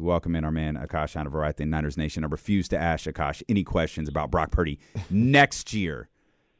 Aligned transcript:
We 0.00 0.06
welcome 0.06 0.34
in 0.34 0.44
our 0.46 0.50
man 0.50 0.76
Akash 0.76 1.14
Anavarathan, 1.14 1.68
Niners 1.68 1.98
Nation. 1.98 2.24
I 2.24 2.28
refuse 2.28 2.68
to 2.68 2.78
ask 2.78 3.04
Akash 3.04 3.42
any 3.50 3.62
questions 3.62 4.08
about 4.08 4.30
Brock 4.30 4.50
Purdy 4.50 4.78
next 5.10 5.74
year. 5.74 6.08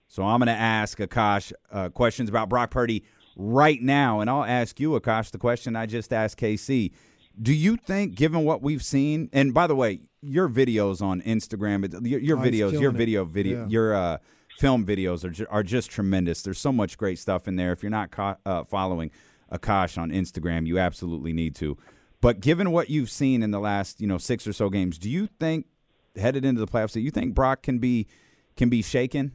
So 0.08 0.24
I'm 0.24 0.40
going 0.40 0.48
to 0.48 0.52
ask 0.52 0.98
Akash 0.98 1.50
uh, 1.72 1.88
questions 1.88 2.28
about 2.28 2.50
Brock 2.50 2.70
Purdy 2.70 3.02
right 3.36 3.80
now, 3.80 4.20
and 4.20 4.28
I'll 4.28 4.44
ask 4.44 4.78
you, 4.78 4.90
Akash, 4.90 5.30
the 5.30 5.38
question 5.38 5.74
I 5.74 5.86
just 5.86 6.12
asked 6.12 6.36
KC. 6.38 6.92
Do 7.40 7.54
you 7.54 7.78
think, 7.78 8.14
given 8.14 8.44
what 8.44 8.60
we've 8.60 8.84
seen, 8.84 9.30
and 9.32 9.54
by 9.54 9.66
the 9.66 9.74
way, 9.74 10.00
your 10.20 10.46
videos 10.50 11.00
on 11.00 11.22
Instagram, 11.22 11.90
your, 12.06 12.20
your 12.20 12.36
Oh, 12.38 12.42
videos, 12.42 12.78
your 12.78 12.90
it. 12.90 12.96
video, 12.96 13.24
video, 13.24 13.60
Yeah. 13.62 13.68
your 13.68 13.94
uh, 13.94 14.18
film 14.58 14.84
videos 14.84 15.24
are 15.24 15.30
ju- 15.30 15.46
are 15.48 15.62
just 15.62 15.90
tremendous. 15.90 16.42
There's 16.42 16.58
so 16.58 16.72
much 16.72 16.98
great 16.98 17.18
stuff 17.18 17.48
in 17.48 17.56
there. 17.56 17.72
If 17.72 17.82
you're 17.82 17.88
not 17.88 18.10
co- 18.10 18.36
uh, 18.44 18.64
following 18.64 19.10
Akash 19.50 19.96
on 19.96 20.10
Instagram, 20.10 20.66
you 20.66 20.78
absolutely 20.78 21.32
need 21.32 21.54
to. 21.54 21.78
But 22.20 22.40
given 22.40 22.70
what 22.70 22.90
you've 22.90 23.10
seen 23.10 23.42
in 23.42 23.50
the 23.50 23.60
last, 23.60 24.00
you 24.00 24.06
know, 24.06 24.18
six 24.18 24.46
or 24.46 24.52
so 24.52 24.68
games, 24.68 24.98
do 24.98 25.08
you 25.08 25.26
think 25.26 25.66
headed 26.16 26.44
into 26.44 26.60
the 26.60 26.66
playoffs, 26.66 26.92
do 26.92 27.00
you 27.00 27.10
think 27.10 27.34
Brock 27.34 27.62
can 27.62 27.78
be 27.78 28.06
can 28.56 28.68
be 28.68 28.82
shaken? 28.82 29.32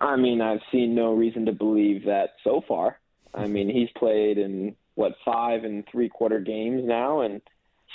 I 0.00 0.16
mean, 0.16 0.40
I've 0.40 0.60
seen 0.72 0.94
no 0.94 1.12
reason 1.12 1.46
to 1.46 1.52
believe 1.52 2.04
that 2.06 2.30
so 2.42 2.62
far. 2.66 2.98
I 3.34 3.44
mm-hmm. 3.44 3.52
mean, 3.52 3.68
he's 3.70 3.88
played 3.96 4.38
in 4.38 4.74
what 4.94 5.12
five 5.24 5.64
and 5.64 5.84
three 5.90 6.08
quarter 6.08 6.40
games 6.40 6.82
now, 6.84 7.20
and 7.20 7.40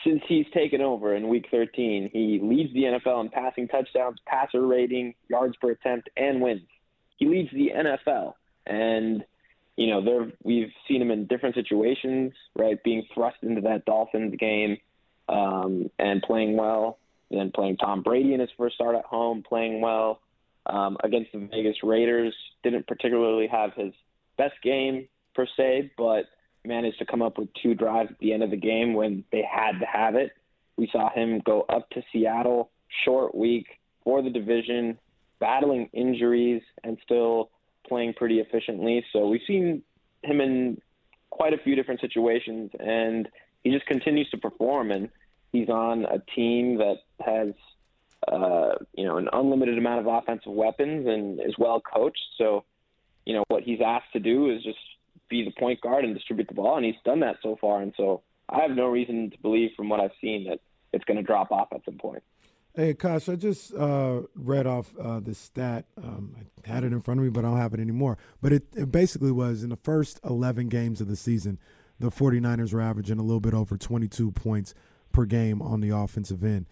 since 0.03 0.21
he's 0.27 0.45
taken 0.53 0.81
over 0.81 1.15
in 1.15 1.27
Week 1.27 1.45
13, 1.51 2.09
he 2.11 2.39
leads 2.41 2.73
the 2.73 2.83
NFL 2.83 3.21
in 3.21 3.29
passing 3.29 3.67
touchdowns, 3.67 4.17
passer 4.25 4.65
rating, 4.65 5.13
yards 5.29 5.55
per 5.61 5.71
attempt, 5.71 6.09
and 6.15 6.41
wins. 6.41 6.61
He 7.17 7.27
leads 7.27 7.51
the 7.51 7.71
NFL, 7.75 8.33
and 8.65 9.23
you 9.79 9.88
know, 9.88 10.03
there 10.03 10.29
we've 10.43 10.73
seen 10.89 11.01
him 11.01 11.09
in 11.09 11.25
different 11.25 11.55
situations, 11.55 12.33
right? 12.57 12.83
Being 12.83 13.05
thrust 13.13 13.38
into 13.43 13.61
that 13.61 13.85
Dolphins 13.85 14.35
game 14.38 14.77
um, 15.29 15.89
and 15.97 16.21
playing 16.21 16.57
well, 16.57 16.99
then 17.31 17.49
playing 17.55 17.77
Tom 17.77 18.03
Brady 18.03 18.33
in 18.33 18.41
his 18.41 18.50
first 18.57 18.75
start 18.75 18.97
at 18.97 19.05
home, 19.05 19.41
playing 19.41 19.80
well 19.80 20.19
um, 20.66 20.97
against 21.02 21.31
the 21.31 21.47
Vegas 21.50 21.77
Raiders. 21.81 22.35
Didn't 22.61 22.88
particularly 22.88 23.47
have 23.47 23.73
his 23.73 23.94
best 24.38 24.55
game 24.61 25.07
per 25.33 25.47
se, 25.55 25.91
but 25.97 26.25
managed 26.66 27.00
to 27.00 27.05
come 27.05 27.22
up 27.22 27.38
with 27.38 27.47
two 27.63 27.73
drives 27.73 28.11
at 28.11 28.19
the 28.19 28.33
end 28.33 28.44
of 28.44 28.50
the 28.50 28.57
game 28.57 28.94
when 28.94 29.23
they 29.31 29.44
had 29.50 29.80
to 29.80 29.85
have 29.85 30.16
it. 30.16 30.31
We 30.75 30.89
saw 30.91 31.09
him 31.09 31.41
go 31.45 31.61
up 31.69 31.89
to 31.91 32.03
Seattle, 32.11 32.69
short 33.05 33.33
week 33.33 33.67
for 34.03 34.22
the 34.22 34.30
division, 34.30 35.00
battling 35.39 35.89
injuries 35.94 36.63
and 36.83 36.97
still 37.02 37.50
playing 37.89 38.13
pretty 38.13 38.39
efficiently. 38.39 39.03
So 39.11 39.27
we've 39.27 39.41
seen 39.45 39.81
him 40.23 40.41
in 40.41 40.81
quite 41.29 41.53
a 41.53 41.57
few 41.57 41.75
different 41.75 42.01
situations, 42.01 42.71
and 42.79 43.27
he 43.63 43.71
just 43.71 43.85
continues 43.85 44.29
to 44.29 44.37
perform. 44.37 44.91
And 44.91 45.09
he's 45.51 45.69
on 45.69 46.05
a 46.05 46.19
team 46.35 46.77
that 46.77 46.97
has 47.25 47.53
uh, 48.27 48.75
you 48.93 49.05
know, 49.05 49.17
an 49.17 49.29
unlimited 49.31 49.77
amount 49.77 50.05
of 50.05 50.07
offensive 50.07 50.51
weapons 50.51 51.07
and 51.07 51.39
is 51.39 51.55
well 51.57 51.81
coached. 51.81 52.19
So, 52.37 52.65
you 53.25 53.33
know, 53.33 53.43
what 53.47 53.63
he's 53.63 53.79
asked 53.85 54.11
to 54.13 54.19
do 54.19 54.51
is 54.51 54.63
just 54.63 54.77
be 55.29 55.45
the 55.45 55.51
point 55.51 55.81
guard 55.81 56.03
and 56.03 56.13
distribute 56.13 56.47
the 56.47 56.53
ball, 56.53 56.75
and 56.75 56.85
he's 56.85 56.95
done 57.05 57.21
that 57.21 57.37
so 57.41 57.57
far. 57.59 57.81
And 57.81 57.93
so, 57.95 58.21
I 58.49 58.61
have 58.61 58.71
no 58.71 58.87
reason 58.87 59.29
to 59.29 59.37
believe 59.39 59.71
from 59.77 59.89
what 59.89 59.99
I've 59.99 60.11
seen 60.19 60.45
that 60.49 60.59
it's 60.91 61.05
going 61.05 61.17
to 61.17 61.23
drop 61.23 61.51
off 61.51 61.67
at 61.71 61.85
some 61.85 61.97
point. 61.97 62.23
Hey, 62.80 62.94
Akash, 62.94 63.30
I 63.30 63.35
just 63.35 63.73
uh, 63.73 64.22
read 64.35 64.66
off 64.66 64.95
uh, 64.97 65.19
the 65.19 65.35
stat. 65.35 65.83
Um, 66.02 66.33
I 66.38 66.72
had 66.72 66.85
it 66.85 66.94
in 66.94 67.02
front 67.02 67.19
of 67.19 67.25
me, 67.25 67.30
but 67.30 67.44
I 67.44 67.49
don't 67.49 67.58
have 67.58 67.73
it 67.73 67.81
anymore. 67.81 68.17
But 68.41 68.53
it, 68.53 68.67
it 68.73 68.89
basically 68.89 69.33
was 69.33 69.63
in 69.63 69.69
the 69.69 69.75
first 69.75 70.17
11 70.23 70.69
games 70.69 71.02
of 71.02 71.09
the 71.09 71.17
season, 71.17 71.59
the 72.00 72.09
49ers 72.09 72.72
were 72.72 72.80
averaging 72.80 73.19
a 73.19 73.22
little 73.22 73.41
bit 73.41 73.53
over 73.53 73.75
22 73.75 74.31
points 74.31 74.73
per 75.11 75.25
game 75.25 75.61
on 75.61 75.81
the 75.81 75.89
offensive 75.89 76.41
end. 76.41 76.67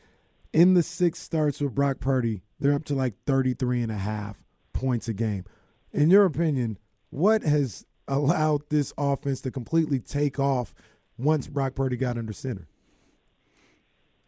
In 0.53 0.75
the 0.75 0.81
six 0.81 1.19
starts 1.19 1.59
with 1.59 1.75
Brock 1.75 1.99
Purdy, 1.99 2.41
they're 2.57 2.71
up 2.71 2.85
to 2.85 2.95
like 2.95 3.15
33 3.25 3.81
and 3.81 3.91
a 3.91 3.97
half 3.97 4.41
points 4.71 5.09
a 5.09 5.13
game. 5.13 5.43
In 5.91 6.09
your 6.09 6.23
opinion, 6.23 6.77
what 7.09 7.43
has 7.43 7.85
allowed 8.07 8.61
this 8.69 8.93
offense 8.97 9.41
to 9.41 9.51
completely 9.51 9.99
take 9.99 10.39
off 10.39 10.73
once 11.17 11.47
Brock 11.47 11.75
Purdy 11.75 11.97
got 11.97 12.17
under 12.17 12.31
center? 12.31 12.69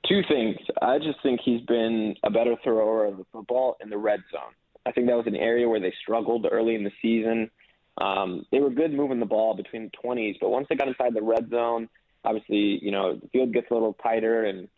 Two 0.07 0.21
things. 0.27 0.57
I 0.81 0.97
just 0.97 1.21
think 1.21 1.41
he's 1.43 1.61
been 1.61 2.15
a 2.23 2.29
better 2.29 2.55
thrower 2.63 3.05
of 3.05 3.17
the 3.17 3.25
football 3.31 3.77
in 3.81 3.89
the 3.89 3.97
red 3.97 4.21
zone. 4.31 4.53
I 4.85 4.91
think 4.91 5.07
that 5.07 5.17
was 5.17 5.27
an 5.27 5.35
area 5.35 5.67
where 5.67 5.79
they 5.79 5.93
struggled 6.01 6.47
early 6.49 6.75
in 6.75 6.83
the 6.83 6.91
season. 7.01 7.51
Um, 7.97 8.45
they 8.51 8.59
were 8.59 8.69
good 8.69 8.93
moving 8.93 9.19
the 9.19 9.25
ball 9.25 9.55
between 9.55 9.91
the 9.91 10.07
20s, 10.07 10.37
but 10.39 10.49
once 10.49 10.67
they 10.69 10.75
got 10.75 10.87
inside 10.87 11.13
the 11.13 11.21
red 11.21 11.49
zone, 11.49 11.89
obviously, 12.23 12.79
you 12.81 12.91
know, 12.91 13.15
the 13.15 13.27
field 13.27 13.53
gets 13.53 13.69
a 13.71 13.73
little 13.73 13.93
tighter 13.93 14.45
and 14.45 14.69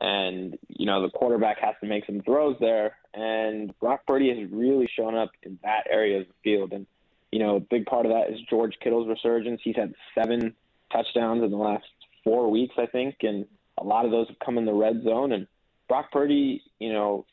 and 0.00 0.58
you 0.68 0.86
know 0.86 1.02
the 1.02 1.10
quarterback 1.10 1.58
has 1.60 1.74
to 1.80 1.86
make 1.86 2.06
some 2.06 2.20
throws 2.22 2.56
there. 2.60 2.96
And 3.14 3.78
Brock 3.78 4.06
Purdy 4.06 4.28
has 4.30 4.50
really 4.50 4.88
shown 4.96 5.14
up 5.14 5.30
in 5.42 5.58
that 5.62 5.84
area 5.90 6.20
of 6.20 6.26
the 6.26 6.34
field, 6.42 6.72
and 6.72 6.86
you 7.30 7.38
know 7.38 7.56
a 7.56 7.60
big 7.60 7.86
part 7.86 8.06
of 8.06 8.12
that 8.12 8.30
is 8.32 8.40
George 8.48 8.74
Kittle's 8.82 9.08
resurgence. 9.08 9.60
He's 9.62 9.76
had 9.76 9.94
seven 10.14 10.54
touchdowns 10.90 11.42
in 11.42 11.50
the 11.50 11.56
last 11.56 11.84
four 12.24 12.50
weeks, 12.50 12.74
I 12.78 12.86
think, 12.86 13.16
and 13.22 13.46
a 13.78 13.84
lot 13.84 14.04
of 14.04 14.10
those 14.10 14.28
have 14.28 14.38
come 14.44 14.58
in 14.58 14.64
the 14.64 14.72
red 14.72 15.02
zone. 15.04 15.32
And 15.32 15.46
Brock 15.88 16.10
Purdy, 16.12 16.62
you 16.78 16.92
know, 16.92 17.26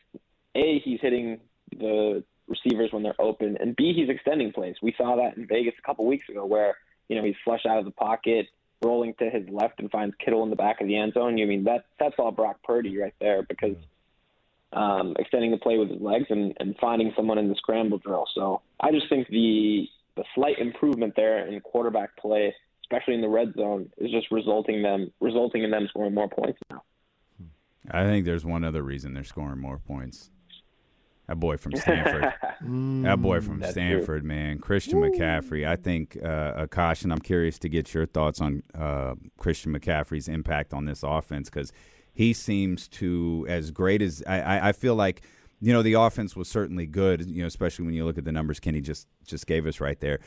a 0.56 0.80
he's 0.84 1.00
hitting 1.02 1.40
the 1.72 2.24
receivers 2.48 2.92
when 2.92 3.04
they're 3.04 3.20
open, 3.20 3.58
and 3.60 3.76
b 3.76 3.94
he's 3.94 4.10
extending 4.10 4.52
plays. 4.52 4.76
We 4.82 4.94
saw 4.98 5.16
that 5.18 5.38
in 5.38 5.48
Vegas 5.48 5.76
a 5.78 5.86
couple 5.86 6.06
weeks 6.06 6.28
ago, 6.30 6.46
where 6.46 6.78
you 7.08 7.16
know 7.16 7.24
he's 7.24 7.36
flushed 7.44 7.66
out 7.66 7.80
of 7.80 7.86
the 7.86 7.92
pocket 7.92 8.48
rolling 8.82 9.14
to 9.20 9.30
his 9.30 9.44
left 9.50 9.80
and 9.80 9.92
finds 9.92 10.16
Kittle 10.24 10.44
in 10.44 10.50
the 10.50 10.56
back 10.56 10.80
of 10.82 10.88
the 10.88 10.98
end 10.98 11.14
zone. 11.14 11.38
You 11.38 11.48
mean 11.48 11.66
that 11.66 11.86
that's 12.00 12.16
all 12.18 12.32
Brock 12.32 12.58
Purdy 12.64 12.98
right 12.98 13.14
there 13.20 13.44
because 13.44 13.76
um, 14.74 15.16
extending 15.20 15.52
the 15.52 15.58
play 15.58 15.78
with 15.78 15.90
his 15.90 16.02
legs 16.02 16.28
and, 16.30 16.56
and 16.60 16.76
finding 16.80 17.12
someone 17.16 17.38
in 17.38 17.50
the 17.50 17.56
scramble 17.56 17.98
drill. 17.98 18.26
So 18.34 18.62
I 18.80 18.92
just 18.92 19.10
think 19.10 19.28
the 19.30 19.88
the 20.16 20.24
slight 20.36 20.60
improvement 20.60 21.14
there 21.16 21.48
in 21.48 21.60
quarterback 21.62 22.18
play, 22.18 22.54
especially 22.90 23.16
in 23.16 23.22
the 23.22 23.30
red 23.30 23.54
zone, 23.56 23.90
is 23.98 24.12
just 24.12 24.32
resulting 24.32 24.82
them 24.82 25.12
resulting 25.20 25.64
in 25.64 25.72
them 25.72 25.88
scoring 25.90 26.14
more 26.14 26.28
points 26.30 26.60
now. 26.70 26.84
I 27.92 28.04
think 28.04 28.26
there's 28.26 28.46
one 28.46 28.64
other 28.64 28.84
reason 28.84 29.14
they're 29.14 29.24
scoring 29.24 29.60
more 29.60 29.78
points. 29.80 30.30
That 31.28 31.36
boy 31.36 31.58
from 31.58 31.76
Stanford. 31.76 32.34
that 32.62 33.22
boy 33.22 33.42
from 33.42 33.60
That's 33.60 33.74
Stanford, 33.74 34.24
man. 34.24 34.58
Christian 34.58 35.00
McCaffrey. 35.00 35.68
I 35.68 35.76
think 35.76 36.18
uh, 36.22 36.66
Akash, 36.66 37.04
and 37.04 37.14
I'm 37.14 37.20
curious 37.20 37.60
to 37.60 37.70
get 37.70 37.94
your 37.94 38.08
thoughts 38.08 38.42
on 38.42 38.64
uh, 38.74 39.14
Christian 39.38 39.72
McCaffrey's 39.72 40.28
impact 40.28 40.74
on 40.74 40.86
this 40.86 41.04
offense 41.04 41.50
because 41.50 41.72
he 42.14 42.34
seems 42.34 42.88
to, 42.90 43.46
as 43.48 43.70
great 43.70 44.02
as 44.02 44.24
I, 44.26 44.42
I, 44.42 44.70
I 44.70 44.72
feel 44.72 44.96
like, 44.96 45.22
you 45.62 45.72
know, 45.72 45.84
the 45.84 45.94
offense 45.94 46.36
was 46.36 46.48
certainly 46.48 46.88
good, 46.88 47.30
you 47.30 47.42
know, 47.42 47.48
especially 47.48 47.86
when 47.86 47.94
you 47.94 48.06
look 48.06 48.18
at 48.18 48.26
the 48.26 48.32
numbers 48.32 48.60
Kenny 48.60 48.82
just 48.82 49.08
just 49.24 49.46
gave 49.46 49.68
us 49.68 49.80
right 49.80 50.00
there. 50.00 50.20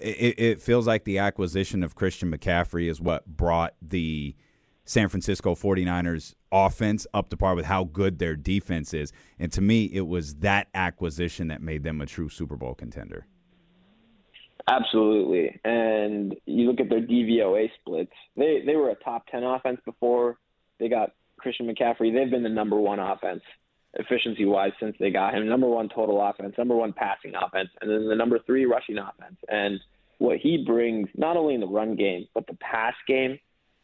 It, 0.00 0.38
it 0.38 0.62
feels 0.62 0.86
like 0.86 1.04
the 1.04 1.18
acquisition 1.18 1.82
of 1.82 1.94
Christian 1.94 2.30
McCaffrey 2.32 2.88
is 2.88 3.00
what 3.00 3.26
brought 3.26 3.74
the 3.82 4.34
San 4.84 5.08
Francisco 5.08 5.54
49ers 5.54 6.34
offense 6.50 7.06
up 7.14 7.28
to 7.30 7.36
par 7.36 7.54
with 7.54 7.66
how 7.66 7.84
good 7.84 8.18
their 8.18 8.34
defense 8.34 8.92
is. 8.92 9.12
And 9.38 9.52
to 9.52 9.60
me, 9.60 9.84
it 9.84 10.06
was 10.06 10.36
that 10.36 10.68
acquisition 10.74 11.48
that 11.48 11.62
made 11.62 11.84
them 11.84 12.00
a 12.00 12.06
true 12.06 12.28
Super 12.28 12.56
Bowl 12.56 12.74
contender. 12.74 13.26
Absolutely. 14.68 15.60
And 15.64 16.34
you 16.46 16.66
look 16.66 16.80
at 16.80 16.88
their 16.88 17.00
DVOA 17.00 17.70
splits. 17.80 18.12
They 18.36 18.62
they 18.64 18.76
were 18.76 18.90
a 18.90 18.94
top 18.96 19.26
10 19.28 19.42
offense 19.42 19.80
before 19.84 20.38
they 20.78 20.88
got 20.88 21.12
Christian 21.38 21.66
McCaffrey. 21.66 22.12
They've 22.12 22.30
been 22.30 22.42
the 22.42 22.48
number 22.48 22.76
one 22.76 22.98
offense 22.98 23.42
efficiency 23.94 24.44
wise 24.44 24.72
since 24.78 24.96
they 25.00 25.10
got 25.10 25.34
him. 25.34 25.48
Number 25.48 25.68
one 25.68 25.88
total 25.88 26.20
offense, 26.22 26.54
number 26.56 26.76
one 26.76 26.92
passing 26.92 27.32
offense, 27.34 27.70
and 27.80 27.90
then 27.90 28.08
the 28.08 28.14
number 28.14 28.38
three 28.38 28.64
rushing 28.64 28.98
offense. 28.98 29.36
And 29.48 29.80
what 30.18 30.36
he 30.38 30.64
brings, 30.64 31.08
not 31.16 31.36
only 31.36 31.54
in 31.54 31.60
the 31.60 31.66
run 31.66 31.96
game, 31.96 32.26
but 32.34 32.46
the 32.46 32.54
pass 32.54 32.94
game, 33.06 33.38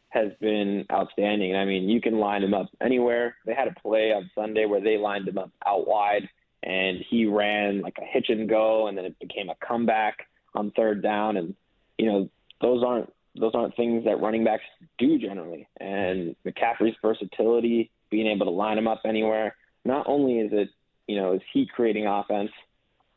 has 0.09 0.31
been 0.39 0.85
outstanding. 0.91 1.55
I 1.55 1.65
mean, 1.65 1.89
you 1.89 1.99
can 1.99 2.17
line 2.17 2.43
him 2.43 2.53
up 2.53 2.67
anywhere. 2.81 3.35
They 3.45 3.53
had 3.53 3.67
a 3.67 3.79
play 3.79 4.13
on 4.13 4.31
Sunday 4.33 4.65
where 4.65 4.81
they 4.81 4.97
lined 4.97 5.27
him 5.27 5.37
up 5.37 5.51
out 5.65 5.87
wide, 5.87 6.29
and 6.63 6.99
he 7.09 7.25
ran 7.25 7.81
like 7.81 7.97
a 8.01 8.05
hitch 8.05 8.27
and 8.29 8.47
go, 8.47 8.87
and 8.87 8.97
then 8.97 9.05
it 9.05 9.19
became 9.19 9.49
a 9.49 9.55
comeback 9.65 10.27
on 10.55 10.71
third 10.71 11.03
down. 11.03 11.37
And 11.37 11.55
you 11.97 12.05
know, 12.05 12.29
those 12.61 12.83
aren't 12.83 13.11
those 13.39 13.51
aren't 13.53 13.75
things 13.75 14.05
that 14.05 14.21
running 14.21 14.43
backs 14.43 14.63
do 14.97 15.19
generally. 15.19 15.67
And 15.79 16.35
McCaffrey's 16.45 16.95
versatility, 17.01 17.91
being 18.09 18.27
able 18.27 18.45
to 18.45 18.51
line 18.51 18.77
him 18.77 18.87
up 18.87 19.01
anywhere, 19.05 19.55
not 19.87 20.05
only 20.07 20.39
is 20.39 20.51
it 20.53 20.69
you 21.07 21.15
know 21.15 21.33
is 21.33 21.41
he 21.53 21.65
creating 21.65 22.05
offense, 22.05 22.51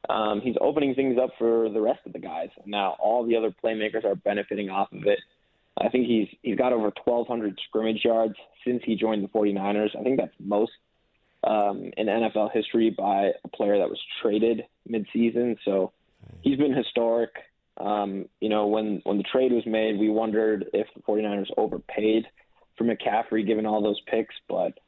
um, 0.08 0.40
he's 0.40 0.56
opening 0.60 0.94
things 0.94 1.18
up 1.22 1.30
for 1.38 1.68
the 1.68 1.80
rest 1.80 2.00
of 2.06 2.12
the 2.12 2.18
guys. 2.18 2.48
Now 2.64 2.96
all 2.98 3.26
the 3.26 3.36
other 3.36 3.54
playmakers 3.62 4.04
are 4.04 4.14
benefiting 4.14 4.70
off 4.70 4.92
of 4.92 5.06
it. 5.06 5.18
I 5.78 5.88
think 5.88 6.06
he's 6.06 6.28
he's 6.42 6.56
got 6.56 6.72
over 6.72 6.92
1,200 7.04 7.58
scrimmage 7.68 8.04
yards 8.04 8.34
since 8.64 8.82
he 8.84 8.96
joined 8.96 9.24
the 9.24 9.28
49ers. 9.28 9.98
I 9.98 10.02
think 10.02 10.18
that's 10.18 10.34
most 10.38 10.72
um, 11.44 11.90
in 11.96 12.06
NFL 12.06 12.52
history 12.52 12.90
by 12.90 13.30
a 13.44 13.48
player 13.48 13.78
that 13.78 13.88
was 13.88 14.00
traded 14.22 14.64
midseason. 14.88 15.56
So 15.64 15.92
he's 16.42 16.58
been 16.58 16.74
historic. 16.74 17.30
Um, 17.78 18.26
you 18.40 18.48
know, 18.48 18.66
when 18.66 19.00
when 19.04 19.16
the 19.16 19.24
trade 19.24 19.52
was 19.52 19.64
made, 19.66 19.98
we 19.98 20.10
wondered 20.10 20.66
if 20.74 20.86
the 20.94 21.02
49ers 21.02 21.50
overpaid 21.56 22.26
for 22.76 22.84
McCaffrey 22.84 23.46
given 23.46 23.66
all 23.66 23.82
those 23.82 24.00
picks, 24.06 24.34
but 24.48 24.78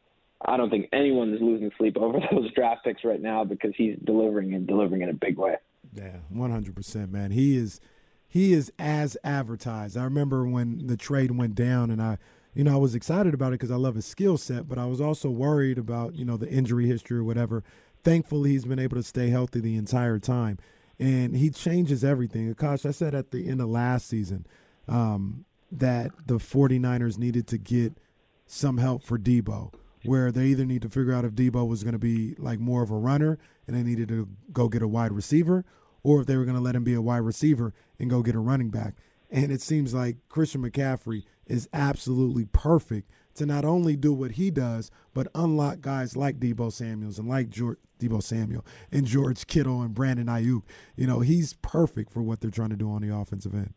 I 0.44 0.56
don't 0.56 0.71
think 0.71 0.89
anyone 0.93 1.33
is 1.33 1.41
losing 1.41 1.71
sleep 1.79 1.97
over 1.97 2.19
those 2.31 2.53
draft 2.53 2.85
picks 2.85 3.05
right 3.05 3.21
now 3.21 3.44
because 3.44 3.73
he's 3.77 3.97
delivering 4.05 4.55
and 4.55 4.67
delivering 4.67 5.03
in 5.03 5.09
a 5.09 5.15
big 5.15 5.39
way. 5.39 5.56
Yeah, 5.94 6.17
one 6.29 6.50
hundred 6.50 6.75
percent, 6.75 7.12
man. 7.12 7.31
He 7.31 7.56
is 7.56 7.81
he 8.29 8.53
is 8.53 8.73
as 8.79 9.17
advertised. 9.23 9.97
I 9.97 10.05
remember 10.05 10.47
when 10.47 10.87
the 10.87 10.97
trade 10.97 11.33
went 11.33 11.55
down, 11.55 11.91
and 11.91 12.00
I, 12.00 12.19
you 12.55 12.65
know, 12.65 12.73
I 12.73 12.79
was 12.79 12.94
excited 12.94 13.35
about 13.35 13.49
it 13.49 13.61
because 13.61 13.71
I 13.71 13.77
love 13.77 13.94
his 13.94 14.06
skill 14.06 14.39
set, 14.39 14.69
but 14.69 14.79
I 14.79 14.87
was 14.87 15.00
also 15.00 15.29
worried 15.29 15.79
about 15.79 16.15
you 16.15 16.25
know 16.25 16.37
the 16.37 16.49
injury 16.49 16.87
history 16.87 17.19
or 17.19 17.25
whatever. 17.25 17.62
Thankfully, 18.03 18.50
he's 18.50 18.65
been 18.65 18.79
able 18.79 18.97
to 18.97 19.03
stay 19.03 19.29
healthy 19.29 19.61
the 19.61 19.77
entire 19.77 20.19
time, 20.19 20.59
and 20.99 21.37
he 21.37 21.50
changes 21.50 22.03
everything. 22.03 22.53
Akash, 22.53 22.87
I 22.87 22.91
said 22.91 23.15
at 23.15 23.31
the 23.31 23.49
end 23.49 23.61
of 23.61 23.69
last 23.69 24.09
season 24.09 24.47
um, 24.88 25.45
that 25.71 26.11
the 26.27 26.38
49ers 26.38 27.19
needed 27.19 27.47
to 27.49 27.59
get 27.59 27.99
some 28.47 28.79
help 28.79 29.05
for 29.05 29.19
Deebo 29.19 29.73
where 30.04 30.32
they 30.32 30.46
either 30.46 30.64
need 30.64 30.82
to 30.82 30.88
figure 30.88 31.12
out 31.12 31.25
if 31.25 31.32
Deebo 31.32 31.66
was 31.66 31.82
going 31.82 31.93
to 31.93 31.99
be 31.99 32.34
like 32.38 32.58
more 32.58 32.82
of 32.82 32.90
a 32.90 32.96
runner 32.96 33.38
and 33.66 33.76
they 33.76 33.82
needed 33.82 34.08
to 34.08 34.28
go 34.52 34.69
get 34.69 34.82
a 34.82 34.88
wide 34.88 35.12
receiver, 35.12 35.64
or 36.02 36.20
if 36.20 36.26
they 36.26 36.37
were 36.37 36.44
going 36.44 36.56
to 36.56 36.62
let 36.62 36.75
him 36.75 36.84
be 36.84 36.94
a 36.94 37.02
wide 37.02 37.19
receiver 37.19 37.72
and 37.99 38.10
go 38.10 38.22
get 38.22 38.34
a 38.34 38.40
running 38.40 38.70
back. 38.70 38.94
And 39.31 39.50
it 39.50 39.62
seems 39.62 39.94
like 39.94 40.16
Christian 40.28 40.62
McCaffrey 40.62 41.25
is 41.46 41.69
absolutely 41.72 42.44
perfect 42.46 43.10
to 43.34 43.46
not 43.46 43.64
only 43.64 43.96
do 43.96 44.12
what 44.12 44.32
he 44.32 44.50
does, 44.50 44.90
but 45.14 45.28
unlock 45.34 45.81
guys 45.81 46.16
like 46.16 46.38
Deebo 46.38 46.70
Samuels 46.70 47.19
and 47.19 47.28
like 47.28 47.49
George, 47.49 47.78
Deebo 47.99 48.22
Samuel 48.22 48.64
and 48.90 49.06
George 49.06 49.46
Kittle 49.46 49.81
and 49.81 49.94
Brandon 49.94 50.26
Aiyuk. 50.26 50.62
You 50.96 51.06
know, 51.06 51.20
he's 51.20 51.54
perfect 51.54 52.10
for 52.10 52.22
what 52.22 52.40
they're 52.40 52.50
trying 52.50 52.70
to 52.70 52.76
do 52.76 52.90
on 52.90 53.00
the 53.00 53.14
offensive 53.14 53.54
end. 53.54 53.72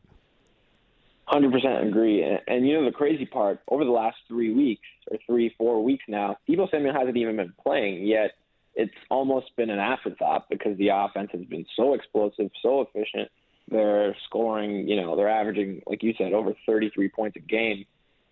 Hundred 1.35 1.51
percent 1.51 1.85
agree, 1.85 2.23
and, 2.23 2.39
and, 2.47 2.65
you 2.65 2.75
know 2.75 2.85
the 2.85 2.95
crazy 2.95 3.25
part 3.25 3.59
over 3.67 3.83
the 3.83 3.91
last 3.91 4.15
three 4.25 4.53
weeks 4.53 4.87
or 5.11 5.17
three 5.27 5.53
four 5.57 5.83
weeks 5.83 6.05
now, 6.07 6.37
Deebo 6.47 6.71
Samuel 6.71 6.93
hasn't 6.93 7.17
even 7.17 7.35
been 7.35 7.51
playing 7.61 8.05
yet. 8.05 8.35
It's 8.73 8.93
almost 9.11 9.47
been 9.57 9.69
an 9.69 9.77
afterthought 9.77 10.47
because 10.49 10.77
the 10.77 10.91
offense 10.93 11.31
has 11.33 11.43
been 11.43 11.65
so 11.75 11.93
explosive, 11.93 12.51
so 12.61 12.83
efficient. 12.83 13.29
They're 13.69 14.15
scoring, 14.27 14.87
you 14.87 14.95
know, 14.95 15.17
they're 15.17 15.27
averaging, 15.27 15.81
like 15.85 16.03
you 16.03 16.13
said, 16.17 16.31
over 16.31 16.53
33 16.65 17.09
points 17.09 17.35
a 17.35 17.41
game, 17.41 17.83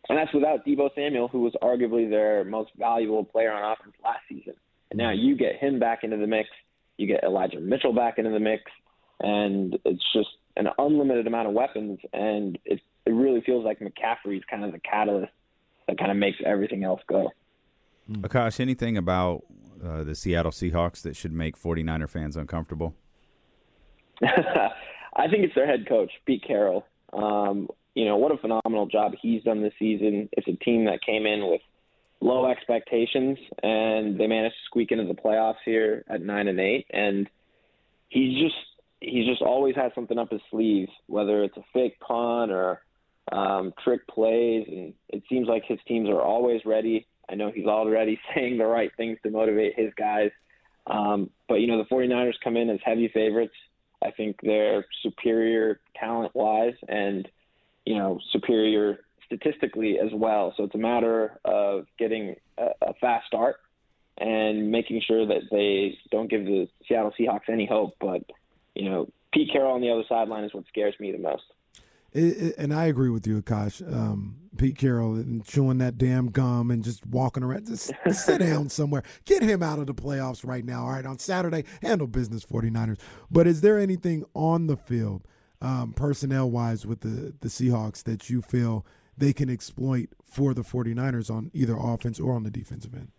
and 0.07 0.17
that's 0.17 0.33
without 0.33 0.65
Deebo 0.65 0.95
Samuel, 0.95 1.27
who 1.27 1.41
was 1.41 1.51
arguably 1.61 2.09
their 2.09 2.45
most 2.45 2.71
valuable 2.77 3.25
player 3.25 3.51
on 3.51 3.69
offense 3.69 3.95
last 4.01 4.21
season. 4.29 4.53
And 4.91 4.97
now 4.97 5.11
you 5.11 5.35
get 5.35 5.57
him 5.57 5.77
back 5.77 6.05
into 6.05 6.15
the 6.15 6.27
mix, 6.27 6.47
you 6.95 7.07
get 7.07 7.25
Elijah 7.25 7.59
Mitchell 7.59 7.91
back 7.91 8.17
into 8.17 8.31
the 8.31 8.39
mix, 8.39 8.63
and 9.19 9.77
it's 9.83 10.05
just 10.15 10.29
an 10.55 10.67
unlimited 10.77 11.27
amount 11.27 11.50
of 11.50 11.53
weapons, 11.53 12.00
and 12.13 12.57
it 12.63 12.79
it 13.05 13.11
really 13.11 13.41
feels 13.41 13.65
like 13.65 13.79
McCaffrey 13.79 14.38
is 14.38 14.44
kind 14.50 14.63
of 14.63 14.71
the 14.71 14.79
catalyst 14.79 15.31
that 15.88 15.97
kind 15.97 16.11
of 16.11 16.17
makes 16.17 16.38
everything 16.45 16.83
else 16.83 17.01
go. 17.07 17.31
Hmm. 18.07 18.25
Akash, 18.25 18.59
anything 18.59 18.97
about 18.97 19.44
uh, 19.83 20.03
the 20.03 20.15
Seattle 20.15 20.51
Seahawks 20.51 21.01
that 21.01 21.15
should 21.15 21.33
make 21.33 21.57
49er 21.57 22.09
fans 22.09 22.38
uncomfortable? 22.38 22.95
I 24.23 25.27
think 25.27 25.44
it's 25.44 25.55
their 25.55 25.67
head 25.67 25.88
coach, 25.88 26.11
Pete 26.25 26.44
Carroll. 26.45 26.85
Um, 27.11 27.67
you 27.94 28.05
know, 28.05 28.17
what 28.17 28.31
a 28.31 28.38
phenomenal 28.38 28.88
job 28.88 29.13
he's 29.21 29.44
done 29.44 29.61
this 29.61 29.73
season. 29.77 30.29
It's 30.31 30.47
a 30.47 30.63
team 30.63 30.85
that 30.85 31.00
came 31.05 31.25
in 31.25 31.47
with 31.47 31.61
low 32.21 32.50
expectations 32.50 33.38
and 33.61 34.19
they 34.19 34.27
managed 34.27 34.55
to 34.55 34.65
squeak 34.65 34.91
into 34.91 35.05
the 35.05 35.13
playoffs 35.13 35.57
here 35.65 36.05
at 36.07 36.21
9 36.21 36.47
and 36.47 36.59
8 36.59 36.85
and 36.91 37.29
he's 38.07 38.41
just 38.41 38.55
he's 39.01 39.27
just 39.27 39.41
always 39.41 39.75
had 39.75 39.91
something 39.94 40.17
up 40.17 40.31
his 40.31 40.41
sleeve, 40.50 40.88
whether 41.07 41.44
it's 41.44 41.57
a 41.57 41.63
fake 41.73 42.00
punt 42.00 42.51
or 42.51 42.81
um, 43.31 43.73
trick 43.83 44.05
plays, 44.07 44.65
and 44.67 44.93
it 45.09 45.23
seems 45.29 45.47
like 45.47 45.63
his 45.65 45.79
teams 45.87 46.09
are 46.09 46.21
always 46.21 46.61
ready. 46.65 47.07
I 47.29 47.35
know 47.35 47.51
he's 47.51 47.65
already 47.65 48.19
saying 48.35 48.57
the 48.57 48.65
right 48.65 48.91
things 48.97 49.17
to 49.23 49.29
motivate 49.29 49.75
his 49.75 49.93
guys. 49.97 50.31
Um, 50.87 51.29
but, 51.47 51.55
you 51.55 51.67
know, 51.67 51.77
the 51.77 51.95
49ers 51.95 52.33
come 52.43 52.57
in 52.57 52.69
as 52.69 52.79
heavy 52.83 53.07
favorites. 53.07 53.53
I 54.03 54.11
think 54.11 54.37
they're 54.43 54.85
superior 55.01 55.79
talent 55.95 56.35
wise 56.35 56.73
and, 56.89 57.27
you 57.85 57.95
know, 57.95 58.19
superior 58.31 58.99
statistically 59.25 59.97
as 59.99 60.09
well. 60.13 60.53
So 60.57 60.65
it's 60.65 60.75
a 60.75 60.79
matter 60.79 61.39
of 61.45 61.85
getting 61.97 62.35
a, 62.57 62.67
a 62.81 62.93
fast 62.95 63.27
start 63.27 63.57
and 64.17 64.71
making 64.71 65.01
sure 65.07 65.25
that 65.25 65.43
they 65.51 65.97
don't 66.11 66.29
give 66.29 66.45
the 66.45 66.67
Seattle 66.87 67.13
Seahawks 67.19 67.49
any 67.49 67.65
hope. 67.65 67.95
But 67.99 68.23
you 68.75 68.89
know, 68.89 69.09
Pete 69.33 69.49
Carroll 69.51 69.73
on 69.73 69.81
the 69.81 69.91
other 69.91 70.03
sideline 70.07 70.43
is 70.43 70.53
what 70.53 70.65
scares 70.67 70.95
me 70.99 71.11
the 71.11 71.17
most. 71.17 71.43
It, 72.13 72.19
it, 72.19 72.56
and 72.57 72.74
I 72.74 72.86
agree 72.86 73.10
with 73.10 73.25
you, 73.25 73.42
Akash. 73.42 73.81
Um, 73.92 74.38
Pete 74.57 74.77
Carroll 74.77 75.15
and 75.15 75.44
chewing 75.44 75.80
that 75.80 75.98
damn 75.98 76.30
gum 76.30 76.69
and 76.69 76.83
just 76.83 77.06
walking 77.06 77.44
around. 77.44 77.68
Just 77.68 77.92
sit 78.12 78.39
down 78.39 78.69
somewhere. 78.69 79.04
Get 79.25 79.42
him 79.42 79.63
out 79.63 79.80
of 79.80 79.88
the 79.88 79.94
playoffs 79.94 80.45
right 80.45 80.63
now. 80.63 80.83
All 80.83 80.92
right, 80.92 81.06
on 81.06 81.18
Saturday, 81.18 81.65
handle 81.81 82.07
business, 82.07 82.45
49ers. 82.45 83.00
But 83.31 83.48
is 83.48 83.62
there 83.62 83.80
anything 83.80 84.24
on 84.36 84.68
the 84.68 84.77
field, 84.77 85.27
um, 85.62 85.94
personnel 85.94 86.50
wise, 86.50 86.86
with 86.86 87.01
the, 87.01 87.33
the 87.42 87.48
Seahawks 87.48 88.04
that 88.04 88.30
you 88.30 88.42
feel 88.42 88.86
they 89.18 89.33
can 89.33 89.50
exploit 89.50 90.10
for 90.24 90.54
the 90.54 90.63
49ers 90.63 91.33
on 91.33 91.50
either 91.54 91.75
offense 91.75 92.19
or 92.19 92.33
on 92.33 92.44
the 92.44 92.51
defensive 92.51 92.94
end? 92.94 93.12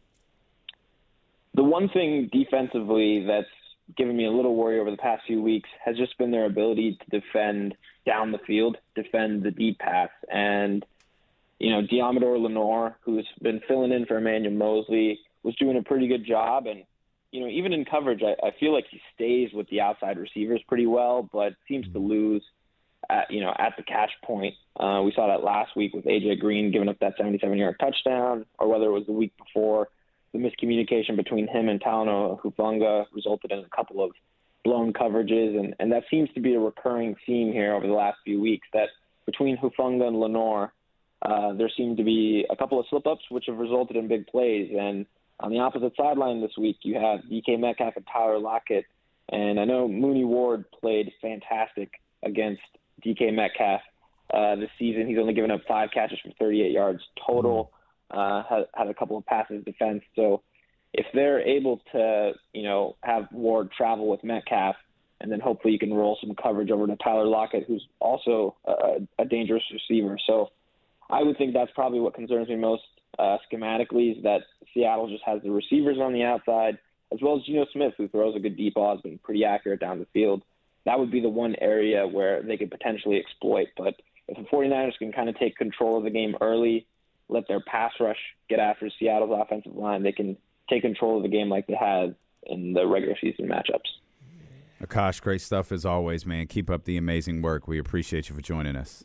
The 1.55 1.64
one 1.64 1.88
thing 1.88 2.29
defensively 2.32 3.25
that's 3.26 3.46
given 3.96 4.16
me 4.16 4.26
a 4.26 4.31
little 4.31 4.54
worry 4.54 4.81
over 4.81 4.90
the 4.90 4.96
past 4.96 5.22
few 5.26 5.42
weeks 5.42 5.69
has 5.84 5.96
just 5.96 6.16
been 6.19 6.31
their 6.31 6.46
ability 6.46 6.98
to 6.98 7.20
defend 7.20 7.75
down 8.06 8.32
the 8.32 8.38
field, 8.38 8.76
defend 8.94 9.42
the 9.42 9.50
deep 9.50 9.78
pass. 9.78 10.10
And, 10.31 10.84
you 11.58 11.70
know, 11.70 11.82
Deommodore 11.82 12.42
Lenoir, 12.42 12.96
who's 13.02 13.26
been 13.42 13.60
filling 13.69 13.92
in 13.92 14.06
for 14.06 14.16
Emmanuel 14.16 14.54
Moseley, 14.54 15.20
was 15.42 15.54
doing 15.56 15.76
a 15.76 15.82
pretty 15.82 16.08
good 16.08 16.26
job. 16.26 16.66
And, 16.66 16.84
you 17.31 17.40
know, 17.40 17.48
even 17.48 17.72
in 17.72 17.84
coverage, 17.84 18.22
I, 18.22 18.46
I 18.46 18.52
feel 18.58 18.72
like 18.72 18.86
he 18.90 19.00
stays 19.14 19.52
with 19.52 19.69
the 19.69 19.81
outside 19.81 20.19
receivers 20.19 20.62
pretty 20.66 20.86
well, 20.86 21.28
but 21.32 21.54
seems 21.69 21.86
to 21.92 21.98
lose 21.98 22.42
at, 23.10 23.31
you 23.31 23.40
know, 23.42 23.54
at 23.58 23.75
the 23.76 23.82
catch 23.82 24.10
point. 24.25 24.54
Uh, 24.78 25.02
we 25.04 25.12
saw 25.12 25.28
that 25.28 25.44
last 25.44 25.76
week 25.76 25.92
with 25.94 26.06
A.J. 26.06 26.36
Green 26.36 26.72
giving 26.72 26.88
up 26.88 26.98
that 27.00 27.16
77 27.16 27.56
yard 27.56 27.76
touchdown, 27.78 28.46
or 28.58 28.69
whether 28.69 28.86
it 28.86 28.92
was 28.92 29.06
the 29.06 29.12
week 29.12 29.32
before 29.36 29.88
the 30.34 30.40
miscommunication 30.40 31.16
between 31.16 31.46
him 31.46 31.69
and 31.69 31.81
Talanoa 31.81 32.40
Hufanga 32.40 33.06
resulted 33.12 33.52
in 33.52 33.60
a 33.60 33.69
couple 33.75 34.04
of 34.04 34.10
blown 34.64 34.92
coverages, 34.92 35.58
and, 35.58 35.75
and 35.78 35.92
that 35.92 36.02
seems 36.10 36.28
to 36.34 36.40
be 36.40 36.54
a 36.54 36.58
recurring 36.58 37.14
theme 37.25 37.52
here 37.52 37.72
over 37.72 37.86
the 37.86 37.92
last 37.92 38.19
few 38.25 38.40
weeks. 38.40 38.66
That 38.72 38.88
between 39.26 39.56
Hufanga 39.56 40.08
and 40.08 40.19
Lenoir, 40.19 40.72
uh, 41.22 41.52
there 41.52 41.70
seemed 41.76 41.98
to 41.98 42.04
be 42.04 42.44
a 42.50 42.56
couple 42.56 42.81
of 42.81 42.86
slip 42.90 43.06
ups 43.06 43.22
which 43.31 43.44
have 43.46 43.58
resulted 43.58 43.96
in 43.96 44.08
big 44.08 44.26
plays. 44.26 44.74
And 44.76 45.06
on 45.38 45.50
the 45.50 45.60
opposite 45.60 45.93
sideline 45.96 46.41
this 46.41 46.56
week, 46.58 46.79
you 46.82 46.94
have 46.96 47.20
DK 47.31 47.58
Metcalf 47.60 47.94
and 47.96 48.06
Tyler 48.12 48.38
Lockett. 48.38 48.86
And 49.31 49.60
I 49.60 49.64
know 49.64 49.86
Mooney 49.86 50.24
Ward 50.24 50.64
played 50.81 51.12
fantastic 51.22 51.93
against 52.24 52.62
DK 53.06 53.32
Metcalf 53.32 53.82
uh, 54.32 54.56
this 54.56 54.70
season. 54.81 55.06
He's 55.06 55.19
only 55.19 55.32
given 55.32 55.53
up 55.53 55.60
five 55.69 55.91
catches 55.94 56.19
for 56.20 56.32
38 56.41 56.72
yards 56.72 57.03
total. 57.24 57.64
Mm-hmm 57.64 57.83
uh, 58.11 58.43
had, 58.49 58.67
had 58.75 58.89
a 58.89 58.94
couple 58.94 59.17
of 59.17 59.27
passes 59.27 59.65
defense. 59.65 60.03
So 60.17 60.43
if 60.93 61.06
they're 61.13 61.41
able 61.41 61.81
to, 61.93 62.32
you 62.53 62.63
know, 62.63 62.96
have 63.03 63.29
Ward 63.32 63.70
travel 63.77 64.08
with 64.08 64.23
Metcalf, 64.23 64.77
and 65.20 65.31
then 65.31 65.41
hopefully 65.41 65.73
you 65.73 65.79
can 65.79 65.93
roll 65.93 66.19
some 66.20 66.34
coverage 66.34 66.70
over 66.70 66.87
to 66.87 66.96
Tyler 66.96 67.27
Lockett, 67.27 67.65
who's 67.67 67.87
also 67.99 68.56
a, 68.65 68.99
a 69.19 69.25
dangerous 69.25 69.63
receiver. 69.73 70.19
So 70.27 70.51
I 71.08 71.23
would 71.23 71.39
think 71.39 71.55
that's 71.55 71.70
probably 71.75 72.01
what 72.01 72.15
concerns 72.15 72.49
me 72.49 72.56
most 72.56 72.82
uh, 73.19 73.39
schematically 73.51 74.17
is 74.17 74.23
that 74.25 74.43
Seattle 74.73 75.08
just 75.08 75.25
has 75.25 75.43
the 75.43 75.51
receivers 75.51 75.99
on 76.01 76.13
the 76.13 76.25
outside, 76.25 76.79
as 77.13 77.20
well 77.23 77.37
as 77.37 77.44
Geno 77.44 77.67
Smith, 77.73 77.94
who 77.96 78.08
throws 78.08 78.37
a 78.37 78.41
good 78.41 78.56
deep 78.56 78.75
ball, 78.75 78.94
has 78.94 79.03
been 79.03 79.19
pretty 79.19 79.44
accurate 79.44 79.81
down 79.81 79.99
the 79.99 80.06
field. 80.13 80.43
That 80.84 80.99
would 80.99 81.11
be 81.11 81.20
the 81.20 81.29
one 81.29 81.55
area 81.61 82.06
where 82.06 82.43
they 82.43 82.56
could 82.56 82.70
potentially 82.70 83.19
exploit. 83.19 83.69
But 83.77 83.94
if 84.29 84.37
the 84.37 84.44
49ers 84.44 84.99
can 84.99 85.13
kind 85.13 85.29
of 85.29 85.39
take 85.39 85.56
control 85.56 85.96
of 85.96 86.05
the 86.05 86.11
game 86.11 86.37
early, 86.41 86.87
let 87.28 87.48
their 87.48 87.60
pass 87.60 87.93
rush 88.00 88.19
get 88.48 88.58
after 88.58 88.90
Seattle's 88.98 89.38
offensive 89.40 89.74
line, 89.74 90.02
they 90.02 90.12
can 90.12 90.36
take 90.69 90.82
control 90.82 91.16
of 91.16 91.22
the 91.22 91.28
game 91.28 91.48
like 91.48 91.66
they 91.66 91.74
have 91.74 92.14
in 92.44 92.72
the 92.72 92.86
regular 92.86 93.16
season 93.20 93.48
matchups. 93.48 93.88
Akash, 94.82 95.20
great 95.20 95.40
stuff 95.40 95.72
as 95.72 95.84
always, 95.84 96.26
man. 96.26 96.46
Keep 96.46 96.69
up 96.69 96.84
the 96.84 96.96
amazing 96.96 97.43
work. 97.43 97.66
We 97.66 97.78
appreciate 97.78 98.28
you 98.28 98.34
for 98.34 98.43
joining 98.43 98.76
us. 98.76 99.04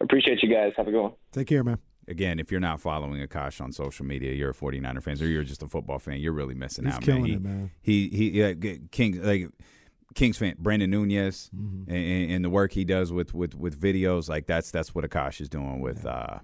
Appreciate 0.00 0.42
you 0.42 0.48
guys. 0.48 0.72
Have 0.76 0.88
a 0.88 0.90
good 0.90 1.02
one. 1.02 1.12
Take 1.32 1.48
care, 1.48 1.62
man. 1.62 1.78
Again, 2.08 2.40
if 2.40 2.50
you're 2.50 2.60
not 2.60 2.80
following 2.80 3.24
Akash 3.24 3.60
on 3.60 3.72
social 3.72 4.06
media, 4.06 4.32
you're 4.32 4.50
a 4.50 4.54
49er 4.54 5.02
fan, 5.02 5.20
or 5.20 5.26
you're 5.26 5.44
just 5.44 5.62
a 5.62 5.68
football 5.68 5.98
fan, 5.98 6.18
you're 6.18 6.32
really 6.32 6.54
missing 6.54 6.86
He's 6.86 6.94
out, 6.94 7.02
killing 7.02 7.22
man. 7.22 7.28
He, 7.28 7.34
it, 7.34 7.42
man. 7.42 7.70
He 7.82 8.08
he 8.08 8.30
yeah, 8.30 8.78
King 8.90 9.22
like 9.22 9.50
Kings 10.14 10.38
fan 10.38 10.56
Brandon 10.58 10.90
Nunez 10.90 11.50
mm-hmm. 11.54 11.90
and, 11.90 12.32
and, 12.32 12.44
the 12.44 12.50
work 12.50 12.72
he 12.72 12.84
does 12.84 13.12
with, 13.12 13.32
with, 13.32 13.54
with 13.54 13.80
videos 13.80 14.28
like 14.28 14.46
that's 14.46 14.70
that's 14.70 14.94
what 14.94 15.04
Akash 15.04 15.40
is 15.40 15.48
doing 15.48 15.80
with 15.80 16.02
yeah. 16.04 16.10
uh, 16.10 16.38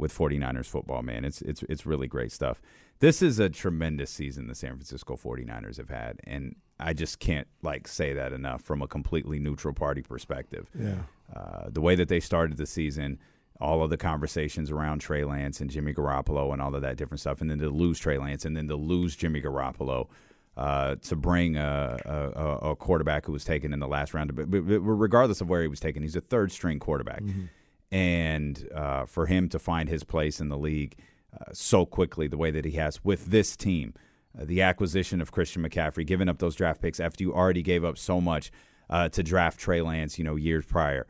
with 0.00 0.16
49ers 0.16 0.66
football, 0.66 1.02
man. 1.02 1.24
It's 1.24 1.42
it's 1.42 1.62
it's 1.64 1.86
really 1.86 2.06
great 2.06 2.32
stuff. 2.32 2.60
This 2.98 3.22
is 3.22 3.38
a 3.38 3.48
tremendous 3.48 4.10
season 4.10 4.46
the 4.46 4.54
San 4.54 4.70
Francisco 4.70 5.16
49ers 5.16 5.78
have 5.78 5.88
had 5.88 6.20
and 6.24 6.56
I 6.80 6.92
just 6.94 7.18
can't 7.18 7.46
like 7.62 7.86
say 7.86 8.14
that 8.14 8.32
enough 8.32 8.62
from 8.62 8.82
a 8.82 8.88
completely 8.88 9.38
neutral 9.38 9.74
party 9.74 10.02
perspective. 10.02 10.70
Yeah. 10.78 11.02
Uh, 11.34 11.68
the 11.70 11.80
way 11.80 11.94
that 11.94 12.08
they 12.08 12.20
started 12.20 12.56
the 12.56 12.66
season, 12.66 13.18
all 13.60 13.82
of 13.82 13.90
the 13.90 13.96
conversations 13.96 14.70
around 14.70 15.00
Trey 15.00 15.24
Lance 15.24 15.60
and 15.60 15.70
Jimmy 15.70 15.92
Garoppolo 15.92 16.52
and 16.52 16.62
all 16.62 16.74
of 16.74 16.82
that 16.82 16.96
different 16.96 17.20
stuff, 17.20 17.40
and 17.40 17.50
then 17.50 17.58
to 17.58 17.68
lose 17.68 17.98
Trey 17.98 18.18
Lance 18.18 18.44
and 18.44 18.56
then 18.56 18.66
to 18.68 18.76
lose 18.76 19.14
Jimmy 19.14 19.40
Garoppolo. 19.40 20.08
Uh, 20.56 20.96
to 20.96 21.14
bring 21.14 21.56
a, 21.56 21.96
a, 22.04 22.70
a, 22.70 22.76
quarterback 22.76 23.24
who 23.24 23.32
was 23.32 23.44
taken 23.44 23.72
in 23.72 23.78
the 23.78 23.86
last 23.86 24.12
round, 24.12 24.34
but, 24.34 24.46
regardless 24.50 25.40
of 25.40 25.48
where 25.48 25.62
he 25.62 25.68
was 25.68 25.78
taken, 25.78 26.02
he's 26.02 26.16
a 26.16 26.20
third 26.20 26.50
string 26.50 26.78
quarterback, 26.78 27.22
mm-hmm. 27.22 27.44
And 27.92 28.68
uh, 28.74 29.04
for 29.06 29.26
him 29.26 29.48
to 29.48 29.58
find 29.58 29.88
his 29.88 30.04
place 30.04 30.40
in 30.40 30.48
the 30.48 30.58
league 30.58 30.96
uh, 31.34 31.52
so 31.52 31.86
quickly, 31.86 32.28
the 32.28 32.36
way 32.36 32.50
that 32.50 32.64
he 32.64 32.72
has 32.72 33.04
with 33.04 33.26
this 33.26 33.56
team, 33.56 33.94
uh, 34.38 34.44
the 34.44 34.62
acquisition 34.62 35.20
of 35.20 35.32
Christian 35.32 35.62
McCaffrey, 35.62 36.06
giving 36.06 36.28
up 36.28 36.38
those 36.38 36.54
draft 36.54 36.80
picks 36.80 37.00
after 37.00 37.22
you 37.22 37.32
already 37.32 37.62
gave 37.62 37.84
up 37.84 37.98
so 37.98 38.20
much 38.20 38.50
uh, 38.88 39.08
to 39.10 39.22
draft 39.22 39.58
Trey 39.58 39.80
Lance, 39.80 40.18
you 40.18 40.24
know, 40.24 40.36
years 40.36 40.64
prior. 40.64 41.06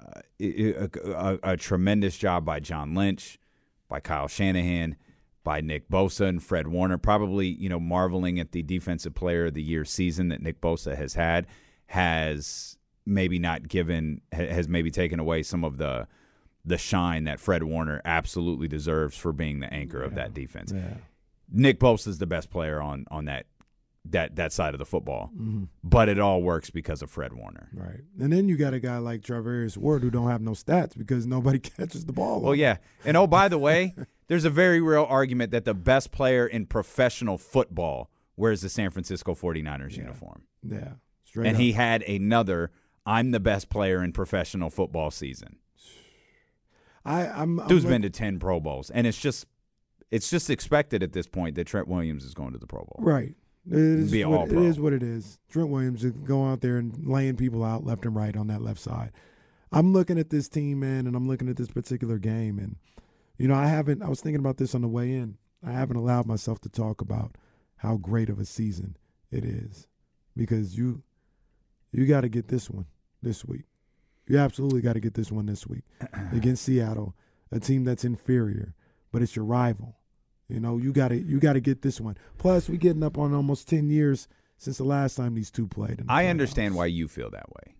Uh, 0.00 0.20
a, 0.40 0.88
a, 1.10 1.38
a, 1.42 1.56
tremendous 1.56 2.16
job 2.16 2.44
by 2.44 2.60
John 2.60 2.94
Lynch, 2.94 3.38
by 3.88 4.00
Kyle 4.00 4.28
Shanahan, 4.28 4.96
by 5.44 5.60
Nick 5.60 5.88
Bosa 5.88 6.26
and 6.28 6.42
Fred 6.42 6.68
Warner. 6.68 6.98
Probably, 6.98 7.48
you 7.48 7.68
know, 7.68 7.80
marveling 7.80 8.38
at 8.38 8.52
the 8.52 8.62
defensive 8.62 9.14
player 9.14 9.46
of 9.46 9.54
the 9.54 9.62
year 9.62 9.84
season 9.84 10.28
that 10.28 10.42
Nick 10.42 10.60
Bosa 10.60 10.96
has 10.96 11.14
had 11.14 11.46
has 11.86 12.76
maybe 13.06 13.38
not 13.38 13.68
given 13.68 14.20
has 14.32 14.68
maybe 14.68 14.90
taken 14.90 15.20
away 15.20 15.42
some 15.42 15.64
of 15.64 15.78
the 15.78 16.06
the 16.64 16.78
shine 16.78 17.24
that 17.24 17.40
Fred 17.40 17.62
Warner 17.62 18.00
absolutely 18.04 18.68
deserves 18.68 19.16
for 19.16 19.32
being 19.32 19.60
the 19.60 19.72
anchor 19.72 20.00
yeah. 20.00 20.06
of 20.06 20.14
that 20.14 20.34
defense. 20.34 20.72
Yeah. 20.74 20.94
Nick 21.50 21.78
Bosa 21.78 22.08
is 22.08 22.18
the 22.18 22.26
best 22.26 22.50
player 22.50 22.80
on 22.80 23.06
on 23.10 23.26
that 23.26 23.46
that 24.06 24.36
that 24.36 24.52
side 24.52 24.74
of 24.74 24.78
the 24.78 24.86
football. 24.86 25.30
Mm-hmm. 25.34 25.64
But 25.82 26.08
it 26.08 26.18
all 26.18 26.42
works 26.42 26.70
because 26.70 27.02
of 27.02 27.10
Fred 27.10 27.32
Warner. 27.32 27.68
Right. 27.72 28.00
And 28.20 28.32
then 28.32 28.48
you 28.48 28.56
got 28.56 28.74
a 28.74 28.80
guy 28.80 28.98
like 28.98 29.22
Charvarius 29.22 29.76
Ward 29.76 30.02
who 30.02 30.10
don't 30.10 30.28
have 30.28 30.42
no 30.42 30.52
stats 30.52 30.96
because 30.96 31.26
nobody 31.26 31.58
catches 31.76 32.04
the 32.06 32.12
ball. 32.12 32.40
Well, 32.40 32.54
yeah. 32.54 32.78
And 33.04 33.16
oh, 33.16 33.26
by 33.26 33.48
the 33.48 33.58
way, 33.58 33.94
there's 34.28 34.44
a 34.44 34.50
very 34.50 34.80
real 34.80 35.06
argument 35.08 35.52
that 35.52 35.64
the 35.64 35.74
best 35.74 36.12
player 36.12 36.46
in 36.46 36.66
professional 36.66 37.38
football 37.38 38.10
wears 38.36 38.62
the 38.62 38.68
San 38.68 38.90
Francisco 38.90 39.34
49ers 39.34 39.92
yeah. 39.92 40.02
uniform. 40.02 40.42
Yeah. 40.62 40.92
Straight 41.24 41.46
and 41.46 41.56
up. 41.56 41.60
he 41.60 41.72
had 41.72 42.02
another 42.02 42.70
I'm 43.06 43.32
the 43.32 43.40
best 43.40 43.68
player 43.68 44.02
in 44.02 44.12
professional 44.12 44.70
football 44.70 45.10
season. 45.10 45.58
I, 47.04 47.26
I'm, 47.26 47.60
I'm 47.60 47.68
Dude's 47.68 47.84
like, 47.84 47.92
been 47.92 48.02
to 48.02 48.10
ten 48.10 48.38
Pro 48.38 48.60
Bowls, 48.60 48.90
and 48.90 49.06
it's 49.06 49.18
just 49.18 49.46
it's 50.10 50.30
just 50.30 50.50
expected 50.50 51.02
at 51.02 51.12
this 51.12 51.26
point 51.26 51.56
that 51.56 51.66
Trent 51.66 51.88
Williams 51.88 52.24
is 52.24 52.34
going 52.34 52.52
to 52.52 52.58
the 52.58 52.66
Pro 52.66 52.80
Bowl. 52.80 52.96
Right. 52.98 53.34
It 53.66 53.78
is, 53.78 54.12
Be 54.12 54.24
what, 54.24 54.50
it 54.50 54.58
is 54.58 54.78
what 54.78 54.92
it 54.92 55.02
is. 55.02 55.38
Trent 55.48 55.70
Williams 55.70 56.04
is 56.04 56.12
going 56.12 56.52
out 56.52 56.60
there 56.60 56.76
and 56.76 57.06
laying 57.06 57.36
people 57.36 57.64
out 57.64 57.84
left 57.84 58.04
and 58.04 58.14
right 58.14 58.36
on 58.36 58.46
that 58.48 58.60
left 58.60 58.78
side. 58.78 59.10
I'm 59.72 59.92
looking 59.92 60.18
at 60.18 60.30
this 60.30 60.48
team, 60.48 60.80
man, 60.80 61.06
and 61.06 61.16
I'm 61.16 61.26
looking 61.26 61.48
at 61.48 61.56
this 61.56 61.70
particular 61.70 62.18
game, 62.18 62.58
and 62.58 62.76
you 63.38 63.48
know, 63.48 63.54
I 63.54 63.66
haven't. 63.66 64.02
I 64.02 64.08
was 64.08 64.20
thinking 64.20 64.40
about 64.40 64.58
this 64.58 64.74
on 64.74 64.82
the 64.82 64.88
way 64.88 65.12
in. 65.12 65.38
I 65.66 65.72
haven't 65.72 65.96
allowed 65.96 66.26
myself 66.26 66.60
to 66.60 66.68
talk 66.68 67.00
about 67.00 67.36
how 67.76 67.96
great 67.96 68.28
of 68.28 68.38
a 68.38 68.44
season 68.44 68.96
it 69.30 69.44
is 69.44 69.88
because 70.36 70.76
you 70.76 71.02
you 71.90 72.06
got 72.06 72.20
to 72.20 72.28
get 72.28 72.48
this 72.48 72.70
one 72.70 72.86
this 73.22 73.44
week. 73.44 73.64
You 74.26 74.38
absolutely 74.38 74.80
got 74.80 74.94
to 74.94 75.00
get 75.00 75.14
this 75.14 75.30
one 75.30 75.46
this 75.46 75.66
week 75.66 75.84
against 76.32 76.64
Seattle, 76.64 77.14
a 77.50 77.60
team 77.60 77.84
that's 77.84 78.04
inferior, 78.04 78.74
but 79.12 79.22
it's 79.22 79.36
your 79.36 79.44
rival. 79.44 79.96
You 80.48 80.60
know, 80.60 80.78
you 80.78 80.92
got 80.92 81.08
to 81.08 81.16
you 81.16 81.38
got 81.38 81.54
to 81.54 81.60
get 81.60 81.82
this 81.82 82.00
one. 82.00 82.16
Plus, 82.38 82.68
we're 82.68 82.76
getting 82.76 83.02
up 83.02 83.18
on 83.18 83.34
almost 83.34 83.68
ten 83.68 83.90
years 83.90 84.28
since 84.58 84.78
the 84.78 84.84
last 84.84 85.16
time 85.16 85.34
these 85.34 85.50
two 85.50 85.66
played. 85.66 85.98
The 85.98 86.04
I 86.08 86.26
understand 86.26 86.74
why 86.74 86.86
you 86.86 87.08
feel 87.08 87.30
that 87.30 87.50
way. 87.50 87.74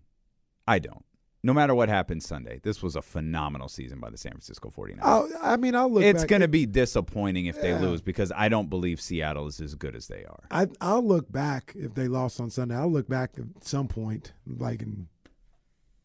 I 0.67 0.79
don't. 0.79 1.05
No 1.43 1.53
matter 1.53 1.75
what 1.75 1.89
happens 1.89 2.25
Sunday, 2.25 2.59
this 2.63 2.81
was 2.81 2.95
a 2.95 3.03
phenomenal 3.03 3.69
season 3.69 3.99
by 3.99 4.09
the 4.09 4.17
San 4.17 4.31
Francisco 4.31 4.73
49ers. 4.75 4.97
I'll, 5.03 5.29
I 5.43 5.57
mean, 5.57 5.75
I'll 5.75 5.91
look. 5.91 6.03
It's 6.03 6.23
going 6.23 6.41
to 6.41 6.47
be 6.47 6.65
disappointing 6.65 7.45
if 7.45 7.55
yeah. 7.57 7.61
they 7.61 7.79
lose 7.79 8.01
because 8.01 8.31
I 8.35 8.49
don't 8.49 8.67
believe 8.67 8.99
Seattle 8.99 9.45
is 9.45 9.61
as 9.61 9.75
good 9.75 9.95
as 9.95 10.07
they 10.07 10.25
are. 10.25 10.43
I, 10.49 10.67
I'll 10.81 11.05
look 11.05 11.31
back 11.31 11.73
if 11.75 11.93
they 11.93 12.07
lost 12.07 12.39
on 12.39 12.49
Sunday. 12.49 12.75
I'll 12.75 12.91
look 12.91 13.07
back 13.07 13.35
at 13.37 13.63
some 13.63 13.87
point, 13.87 14.33
like 14.47 14.81
in 14.81 15.07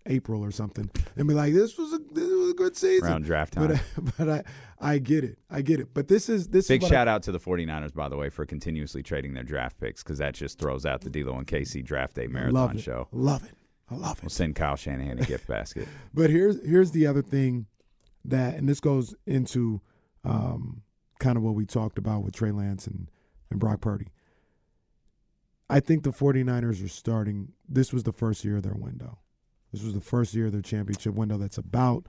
April 0.06 0.42
or 0.42 0.50
something, 0.50 0.90
and 1.16 1.28
be 1.28 1.34
like, 1.34 1.52
"This 1.52 1.76
was 1.76 1.92
a 1.92 1.98
this 2.12 2.28
was 2.28 2.50
a 2.50 2.54
good 2.54 2.76
season." 2.76 3.08
Around 3.08 3.24
draft 3.24 3.52
time, 3.52 3.80
but, 3.96 4.12
but 4.18 4.28
I 4.28 4.44
I 4.94 4.98
get 4.98 5.24
it, 5.24 5.38
I 5.50 5.62
get 5.62 5.80
it. 5.80 5.88
But 5.92 6.08
this 6.08 6.28
is 6.28 6.48
this 6.48 6.68
big 6.68 6.82
is 6.82 6.88
shout 6.88 7.08
I, 7.08 7.12
out 7.12 7.22
to 7.24 7.32
the 7.32 7.40
49ers 7.40 7.94
by 7.94 8.08
the 8.08 8.16
way 8.16 8.30
for 8.30 8.46
continuously 8.46 9.02
trading 9.02 9.34
their 9.34 9.44
draft 9.44 9.78
picks 9.78 10.02
because 10.02 10.18
that 10.18 10.34
just 10.34 10.58
throws 10.58 10.86
out 10.86 11.02
the 11.02 11.10
D'Lo 11.10 11.36
and 11.36 11.46
KC 11.46 11.84
draft 11.84 12.14
day 12.14 12.26
marathon 12.26 12.52
love 12.52 12.80
show. 12.80 13.08
Love 13.12 13.44
it, 13.44 13.56
I 13.90 13.96
love 13.96 14.18
it. 14.18 14.24
We'll 14.24 14.30
send 14.30 14.54
Kyle 14.54 14.76
Shanahan 14.76 15.18
a 15.18 15.24
gift 15.24 15.46
basket. 15.46 15.86
But 16.14 16.30
here's 16.30 16.64
here's 16.64 16.92
the 16.92 17.06
other 17.06 17.22
thing 17.22 17.66
that, 18.24 18.54
and 18.54 18.68
this 18.68 18.80
goes 18.80 19.14
into 19.26 19.80
um, 20.24 20.82
kind 21.18 21.36
of 21.36 21.42
what 21.42 21.54
we 21.54 21.66
talked 21.66 21.98
about 21.98 22.24
with 22.24 22.34
Trey 22.34 22.50
Lance 22.50 22.86
and 22.86 23.08
and 23.50 23.60
Brock 23.60 23.80
Purdy. 23.80 24.08
I 25.68 25.78
think 25.78 26.02
the 26.02 26.10
49ers 26.10 26.84
are 26.84 26.88
starting. 26.88 27.52
This 27.68 27.92
was 27.92 28.02
the 28.02 28.12
first 28.12 28.44
year 28.44 28.56
of 28.56 28.64
their 28.64 28.74
window. 28.74 29.20
This 29.72 29.82
was 29.82 29.94
the 29.94 30.00
first 30.00 30.34
year 30.34 30.46
of 30.46 30.52
their 30.52 30.62
championship 30.62 31.14
window. 31.14 31.38
That's 31.38 31.58
about, 31.58 32.06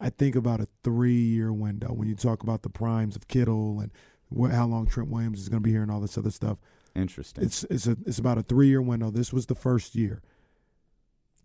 I 0.00 0.10
think, 0.10 0.36
about 0.36 0.60
a 0.60 0.68
three-year 0.84 1.52
window 1.52 1.88
when 1.88 2.08
you 2.08 2.14
talk 2.14 2.42
about 2.42 2.62
the 2.62 2.68
primes 2.68 3.16
of 3.16 3.28
Kittle 3.28 3.80
and 3.80 3.90
what, 4.28 4.50
how 4.50 4.66
long 4.66 4.86
Trent 4.86 5.10
Williams 5.10 5.40
is 5.40 5.48
going 5.48 5.62
to 5.62 5.66
be 5.66 5.72
here 5.72 5.82
and 5.82 5.90
all 5.90 6.00
this 6.00 6.18
other 6.18 6.30
stuff. 6.30 6.58
Interesting. 6.94 7.44
It's 7.44 7.64
it's 7.64 7.86
a 7.86 7.96
it's 8.04 8.18
about 8.18 8.36
a 8.36 8.42
three-year 8.42 8.82
window. 8.82 9.10
This 9.10 9.32
was 9.32 9.46
the 9.46 9.54
first 9.54 9.94
year. 9.94 10.20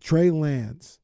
Trey 0.00 0.30
Lance, 0.30 0.98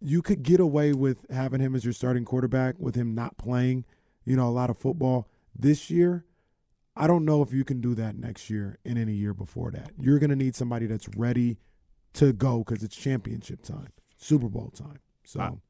you 0.00 0.22
could 0.22 0.42
get 0.42 0.60
away 0.60 0.92
with 0.92 1.26
having 1.30 1.60
him 1.60 1.74
as 1.74 1.84
your 1.84 1.92
starting 1.92 2.24
quarterback 2.24 2.78
with 2.78 2.94
him 2.94 3.14
not 3.14 3.36
playing, 3.36 3.84
you 4.24 4.36
know, 4.36 4.48
a 4.48 4.50
lot 4.50 4.70
of 4.70 4.78
football 4.78 5.28
this 5.58 5.90
year. 5.90 6.24
I 6.96 7.08
don't 7.08 7.24
know 7.24 7.42
if 7.42 7.52
you 7.52 7.64
can 7.64 7.80
do 7.80 7.96
that 7.96 8.16
next 8.16 8.48
year 8.48 8.78
and 8.84 8.96
any 8.96 9.14
year 9.14 9.34
before 9.34 9.72
that. 9.72 9.90
You're 9.98 10.20
going 10.20 10.30
to 10.30 10.36
need 10.36 10.54
somebody 10.54 10.86
that's 10.86 11.08
ready 11.16 11.58
to 12.14 12.32
go 12.32 12.58
because 12.58 12.82
it's 12.82 12.96
championship 12.96 13.62
time, 13.62 13.88
Super 14.16 14.48
Bowl 14.48 14.70
time. 14.70 15.00
So, 15.24 15.60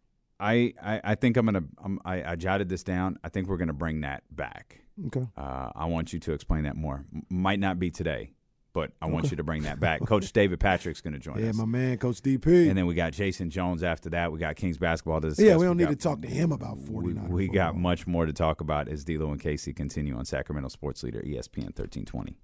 I 0.40 0.74
I, 0.82 1.00
I 1.04 1.14
think 1.14 1.36
I'm 1.36 1.46
gonna 1.46 1.64
I'm, 1.82 2.00
I, 2.04 2.32
I 2.32 2.36
jotted 2.36 2.68
this 2.68 2.82
down. 2.82 3.18
I 3.24 3.28
think 3.28 3.48
we're 3.48 3.56
gonna 3.56 3.72
bring 3.72 4.02
that 4.02 4.24
back. 4.30 4.80
Okay. 5.06 5.26
Uh, 5.36 5.70
I 5.74 5.86
want 5.86 6.12
you 6.12 6.20
to 6.20 6.32
explain 6.32 6.64
that 6.64 6.76
more. 6.76 7.04
M- 7.12 7.26
might 7.28 7.58
not 7.58 7.78
be 7.78 7.90
today, 7.90 8.30
but 8.72 8.92
I 9.02 9.06
want 9.06 9.30
you 9.30 9.36
to 9.36 9.42
bring 9.42 9.62
that 9.62 9.80
back. 9.80 10.00
Coach 10.06 10.32
David 10.32 10.60
Patrick's 10.60 11.00
going 11.00 11.14
to 11.14 11.18
join 11.18 11.38
yeah, 11.38 11.50
us. 11.50 11.56
Yeah, 11.56 11.64
my 11.64 11.66
man, 11.66 11.98
Coach 11.98 12.20
DP. 12.22 12.68
And 12.68 12.78
then 12.78 12.86
we 12.86 12.94
got 12.94 13.12
Jason 13.12 13.50
Jones 13.50 13.82
after 13.82 14.10
that. 14.10 14.30
We 14.30 14.38
got 14.38 14.56
Kings 14.56 14.78
basketball 14.78 15.20
to 15.20 15.30
discuss. 15.30 15.44
Yeah, 15.44 15.56
we 15.56 15.64
don't 15.64 15.76
we 15.76 15.84
need 15.84 15.90
got, 15.90 15.98
to 15.98 16.08
talk 16.08 16.22
to 16.22 16.28
him 16.28 16.52
about 16.52 16.78
49. 16.78 17.28
We, 17.28 17.48
we 17.48 17.48
got 17.48 17.76
much 17.76 18.06
more 18.06 18.26
to 18.26 18.32
talk 18.32 18.60
about 18.60 18.88
as 18.88 19.04
D'Lo 19.04 19.30
and 19.32 19.40
KC 19.40 19.74
continue 19.74 20.16
on 20.16 20.24
Sacramento 20.24 20.68
Sports 20.68 21.02
Leader 21.02 21.20
ESPN 21.22 21.74
1320. 21.74 22.36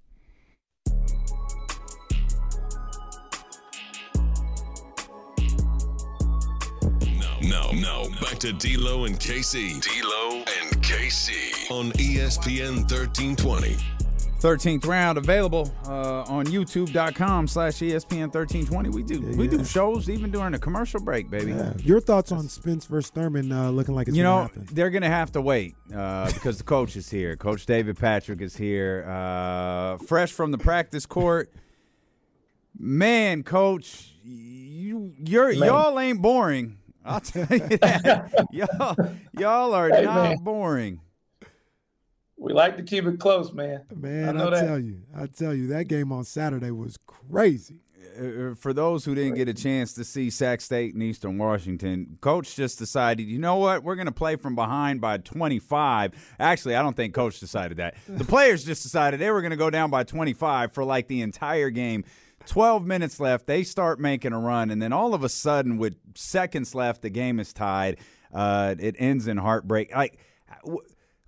Now, 7.72 7.80
now 7.80 8.20
back 8.20 8.38
to 8.40 8.52
D'Lo 8.52 9.04
and 9.04 9.18
KC. 9.18 9.80
D'Lo 9.80 10.38
and 10.38 10.82
KC 10.82 11.70
on 11.70 11.92
ESPN 11.92 12.78
1320. 12.90 13.76
13th 14.40 14.86
round 14.86 15.18
available 15.18 15.70
uh, 15.86 16.22
on 16.22 16.46
youtube.com 16.46 17.46
slash 17.46 17.74
espn 17.74 18.32
1320 18.32 18.88
we 18.88 19.02
do 19.02 19.20
yeah, 19.20 19.36
we 19.36 19.44
yeah. 19.44 19.50
do 19.50 19.64
shows 19.66 20.08
even 20.08 20.30
during 20.30 20.52
the 20.52 20.58
commercial 20.58 20.98
break 20.98 21.28
baby 21.28 21.52
yeah. 21.52 21.74
your 21.82 22.00
thoughts 22.00 22.32
on 22.32 22.48
spence 22.48 22.86
versus 22.86 23.10
thurman 23.10 23.52
uh, 23.52 23.68
looking 23.70 23.94
like 23.94 24.08
it's 24.08 24.16
you 24.16 24.22
know 24.22 24.44
happen. 24.44 24.66
they're 24.72 24.88
gonna 24.88 25.10
have 25.10 25.30
to 25.30 25.42
wait 25.42 25.74
uh, 25.94 26.32
because 26.32 26.56
the 26.56 26.64
coach 26.64 26.96
is 26.96 27.10
here 27.10 27.36
coach 27.36 27.66
david 27.66 27.98
patrick 27.98 28.40
is 28.40 28.56
here 28.56 29.04
uh, 29.06 29.98
fresh 29.98 30.32
from 30.32 30.52
the 30.52 30.58
practice 30.58 31.04
court 31.04 31.52
man 32.78 33.42
coach 33.42 34.14
you 34.24 35.12
you're 35.18 35.48
man. 35.48 35.68
y'all 35.68 36.00
ain't 36.00 36.22
boring 36.22 36.78
I'll 37.04 37.20
tell 37.20 37.46
you 37.50 37.78
that. 37.78 38.46
y'all, 38.50 38.96
y'all 39.32 39.74
are 39.74 39.88
hey, 39.88 40.04
not 40.04 40.22
man. 40.22 40.36
boring. 40.38 41.00
We 42.36 42.54
like 42.54 42.78
to 42.78 42.82
keep 42.82 43.04
it 43.04 43.20
close, 43.20 43.52
man. 43.52 43.82
Man, 43.94 44.40
I, 44.40 44.46
I 44.46 44.60
tell 44.60 44.78
you, 44.78 45.02
I 45.14 45.26
tell 45.26 45.54
you, 45.54 45.66
that 45.68 45.88
game 45.88 46.10
on 46.10 46.24
Saturday 46.24 46.70
was 46.70 46.98
crazy. 47.06 47.80
Uh, 48.18 48.24
uh, 48.24 48.54
for 48.54 48.72
those 48.72 49.04
who 49.04 49.14
didn't 49.14 49.34
get 49.34 49.48
a 49.48 49.54
chance 49.54 49.92
to 49.92 50.04
see 50.04 50.30
Sac 50.30 50.60
State 50.60 50.94
and 50.94 51.02
Eastern 51.02 51.38
Washington, 51.38 52.18
coach 52.20 52.56
just 52.56 52.78
decided, 52.78 53.26
you 53.26 53.38
know 53.38 53.56
what, 53.56 53.82
we're 53.82 53.94
going 53.94 54.06
to 54.06 54.12
play 54.12 54.36
from 54.36 54.54
behind 54.54 55.00
by 55.00 55.18
25. 55.18 56.12
Actually, 56.38 56.76
I 56.76 56.82
don't 56.82 56.96
think 56.96 57.14
coach 57.14 57.40
decided 57.40 57.76
that. 57.76 57.96
The 58.08 58.24
players 58.24 58.64
just 58.64 58.82
decided 58.82 59.20
they 59.20 59.30
were 59.30 59.42
going 59.42 59.50
to 59.50 59.56
go 59.56 59.70
down 59.70 59.90
by 59.90 60.04
25 60.04 60.72
for 60.72 60.84
like 60.84 61.08
the 61.08 61.20
entire 61.20 61.70
game. 61.70 62.04
12 62.50 62.84
minutes 62.84 63.20
left. 63.20 63.46
They 63.46 63.62
start 63.62 64.00
making 64.00 64.32
a 64.32 64.38
run, 64.38 64.70
and 64.70 64.82
then 64.82 64.92
all 64.92 65.14
of 65.14 65.22
a 65.22 65.28
sudden, 65.28 65.78
with 65.78 65.96
seconds 66.14 66.74
left, 66.74 67.02
the 67.02 67.10
game 67.10 67.38
is 67.38 67.52
tied. 67.52 67.98
Uh, 68.34 68.74
it 68.78 68.96
ends 68.98 69.26
in 69.26 69.36
heartbreak. 69.36 69.94
Like, 69.94 70.18
w- 70.64 70.82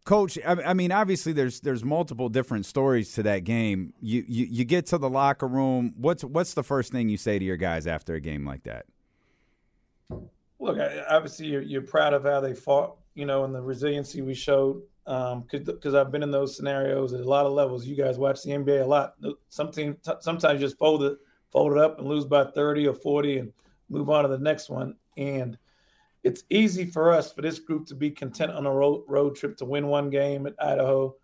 coach, 0.05 0.37
I, 0.45 0.53
I, 0.63 0.75
mean, 0.75 0.91
obviously, 0.91 1.33
there's 1.33 1.61
there's 1.61 1.85
multiple 1.85 2.29
different 2.29 2.67
stories 2.67 3.13
to 3.15 3.23
that 3.23 3.45
game. 3.45 3.95
You, 4.01 4.25
you 4.27 4.47
you 4.51 4.65
get 4.65 4.87
to 4.87 4.99
the 4.99 5.09
locker 5.09 5.47
room. 5.47 5.95
What's 5.97 6.25
what's 6.25 6.55
the 6.55 6.65
first 6.65 6.91
thing 6.91 7.09
you 7.09 7.17
say 7.17 7.39
to 7.39 7.45
your 7.45 7.57
guys 7.57 7.87
after 7.87 8.15
a 8.15 8.21
game 8.21 8.45
like 8.45 8.65
that? 8.65 8.87
look, 10.63 10.79
obviously 11.11 11.47
you're, 11.47 11.63
you're 11.63 11.83
proud 11.83 12.15
of 12.15 12.25
how 12.25 12.41
they 12.41 12.55
fought, 12.55 12.97
you 13.15 13.27
know, 13.27 13.45
and 13.45 13.55
the 13.55 13.61
resiliency 13.61 14.23
we 14.23 14.33
showed. 14.33 14.81
Because 15.05 15.95
um, 15.95 15.97
I've 15.97 16.13
been 16.13 16.23
in 16.23 16.31
those 16.31 16.57
scenarios 16.57 17.13
at 17.13 17.21
a 17.21 17.29
lot 17.29 17.47
of 17.47 17.53
levels. 17.53 17.87
You 17.87 17.97
guys 17.97 18.19
watch 18.19 18.43
the 18.43 18.51
NBA 18.51 18.83
a 18.83 18.87
lot. 18.87 19.15
Some 19.49 19.73
team 19.73 19.97
sometimes 20.21 20.61
just 20.61 20.79
fold 20.79 21.03
it, 21.03 21.19
fold 21.51 21.73
it 21.73 21.79
up 21.79 21.99
and 21.99 22.07
lose 22.07 22.25
by 22.25 22.45
30 22.45 22.89
or 22.89 22.95
40 22.95 23.39
and 23.39 23.53
move 23.89 24.11
on 24.11 24.23
to 24.23 24.29
the 24.29 24.39
next 24.39 24.71
one. 24.71 24.95
And 25.17 25.59
it's 26.23 26.45
easy 26.51 26.85
for 26.85 27.13
us, 27.13 27.33
for 27.33 27.43
this 27.43 27.59
group, 27.59 27.87
to 27.87 27.95
be 27.95 28.11
content 28.11 28.53
on 28.53 28.67
a 28.67 28.73
road, 28.73 29.05
road 29.09 29.35
trip 29.35 29.57
to 29.57 29.65
win 29.65 29.89
one 29.89 30.09
game 30.09 30.47
at 30.47 30.55
Idaho 30.61 31.17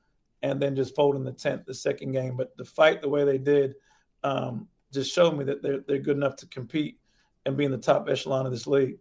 and 0.42 0.60
then 0.60 0.76
just 0.76 0.94
fold 0.94 1.16
in 1.16 1.24
the 1.24 1.32
tenth, 1.32 1.64
the 1.66 1.74
second 1.74 2.12
game. 2.12 2.36
But 2.36 2.56
to 2.58 2.64
fight 2.64 3.00
the 3.00 3.08
way 3.08 3.24
they 3.24 3.38
did 3.38 3.74
um, 4.24 4.68
just 4.92 5.12
showed 5.12 5.36
me 5.36 5.44
that 5.44 5.62
they're, 5.62 5.80
they're 5.86 5.98
good 5.98 6.16
enough 6.16 6.36
to 6.36 6.46
compete 6.46 6.98
and 7.46 7.56
be 7.56 7.64
in 7.64 7.70
the 7.70 7.78
top 7.78 8.08
echelon 8.08 8.46
of 8.46 8.52
this 8.52 8.66
league. 8.66 8.98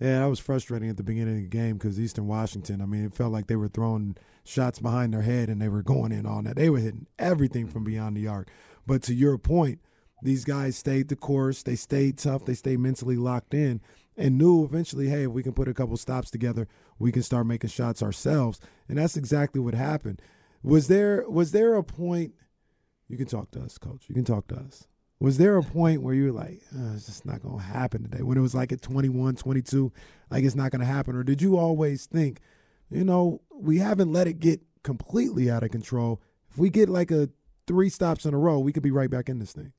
Yeah, 0.00 0.20
that 0.20 0.30
was 0.30 0.40
frustrating 0.40 0.88
at 0.88 0.96
the 0.96 1.02
beginning 1.02 1.36
of 1.36 1.42
the 1.42 1.48
game 1.48 1.76
because 1.76 2.00
Eastern 2.00 2.26
Washington, 2.26 2.80
I 2.80 2.86
mean, 2.86 3.04
it 3.04 3.14
felt 3.14 3.32
like 3.32 3.48
they 3.48 3.56
were 3.56 3.68
throwing 3.68 4.16
shots 4.44 4.78
behind 4.78 5.12
their 5.12 5.22
head 5.22 5.50
and 5.50 5.60
they 5.60 5.68
were 5.68 5.82
going 5.82 6.10
in 6.10 6.24
on 6.24 6.44
that. 6.44 6.56
They 6.56 6.70
were 6.70 6.78
hitting 6.78 7.06
everything 7.18 7.68
from 7.68 7.84
beyond 7.84 8.16
the 8.16 8.26
arc. 8.26 8.48
But 8.86 9.02
to 9.04 9.14
your 9.14 9.36
point, 9.36 9.78
these 10.22 10.44
guys 10.44 10.76
stayed 10.76 11.08
the 11.08 11.16
course. 11.16 11.62
They 11.62 11.76
stayed 11.76 12.16
tough. 12.16 12.46
They 12.46 12.54
stayed 12.54 12.80
mentally 12.80 13.16
locked 13.16 13.52
in 13.52 13.82
and 14.16 14.38
knew 14.38 14.64
eventually, 14.64 15.08
hey, 15.08 15.24
if 15.24 15.30
we 15.30 15.42
can 15.42 15.52
put 15.52 15.68
a 15.68 15.74
couple 15.74 15.98
stops 15.98 16.30
together, 16.30 16.66
we 16.98 17.12
can 17.12 17.22
start 17.22 17.46
making 17.46 17.70
shots 17.70 18.02
ourselves. 18.02 18.58
And 18.88 18.96
that's 18.96 19.18
exactly 19.18 19.60
what 19.60 19.74
happened. 19.74 20.22
Was 20.62 20.88
there 20.88 21.28
was 21.28 21.52
there 21.52 21.74
a 21.74 21.84
point 21.84 22.34
you 23.08 23.16
can 23.16 23.26
talk 23.26 23.50
to 23.50 23.60
us, 23.60 23.76
coach. 23.76 24.04
You 24.08 24.14
can 24.14 24.24
talk 24.24 24.46
to 24.48 24.56
us. 24.56 24.86
Was 25.20 25.36
there 25.36 25.58
a 25.58 25.62
point 25.62 26.02
where 26.02 26.14
you 26.14 26.32
were 26.32 26.38
like, 26.38 26.62
oh, 26.74 26.94
it's 26.94 27.06
just 27.06 27.26
not 27.26 27.42
going 27.42 27.58
to 27.58 27.62
happen 27.64 28.02
today? 28.02 28.22
When 28.22 28.38
it 28.38 28.40
was 28.40 28.54
like 28.54 28.72
at 28.72 28.80
21, 28.80 29.36
22, 29.36 29.92
like 30.30 30.44
it's 30.44 30.54
not 30.54 30.70
going 30.70 30.80
to 30.80 30.86
happen? 30.86 31.14
Or 31.14 31.22
did 31.22 31.42
you 31.42 31.58
always 31.58 32.06
think, 32.06 32.40
you 32.90 33.04
know, 33.04 33.42
we 33.52 33.78
haven't 33.78 34.12
let 34.12 34.26
it 34.26 34.40
get 34.40 34.62
completely 34.82 35.50
out 35.50 35.62
of 35.62 35.70
control. 35.70 36.20
If 36.50 36.58
we 36.58 36.70
get 36.70 36.88
like 36.88 37.10
a 37.10 37.28
three 37.66 37.88
stops 37.88 38.24
in 38.24 38.34
a 38.34 38.38
row, 38.38 38.58
we 38.58 38.72
could 38.72 38.82
be 38.82 38.90
right 38.90 39.10
back 39.10 39.28
in 39.28 39.38
this 39.38 39.52
thing. 39.52 39.72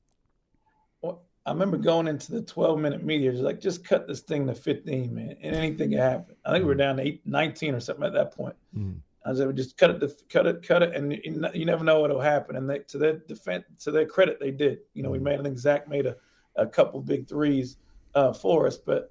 Well, 1.00 1.22
I 1.44 1.50
remember 1.50 1.76
going 1.76 2.06
into 2.06 2.32
the 2.32 2.42
12 2.42 2.78
minute 2.78 3.02
media, 3.02 3.32
like, 3.32 3.60
just 3.60 3.84
cut 3.84 4.06
this 4.06 4.20
thing 4.20 4.46
to 4.46 4.54
15, 4.54 5.14
man, 5.14 5.36
and 5.42 5.56
anything 5.56 5.90
can 5.90 5.98
happen. 5.98 6.36
I 6.44 6.52
think 6.52 6.62
we 6.62 6.68
were 6.68 6.74
down 6.74 6.96
to 6.96 7.02
eight, 7.02 7.22
19 7.26 7.74
or 7.74 7.80
something 7.80 8.04
at 8.04 8.12
that 8.14 8.34
point. 8.34 8.54
Mm. 8.76 9.00
I 9.24 9.34
said, 9.34 9.56
just 9.56 9.76
cut 9.76 9.90
it, 9.90 10.22
cut 10.28 10.46
it, 10.46 10.66
cut 10.66 10.82
it, 10.82 10.94
and 10.94 11.12
you 11.54 11.64
never 11.64 11.84
know 11.84 12.00
what'll 12.00 12.20
happen. 12.20 12.56
And 12.56 12.68
they, 12.68 12.80
to 12.80 12.98
their 12.98 13.18
defense, 13.18 13.64
to 13.80 13.90
their 13.90 14.06
credit, 14.06 14.40
they 14.40 14.50
did. 14.50 14.80
You 14.94 15.02
know, 15.02 15.10
we 15.10 15.18
mm-hmm. 15.18 15.24
made. 15.24 15.40
I 15.40 15.42
think 15.42 15.58
Zach 15.58 15.88
made 15.88 16.06
a, 16.06 16.16
a 16.56 16.66
couple 16.66 17.00
big 17.00 17.28
threes 17.28 17.76
uh, 18.14 18.32
for 18.32 18.66
us, 18.66 18.76
but 18.76 19.10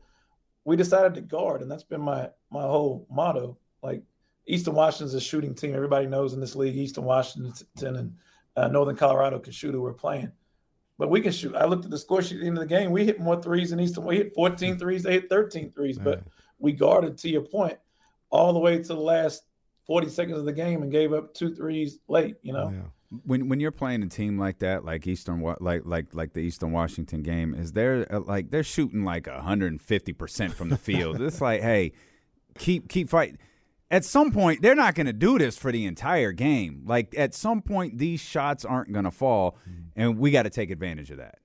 we 0.65 0.75
decided 0.75 1.13
to 1.15 1.21
guard, 1.21 1.61
and 1.61 1.71
that's 1.71 1.83
been 1.83 2.01
my 2.01 2.29
my 2.49 2.61
whole 2.61 3.07
motto. 3.09 3.57
Like 3.81 4.03
Eastern 4.47 4.75
Washington's 4.75 5.13
a 5.13 5.21
shooting 5.21 5.55
team. 5.55 5.75
Everybody 5.75 6.07
knows 6.07 6.33
in 6.33 6.39
this 6.39 6.55
league, 6.55 6.75
Eastern 6.75 7.05
Washington 7.05 7.95
and 7.95 8.13
uh, 8.55 8.67
Northern 8.67 8.95
Colorado 8.95 9.39
can 9.39 9.53
shoot 9.53 9.73
who 9.73 9.81
we're 9.81 9.93
playing. 9.93 10.31
But 10.97 11.09
we 11.09 11.21
can 11.21 11.31
shoot. 11.31 11.55
I 11.55 11.65
looked 11.65 11.85
at 11.85 11.91
the 11.91 11.97
score 11.97 12.21
sheet 12.21 12.35
at 12.35 12.41
the 12.41 12.47
end 12.47 12.57
of 12.57 12.61
the 12.61 12.67
game. 12.67 12.91
We 12.91 13.05
hit 13.05 13.19
more 13.19 13.41
threes 13.41 13.71
than 13.71 13.79
Eastern. 13.79 14.03
We 14.05 14.17
hit 14.17 14.35
14 14.35 14.77
threes. 14.77 15.03
They 15.03 15.13
hit 15.13 15.29
13 15.29 15.71
threes. 15.71 15.97
But 15.97 16.23
we 16.59 16.73
guarded, 16.73 17.17
to 17.19 17.29
your 17.29 17.41
point, 17.41 17.77
all 18.29 18.53
the 18.53 18.59
way 18.59 18.77
to 18.77 18.87
the 18.87 18.95
last 18.95 19.45
40 19.85 20.09
seconds 20.09 20.39
of 20.39 20.45
the 20.45 20.53
game 20.53 20.81
and 20.81 20.91
gave 20.91 21.13
up 21.13 21.33
two 21.33 21.53
threes 21.53 21.99
late, 22.07 22.35
you 22.41 22.53
know. 22.53 22.71
Yeah. 22.71 23.19
When 23.25 23.49
when 23.49 23.59
you're 23.59 23.71
playing 23.71 24.03
a 24.03 24.07
team 24.07 24.39
like 24.39 24.59
that, 24.59 24.85
like 24.85 25.05
Eastern, 25.05 25.41
like 25.59 25.81
like 25.83 26.15
like 26.15 26.33
the 26.33 26.39
Eastern 26.39 26.71
Washington 26.71 27.23
game, 27.23 27.53
is 27.53 27.73
there 27.73 28.07
uh, 28.09 28.21
like 28.21 28.51
they're 28.51 28.63
shooting 28.63 29.03
like 29.03 29.27
150 29.27 30.13
percent 30.13 30.53
from 30.53 30.69
the 30.69 30.77
field? 30.77 31.21
it's 31.21 31.41
like, 31.41 31.61
hey, 31.61 31.91
keep 32.57 32.87
keep 32.87 33.09
fighting. 33.09 33.37
At 33.89 34.05
some 34.05 34.31
point, 34.31 34.61
they're 34.61 34.75
not 34.75 34.95
going 34.95 35.07
to 35.07 35.13
do 35.13 35.37
this 35.37 35.57
for 35.57 35.73
the 35.73 35.85
entire 35.85 36.31
game. 36.31 36.83
Like 36.85 37.13
at 37.17 37.33
some 37.33 37.61
point, 37.61 37.97
these 37.97 38.21
shots 38.21 38.63
aren't 38.63 38.93
going 38.93 39.03
to 39.03 39.11
fall, 39.11 39.57
mm-hmm. 39.69 39.81
and 39.97 40.17
we 40.17 40.31
got 40.31 40.43
to 40.43 40.49
take 40.49 40.71
advantage 40.71 41.11
of 41.11 41.17
that. 41.17 41.39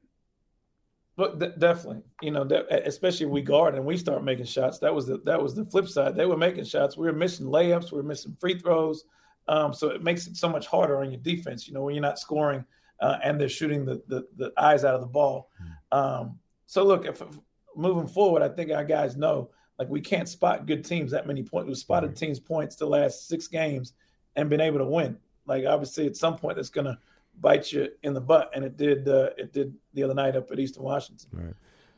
But 1.16 1.40
th- 1.40 1.59
definitely, 1.59 2.02
you 2.20 2.31
know, 2.31 2.44
de- 2.44 2.87
especially 2.87 3.26
if 3.26 3.33
we 3.33 3.40
guard 3.40 3.74
and 3.74 3.85
we 3.85 3.96
start 3.96 4.22
making 4.22 4.44
shots. 4.44 4.79
That 4.81 4.94
was 4.94 5.07
the 5.07 5.18
that 5.24 5.42
was 5.42 5.55
the 5.55 5.64
flip 5.64 5.88
side. 5.88 6.14
They 6.14 6.26
were 6.26 6.37
making 6.37 6.64
shots. 6.64 6.96
We 6.96 7.07
were 7.07 7.12
missing 7.14 7.46
layups. 7.46 7.90
We 7.90 7.98
were 7.98 8.02
missing 8.02 8.37
free 8.38 8.59
throws. 8.59 9.05
Um, 9.48 9.72
so 9.72 9.88
it 9.88 10.02
makes 10.02 10.26
it 10.26 10.37
so 10.37 10.48
much 10.48 10.66
harder 10.66 11.00
on 11.00 11.11
your 11.11 11.20
defense. 11.20 11.66
You 11.66 11.74
know, 11.74 11.83
when 11.83 11.94
you're 11.94 12.02
not 12.02 12.18
scoring 12.18 12.64
uh, 13.00 13.18
and 13.22 13.40
they're 13.40 13.48
shooting 13.48 13.85
the, 13.85 14.02
the, 14.09 14.26
the 14.37 14.52
eyes 14.59 14.85
out 14.85 14.94
of 14.94 15.00
the 15.00 15.07
ball. 15.07 15.50
Hmm. 15.59 15.98
Um, 15.98 16.38
so 16.66 16.85
look, 16.85 17.07
if, 17.07 17.22
if, 17.22 17.40
moving 17.76 18.07
forward, 18.07 18.42
I 18.42 18.48
think 18.48 18.70
our 18.70 18.85
guys 18.85 19.16
know 19.16 19.50
like 19.79 19.88
we 19.88 20.00
can't 20.00 20.29
spot 20.29 20.66
good 20.66 20.85
teams 20.85 21.11
that 21.12 21.26
many 21.26 21.42
points. 21.42 21.68
We've 21.68 21.76
spotted 21.76 22.16
teams 22.16 22.40
points 22.40 22.76
the 22.76 22.87
last 22.87 23.29
six 23.29 23.46
games 23.46 23.92
and 24.35 24.48
been 24.48 24.61
able 24.61 24.79
to 24.79 24.87
win. 24.87 25.18
Like 25.46 25.64
obviously, 25.66 26.07
at 26.07 26.16
some 26.16 26.37
point, 26.37 26.59
it's 26.59 26.70
gonna 26.70 26.98
bite 27.40 27.72
you 27.72 27.88
in 28.03 28.14
the 28.14 28.20
butt, 28.20 28.51
and 28.55 28.64
it 28.64 28.77
did. 28.77 29.09
Uh, 29.09 29.31
it 29.37 29.53
did 29.53 29.75
the 29.94 30.03
other 30.03 30.14
night 30.14 30.37
up 30.37 30.51
at 30.51 30.59
Eastern 30.59 30.83
Washington. 30.83 31.29
Right. 31.33 31.55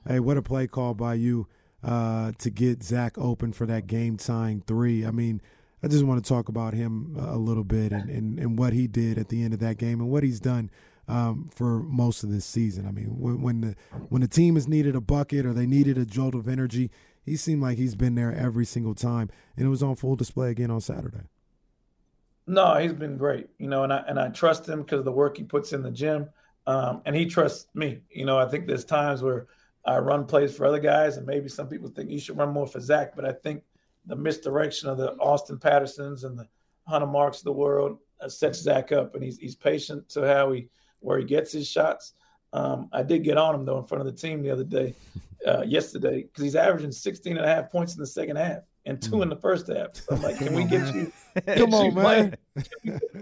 Hey, 0.06 0.20
what 0.20 0.36
a 0.36 0.42
play 0.42 0.66
call 0.66 0.94
by 0.94 1.14
you 1.14 1.48
uh, 1.82 2.32
to 2.38 2.50
get 2.50 2.82
Zach 2.82 3.16
open 3.18 3.52
for 3.52 3.66
that 3.66 3.86
game 3.86 4.16
tying 4.16 4.62
three. 4.66 5.04
I 5.04 5.10
mean, 5.10 5.40
I 5.82 5.88
just 5.88 6.04
want 6.04 6.22
to 6.22 6.28
talk 6.28 6.48
about 6.48 6.74
him 6.74 7.16
a 7.18 7.36
little 7.36 7.64
bit 7.64 7.92
and, 7.92 8.10
and, 8.10 8.38
and 8.38 8.58
what 8.58 8.72
he 8.72 8.86
did 8.86 9.18
at 9.18 9.28
the 9.28 9.42
end 9.42 9.54
of 9.54 9.60
that 9.60 9.78
game 9.78 10.00
and 10.00 10.10
what 10.10 10.22
he's 10.22 10.40
done 10.40 10.70
um, 11.06 11.50
for 11.54 11.80
most 11.82 12.22
of 12.22 12.30
this 12.30 12.44
season. 12.44 12.86
I 12.86 12.90
mean, 12.90 13.18
when, 13.18 13.42
when 13.42 13.60
the 13.60 13.76
when 14.08 14.22
the 14.22 14.28
team 14.28 14.56
has 14.56 14.66
needed 14.68 14.96
a 14.96 15.00
bucket 15.00 15.46
or 15.46 15.52
they 15.52 15.66
needed 15.66 15.98
a 15.98 16.04
jolt 16.04 16.34
of 16.34 16.48
energy, 16.48 16.90
he 17.24 17.36
seemed 17.36 17.62
like 17.62 17.78
he's 17.78 17.94
been 17.94 18.14
there 18.14 18.34
every 18.34 18.64
single 18.64 18.94
time, 18.94 19.30
and 19.56 19.66
it 19.66 19.70
was 19.70 19.82
on 19.82 19.96
full 19.96 20.16
display 20.16 20.50
again 20.50 20.70
on 20.70 20.80
Saturday. 20.80 21.28
No, 22.48 22.76
he's 22.76 22.94
been 22.94 23.18
great, 23.18 23.48
you 23.58 23.68
know, 23.68 23.84
and 23.84 23.92
I 23.92 24.02
and 24.08 24.18
I 24.18 24.30
trust 24.30 24.66
him 24.66 24.80
because 24.80 25.00
of 25.00 25.04
the 25.04 25.12
work 25.12 25.36
he 25.36 25.44
puts 25.44 25.74
in 25.74 25.82
the 25.82 25.90
gym, 25.90 26.30
um, 26.66 27.02
and 27.04 27.14
he 27.14 27.26
trusts 27.26 27.68
me. 27.74 28.00
You 28.10 28.24
know, 28.24 28.38
I 28.38 28.48
think 28.48 28.66
there's 28.66 28.86
times 28.86 29.22
where 29.22 29.48
I 29.84 29.98
run 29.98 30.24
plays 30.24 30.56
for 30.56 30.64
other 30.64 30.78
guys, 30.78 31.18
and 31.18 31.26
maybe 31.26 31.50
some 31.50 31.68
people 31.68 31.90
think 31.90 32.10
you 32.10 32.18
should 32.18 32.38
run 32.38 32.54
more 32.54 32.66
for 32.66 32.80
Zach, 32.80 33.14
but 33.14 33.26
I 33.26 33.32
think 33.32 33.64
the 34.06 34.16
misdirection 34.16 34.88
of 34.88 34.96
the 34.96 35.12
Austin 35.16 35.58
Pattersons 35.58 36.24
and 36.24 36.38
the 36.38 36.48
Hunter 36.86 37.06
Marks 37.06 37.38
of 37.38 37.44
the 37.44 37.52
world 37.52 37.98
uh, 38.22 38.30
sets 38.30 38.60
Zach 38.60 38.92
up, 38.92 39.14
and 39.14 39.22
he's 39.22 39.36
he's 39.36 39.54
patient 39.54 40.08
to 40.10 40.26
how 40.26 40.50
he 40.52 40.70
where 41.00 41.18
he 41.18 41.26
gets 41.26 41.52
his 41.52 41.68
shots. 41.68 42.14
Um, 42.54 42.88
I 42.94 43.02
did 43.02 43.24
get 43.24 43.36
on 43.36 43.56
him 43.56 43.66
though 43.66 43.78
in 43.78 43.84
front 43.84 44.00
of 44.00 44.06
the 44.06 44.18
team 44.18 44.42
the 44.42 44.50
other 44.50 44.64
day, 44.64 44.94
uh, 45.46 45.64
yesterday, 45.66 46.22
because 46.22 46.44
he's 46.44 46.56
averaging 46.56 46.92
16 46.92 47.36
and 47.36 47.44
a 47.44 47.54
half 47.54 47.70
points 47.70 47.92
in 47.92 48.00
the 48.00 48.06
second 48.06 48.36
half 48.36 48.60
and 48.88 49.00
two 49.00 49.10
mm. 49.12 49.22
in 49.22 49.28
the 49.28 49.36
first 49.36 49.68
half. 49.68 49.94
So 49.94 50.16
I'm 50.16 50.22
like, 50.22 50.38
can 50.38 50.54
we 50.54 50.64
get 50.76 50.94
you? 50.94 51.12
Come 51.46 51.74
on, 51.74 51.94
man. 51.94 52.36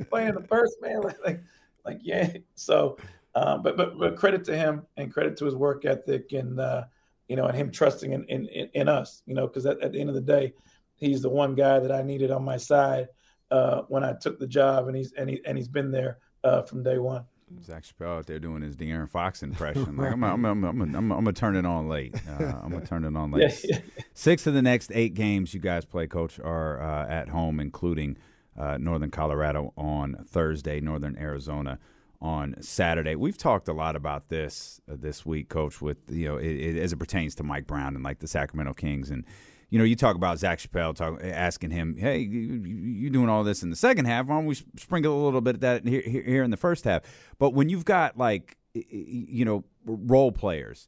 Playing 0.09 0.35
the 0.35 0.47
first 0.49 0.77
man, 0.81 1.03
like, 1.03 1.19
like, 1.25 1.41
like 1.85 1.99
yeah. 2.03 2.33
So, 2.55 2.97
um, 3.35 3.63
but 3.63 3.77
but 3.77 3.99
but 3.99 4.17
credit 4.17 4.45
to 4.45 4.57
him 4.57 4.87
and 4.97 5.13
credit 5.13 5.37
to 5.39 5.45
his 5.45 5.55
work 5.55 5.85
ethic 5.85 6.33
and 6.33 6.59
uh, 6.59 6.85
you 7.29 7.37
know 7.37 7.47
and 7.47 7.57
him 7.57 7.71
trusting 7.71 8.13
in 8.13 8.25
in, 8.27 8.47
in 8.47 8.89
us. 8.89 9.23
You 9.27 9.35
know, 9.35 9.47
because 9.47 9.67
at, 9.67 9.83
at 9.83 9.93
the 9.93 10.01
end 10.01 10.09
of 10.09 10.15
the 10.15 10.21
day, 10.21 10.55
he's 10.95 11.21
the 11.21 11.31
one 11.31 11.55
guy 11.55 11.81
that 11.81 11.93
I 11.93 12.03
needed 12.03 12.31
on 12.31 12.45
my 12.45 12.57
side 12.57 13.09
uh, 13.51 13.83
when 13.89 14.05
I 14.05 14.15
took 14.15 14.39
the 14.39 14.47
job, 14.47 14.87
and 14.87 14.97
he's 14.97 15.13
and 15.13 15.29
he 15.29 15.41
and 15.45 15.59
he's 15.59 15.69
been 15.69 15.91
there 15.91 16.19
uh, 16.45 16.63
from 16.63 16.85
day 16.85 16.99
one. 16.99 17.25
Zach 17.63 17.85
Chappelle 17.85 18.19
out 18.19 18.27
there 18.27 18.39
doing 18.39 18.63
his 18.63 18.77
De'Aaron 18.77 19.09
Fox 19.09 19.43
impression. 19.43 19.97
Like 19.97 20.13
I'm, 20.13 20.25
I'm, 20.25 20.45
I'm, 20.45 20.65
I'm, 20.65 20.81
I'm, 20.81 20.95
I'm 20.95 21.09
gonna 21.09 21.33
turn 21.33 21.57
it 21.57 21.67
on 21.67 21.89
late. 21.89 22.15
Uh, 22.29 22.45
I'm 22.63 22.71
gonna 22.71 22.87
turn 22.87 23.05
it 23.05 23.17
on 23.17 23.31
late. 23.31 23.65
Six 24.15 24.47
of 24.47 24.55
the 24.55 24.63
next 24.63 24.91
eight 24.95 25.15
games 25.15 25.55
you 25.55 25.61
guys 25.61 25.85
play, 25.85 26.07
Coach, 26.07 26.41
are 26.41 26.81
uh, 26.81 27.09
at 27.09 27.29
home, 27.29 27.61
including 27.61 28.17
uh, 28.59 28.79
Northern 28.79 29.11
Colorado 29.11 29.73
on 29.77 30.25
Thursday, 30.29 30.81
Northern 30.81 31.17
Arizona 31.19 31.79
on 32.21 32.61
Saturday. 32.63 33.15
We've 33.15 33.37
talked 33.37 33.69
a 33.69 33.73
lot 33.73 33.95
about 33.95 34.29
this 34.29 34.81
uh, 34.91 34.97
this 34.99 35.25
week, 35.25 35.49
Coach, 35.49 35.81
with 35.81 35.99
you 36.09 36.29
know 36.29 36.37
it, 36.37 36.51
it, 36.51 36.77
as 36.77 36.93
it 36.93 36.97
pertains 36.97 37.35
to 37.37 37.43
Mike 37.43 37.67
Brown 37.67 37.95
and 37.95 38.05
like 38.05 38.19
the 38.19 38.29
Sacramento 38.29 38.75
Kings 38.75 39.11
and 39.11 39.25
you 39.69 39.79
know, 39.79 39.85
you 39.85 39.97
talk 39.97 40.15
about 40.15 40.39
Zach 40.39 40.59
Chappelle 40.59 40.95
talk, 40.95 41.21
asking 41.23 41.71
him, 41.71 41.97
"Hey, 41.97 42.19
you, 42.19 43.11
doing 43.11 43.29
all 43.29 43.43
this 43.43 43.63
in 43.63 43.71
the 43.71 43.77
second 43.77 44.05
half? 44.05 44.27
Why 44.27 44.37
don't 44.37 44.47
we 44.47 44.55
sprinkle 44.77 45.21
a 45.21 45.23
little 45.25 45.41
bit 45.41 45.57
of 45.57 45.61
that 45.63 45.87
here, 45.87 46.03
here 46.03 46.45
in 46.45 46.51
the 46.51 46.57
first 46.57 46.85
half?" 46.85 47.03
But 47.39 47.51
when 47.51 47.69
you've 47.69 47.85
got 47.85 48.17
like, 48.17 48.57
you 48.75 49.45
know, 49.45 49.65
role 49.85 50.31
players, 50.31 50.87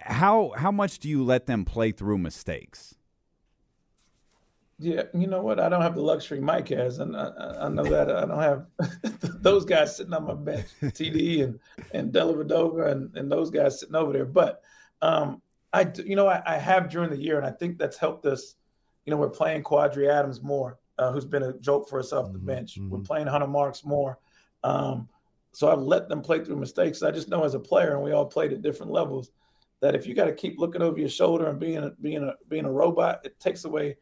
how 0.00 0.52
how 0.56 0.72
much 0.72 0.98
do 0.98 1.08
you 1.08 1.22
let 1.22 1.46
them 1.46 1.64
play 1.64 1.92
through 1.92 2.18
mistakes? 2.18 2.94
Yeah, 4.80 5.02
you 5.12 5.26
know 5.26 5.42
what? 5.42 5.58
I 5.58 5.68
don't 5.68 5.82
have 5.82 5.96
the 5.96 6.02
luxury 6.02 6.40
Mike 6.40 6.68
has, 6.68 7.00
and 7.00 7.16
I, 7.16 7.30
I 7.62 7.68
know 7.68 7.82
that 7.84 8.10
I 8.10 8.24
don't 8.24 8.40
have 8.40 8.66
those 9.42 9.64
guys 9.64 9.96
sitting 9.96 10.14
on 10.14 10.24
my 10.24 10.34
bench, 10.34 10.66
TD 10.80 11.44
and 11.44 11.60
and 11.92 12.12
Dellavedova 12.12 12.90
and 12.90 13.16
and 13.16 13.30
those 13.30 13.50
guys 13.50 13.80
sitting 13.80 13.96
over 13.96 14.12
there. 14.12 14.24
But 14.24 14.62
um, 15.02 15.42
I, 15.72 15.90
you 16.04 16.16
know, 16.16 16.28
I, 16.28 16.42
I, 16.46 16.56
have 16.56 16.88
during 16.88 17.10
the 17.10 17.20
year, 17.20 17.36
and 17.36 17.46
I 17.46 17.50
think 17.50 17.78
that's 17.78 17.98
helped 17.98 18.26
us. 18.26 18.54
You 19.04 19.10
know, 19.10 19.16
we're 19.16 19.28
playing 19.28 19.62
Quadri 19.62 20.08
Adams 20.08 20.42
more, 20.42 20.78
uh, 20.98 21.12
who's 21.12 21.24
been 21.24 21.42
a 21.42 21.52
joke 21.58 21.88
for 21.88 21.98
us 21.98 22.12
off 22.12 22.32
the 22.32 22.38
mm-hmm, 22.38 22.46
bench. 22.46 22.78
Mm-hmm. 22.78 22.90
We're 22.90 23.00
playing 23.00 23.26
Hunter 23.26 23.46
Marks 23.46 23.84
more. 23.84 24.18
Um, 24.64 25.08
so 25.52 25.70
I've 25.70 25.80
let 25.80 26.08
them 26.08 26.20
play 26.20 26.44
through 26.44 26.56
mistakes. 26.56 27.02
I 27.02 27.10
just 27.10 27.28
know 27.28 27.44
as 27.44 27.54
a 27.54 27.60
player, 27.60 27.94
and 27.94 28.02
we 28.02 28.12
all 28.12 28.26
played 28.26 28.52
at 28.52 28.62
different 28.62 28.92
levels. 28.92 29.30
that 29.80 29.94
if 29.94 30.06
you 30.06 30.14
got 30.14 30.26
to 30.26 30.34
keep 30.34 30.58
looking 30.58 30.82
over 30.82 30.98
your 30.98 31.08
shoulder 31.08 31.48
and 31.48 31.58
being 31.58 31.78
a, 31.78 31.90
being 32.00 32.22
a 32.22 32.34
being 32.48 32.64
a 32.64 32.72
robot, 32.72 33.20
it 33.24 33.38
takes 33.38 33.64
away 33.64 33.96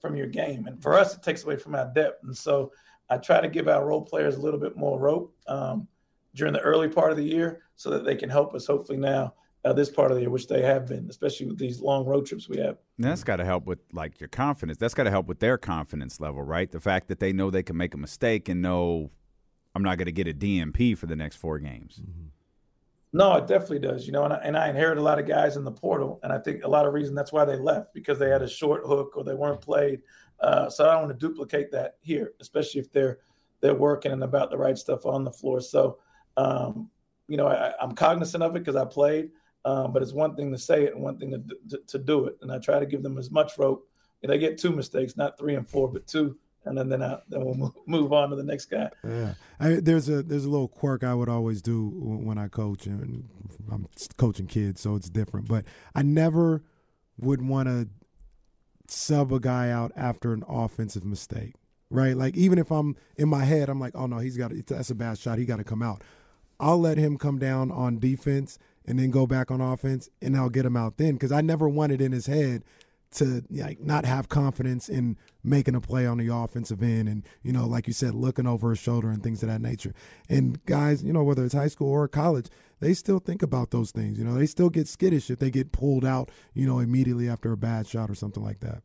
from 0.00 0.16
your 0.16 0.26
game. 0.26 0.66
And 0.66 0.82
for 0.82 0.94
us, 0.94 1.14
it 1.14 1.22
takes 1.22 1.44
away 1.44 1.56
from 1.56 1.74
our 1.74 1.90
depth. 1.94 2.22
And 2.24 2.36
so 2.36 2.72
I 3.08 3.18
try 3.18 3.40
to 3.40 3.48
give 3.48 3.68
our 3.68 3.86
role 3.86 4.02
players 4.02 4.36
a 4.36 4.40
little 4.40 4.60
bit 4.60 4.76
more 4.76 4.98
rope 4.98 5.34
um, 5.46 5.88
during 6.34 6.52
the 6.52 6.60
early 6.60 6.88
part 6.88 7.10
of 7.10 7.16
the 7.16 7.24
year 7.24 7.62
so 7.76 7.90
that 7.90 8.04
they 8.04 8.16
can 8.16 8.30
help 8.30 8.54
us 8.54 8.66
hopefully 8.66 8.98
now 8.98 9.34
uh, 9.66 9.72
this 9.72 9.90
part 9.90 10.10
of 10.10 10.16
the 10.16 10.22
year, 10.22 10.30
which 10.30 10.46
they 10.46 10.62
have 10.62 10.86
been, 10.86 11.06
especially 11.10 11.46
with 11.46 11.58
these 11.58 11.80
long 11.80 12.04
road 12.06 12.24
trips 12.24 12.48
we 12.48 12.58
have. 12.58 12.78
And 12.96 13.04
that's 13.04 13.24
got 13.24 13.36
to 13.36 13.44
help 13.44 13.66
with 13.66 13.80
like 13.92 14.20
your 14.20 14.28
confidence. 14.28 14.78
That's 14.78 14.94
got 14.94 15.04
to 15.04 15.10
help 15.10 15.26
with 15.26 15.40
their 15.40 15.58
confidence 15.58 16.20
level, 16.20 16.42
right? 16.42 16.70
The 16.70 16.80
fact 16.80 17.08
that 17.08 17.18
they 17.18 17.32
know 17.32 17.50
they 17.50 17.64
can 17.64 17.76
make 17.76 17.92
a 17.92 17.98
mistake 17.98 18.48
and 18.48 18.62
know 18.62 19.10
I'm 19.74 19.82
not 19.82 19.98
going 19.98 20.06
to 20.06 20.12
get 20.12 20.28
a 20.28 20.32
DNP 20.32 20.96
for 20.96 21.06
the 21.06 21.16
next 21.16 21.36
four 21.36 21.58
games. 21.58 22.00
Mm-hmm. 22.00 22.28
No, 23.12 23.36
it 23.36 23.46
definitely 23.46 23.80
does. 23.80 24.06
You 24.06 24.12
know, 24.12 24.24
and 24.24 24.32
I, 24.32 24.36
and 24.36 24.56
I 24.56 24.68
inherited 24.68 25.00
a 25.00 25.04
lot 25.04 25.18
of 25.18 25.26
guys 25.26 25.56
in 25.56 25.64
the 25.64 25.72
portal, 25.72 26.20
and 26.22 26.32
I 26.32 26.38
think 26.38 26.62
a 26.64 26.68
lot 26.68 26.86
of 26.86 26.94
reason 26.94 27.14
that's 27.14 27.32
why 27.32 27.44
they 27.44 27.56
left 27.56 27.92
because 27.92 28.18
they 28.18 28.28
had 28.28 28.42
a 28.42 28.48
short 28.48 28.86
hook 28.86 29.14
or 29.16 29.24
they 29.24 29.34
weren't 29.34 29.60
played. 29.60 30.02
Uh, 30.38 30.68
so 30.70 30.88
I 30.88 30.92
don't 30.92 31.08
want 31.08 31.18
to 31.18 31.26
duplicate 31.26 31.72
that 31.72 31.96
here, 32.02 32.34
especially 32.40 32.80
if 32.80 32.92
they're 32.92 33.18
they're 33.60 33.74
working 33.74 34.12
and 34.12 34.22
about 34.22 34.50
the 34.50 34.58
right 34.58 34.76
stuff 34.76 35.06
on 35.06 35.24
the 35.24 35.32
floor. 35.32 35.60
So, 35.60 35.98
um, 36.36 36.90
you 37.26 37.36
know, 37.36 37.48
I, 37.48 37.72
am 37.82 37.92
cognizant 37.92 38.42
of 38.42 38.54
it 38.54 38.60
because 38.60 38.76
I 38.76 38.84
played, 38.84 39.30
um, 39.66 39.92
but 39.92 40.02
it's 40.02 40.12
one 40.12 40.34
thing 40.36 40.50
to 40.52 40.58
say 40.58 40.84
it 40.84 40.94
and 40.94 41.02
one 41.02 41.18
thing 41.18 41.30
to, 41.30 41.42
to, 41.76 41.82
to 41.86 41.98
do 41.98 42.26
it. 42.26 42.38
And 42.40 42.50
I 42.50 42.58
try 42.58 42.78
to 42.78 42.86
give 42.86 43.02
them 43.02 43.18
as 43.18 43.30
much 43.30 43.58
rope. 43.58 43.86
And 44.22 44.32
they 44.32 44.38
get 44.38 44.56
two 44.56 44.70
mistakes, 44.70 45.16
not 45.16 45.38
three 45.38 45.54
and 45.54 45.68
four, 45.68 45.88
but 45.88 46.06
two 46.06 46.38
and 46.66 46.76
then 46.76 46.88
then, 46.88 47.02
I, 47.02 47.18
then 47.28 47.44
we'll 47.44 47.74
move 47.86 48.12
on 48.12 48.30
to 48.30 48.36
the 48.36 48.42
next 48.42 48.66
guy. 48.66 48.90
Yeah, 49.04 49.34
I, 49.58 49.74
there's 49.74 50.08
a 50.08 50.22
there's 50.22 50.44
a 50.44 50.50
little 50.50 50.68
quirk 50.68 51.04
I 51.04 51.14
would 51.14 51.28
always 51.28 51.62
do 51.62 51.88
when 51.88 52.38
I 52.38 52.48
coach, 52.48 52.86
and 52.86 53.28
I'm 53.70 53.86
coaching 54.16 54.46
kids, 54.46 54.80
so 54.80 54.96
it's 54.96 55.08
different. 55.08 55.48
But 55.48 55.64
I 55.94 56.02
never 56.02 56.64
would 57.18 57.40
want 57.40 57.68
to 57.68 57.88
sub 58.88 59.32
a 59.32 59.40
guy 59.40 59.70
out 59.70 59.92
after 59.96 60.32
an 60.32 60.44
offensive 60.48 61.04
mistake, 61.04 61.54
right? 61.88 62.16
Like 62.16 62.36
even 62.36 62.58
if 62.58 62.70
I'm 62.70 62.96
in 63.16 63.28
my 63.28 63.44
head, 63.44 63.68
I'm 63.68 63.80
like, 63.80 63.94
oh 63.94 64.06
no, 64.06 64.18
he's 64.18 64.36
got 64.36 64.52
that's 64.66 64.90
a 64.90 64.94
bad 64.94 65.18
shot, 65.18 65.38
he 65.38 65.46
got 65.46 65.56
to 65.56 65.64
come 65.64 65.82
out. 65.82 66.02
I'll 66.58 66.80
let 66.80 66.98
him 66.98 67.16
come 67.16 67.38
down 67.38 67.70
on 67.70 67.98
defense 67.98 68.58
and 68.86 68.98
then 68.98 69.10
go 69.10 69.26
back 69.26 69.50
on 69.50 69.60
offense, 69.60 70.08
and 70.22 70.36
I'll 70.36 70.48
get 70.48 70.66
him 70.66 70.76
out 70.76 70.96
then 70.96 71.14
because 71.14 71.32
I 71.32 71.40
never 71.40 71.68
wanted 71.68 72.00
in 72.00 72.12
his 72.12 72.26
head 72.26 72.64
to 73.12 73.42
like 73.50 73.80
not 73.80 74.04
have 74.04 74.28
confidence 74.28 74.88
in 74.88 75.16
making 75.42 75.74
a 75.74 75.80
play 75.80 76.06
on 76.06 76.18
the 76.18 76.28
offensive 76.28 76.82
end 76.82 77.08
and 77.08 77.22
you 77.42 77.52
know 77.52 77.66
like 77.66 77.86
you 77.86 77.92
said 77.92 78.14
looking 78.14 78.46
over 78.46 78.70
his 78.70 78.78
shoulder 78.78 79.08
and 79.08 79.22
things 79.22 79.42
of 79.42 79.48
that 79.48 79.60
nature. 79.60 79.94
And 80.28 80.64
guys 80.66 81.02
you 81.02 81.12
know 81.12 81.22
whether 81.22 81.44
it's 81.44 81.54
high 81.54 81.68
school 81.68 81.90
or 81.90 82.08
college 82.08 82.48
they 82.80 82.94
still 82.94 83.18
think 83.18 83.42
about 83.42 83.70
those 83.70 83.90
things 83.90 84.18
you 84.18 84.24
know 84.24 84.34
they 84.34 84.46
still 84.46 84.70
get 84.70 84.88
skittish 84.88 85.30
if 85.30 85.38
they 85.38 85.50
get 85.50 85.72
pulled 85.72 86.04
out 86.04 86.30
you 86.52 86.66
know 86.66 86.78
immediately 86.78 87.28
after 87.28 87.52
a 87.52 87.56
bad 87.56 87.86
shot 87.86 88.10
or 88.10 88.14
something 88.14 88.42
like 88.42 88.60
that. 88.60 88.82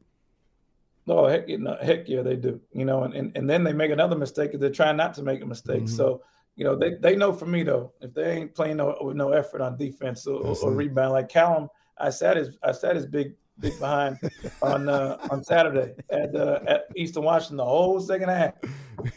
No 1.08 1.28
heck, 1.28 1.50
heck 1.82 2.08
yeah 2.08 2.22
they 2.22 2.36
do 2.36 2.62
you 2.74 2.86
know 2.86 3.04
and, 3.04 3.14
and, 3.14 3.36
and 3.36 3.50
then 3.50 3.64
they 3.64 3.74
make 3.74 3.92
another 3.92 4.16
mistake 4.16 4.52
they're 4.54 4.70
trying 4.70 4.98
not 4.98 5.16
to 5.16 5.24
make 5.24 5.42
a 5.42 5.48
mistake. 5.48 5.84
Mm-hmm. 5.84 5.96
so 5.96 6.22
you 6.56 6.64
know 6.64 6.76
they, 6.76 6.96
they 6.96 7.16
know 7.16 7.32
for 7.32 7.46
me 7.46 7.64
though 7.64 7.94
if 8.02 8.14
they 8.14 8.38
ain't 8.38 8.54
playing 8.54 8.78
no, 8.78 8.98
with 9.02 9.16
no 9.16 9.32
effort 9.32 9.62
on 9.62 9.78
defense 9.78 10.28
or, 10.28 10.42
or, 10.42 10.56
or 10.64 10.74
rebound 10.74 11.14
like 11.14 11.30
Callum 11.30 11.70
I 11.98 12.10
sat 12.10 12.38
his 12.38 12.58
I 12.64 12.72
sat 12.72 12.96
his 12.96 13.06
big 13.06 13.34
big 13.60 13.80
behind 13.80 14.18
on 14.62 14.90
uh, 14.90 15.18
on 15.30 15.44
Saturday 15.44 15.94
at 16.10 16.36
uh, 16.36 16.60
at 16.68 16.88
Eastern 16.96 17.24
Washington 17.24 17.58
the 17.58 17.66
whole 17.66 18.00
second 18.02 18.30
half. 18.30 18.54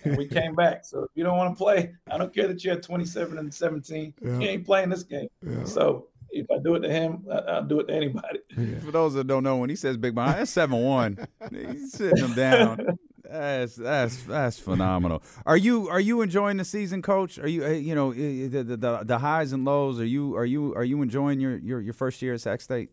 And 0.05 0.17
we 0.17 0.27
came 0.27 0.55
back. 0.57 0.85
So 0.85 1.05
if 1.05 1.11
you 1.15 1.25
don't 1.25 1.37
want 1.37 1.57
to 1.57 1.63
play, 1.63 1.95
I 2.11 2.19
don't 2.19 2.33
care 2.33 2.47
that 2.47 2.63
you're 2.65 2.77
27 2.77 3.39
and 3.39 3.53
17. 3.53 4.15
Yeah. 4.21 4.39
You 4.39 4.49
ain't 4.49 4.67
playing 4.67 4.91
this 4.91 5.03
game. 5.03 5.29
Yeah. 5.43 5.65
So 5.65 6.09
if 6.31 6.51
I 6.51 6.59
do 6.59 6.75
it 6.75 6.81
to 6.81 6.91
him, 6.91 7.27
I'll 7.49 7.65
do 7.65 7.81
it 7.81 7.89
to 7.89 7.95
anybody. 7.95 8.41
Yeah. 8.57 8.79
For 8.81 8.93
those 8.93 9.15
that 9.15 9.27
don't 9.27 9.43
know, 9.43 9.57
when 9.57 9.71
he 9.71 9.77
says 9.77 9.97
big 9.97 10.15
behind, 10.15 10.39
that's 10.39 10.51
seven 10.51 10.81
one. 10.81 11.19
He's 11.51 11.93
sitting 11.93 12.25
him 12.25 12.35
down. 12.35 12.99
That's 13.35 13.75
that's 13.75 14.23
that's 14.23 14.59
phenomenal. 14.61 15.21
Are 15.45 15.57
you 15.57 15.89
are 15.89 15.99
you 15.99 16.23
enjoying 16.23 16.57
the 16.57 16.65
season, 16.65 17.03
Coach? 17.03 17.37
Are 17.41 17.49
you 17.49 17.65
uh, 17.65 17.71
you 17.71 17.93
know 17.93 18.13
the, 18.13 18.63
the 18.63 19.01
the 19.03 19.19
highs 19.19 19.53
and 19.53 19.65
lows? 19.65 19.99
Are 19.99 20.07
you 20.07 20.37
are 20.37 20.45
you 20.45 20.73
are 20.77 20.85
you 20.85 21.03
enjoying 21.03 21.41
your 21.41 21.57
your, 21.59 21.81
your 21.81 21.95
first 21.95 22.23
year 22.23 22.35
at 22.35 22.41
Sac 22.41 22.61
State? 22.61 22.91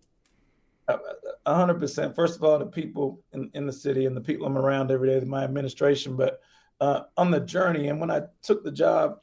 hundred 1.46 1.80
percent. 1.80 2.16
First 2.16 2.38
of 2.38 2.44
all, 2.44 2.58
the 2.58 2.66
people 2.66 3.22
in, 3.34 3.52
in 3.54 3.68
the 3.68 3.72
city 3.72 4.08
and 4.08 4.18
the 4.18 4.22
people 4.22 4.48
I'm 4.48 4.58
around 4.58 4.90
every 4.90 5.10
day, 5.10 5.24
my 5.26 5.44
administration, 5.44 6.16
but 6.16 6.42
uh, 6.80 7.02
on 7.18 7.30
the 7.30 7.40
journey. 7.40 7.90
And 7.90 8.00
when 8.00 8.10
I 8.10 8.24
took 8.42 8.64
the 8.64 8.72
job, 8.72 9.20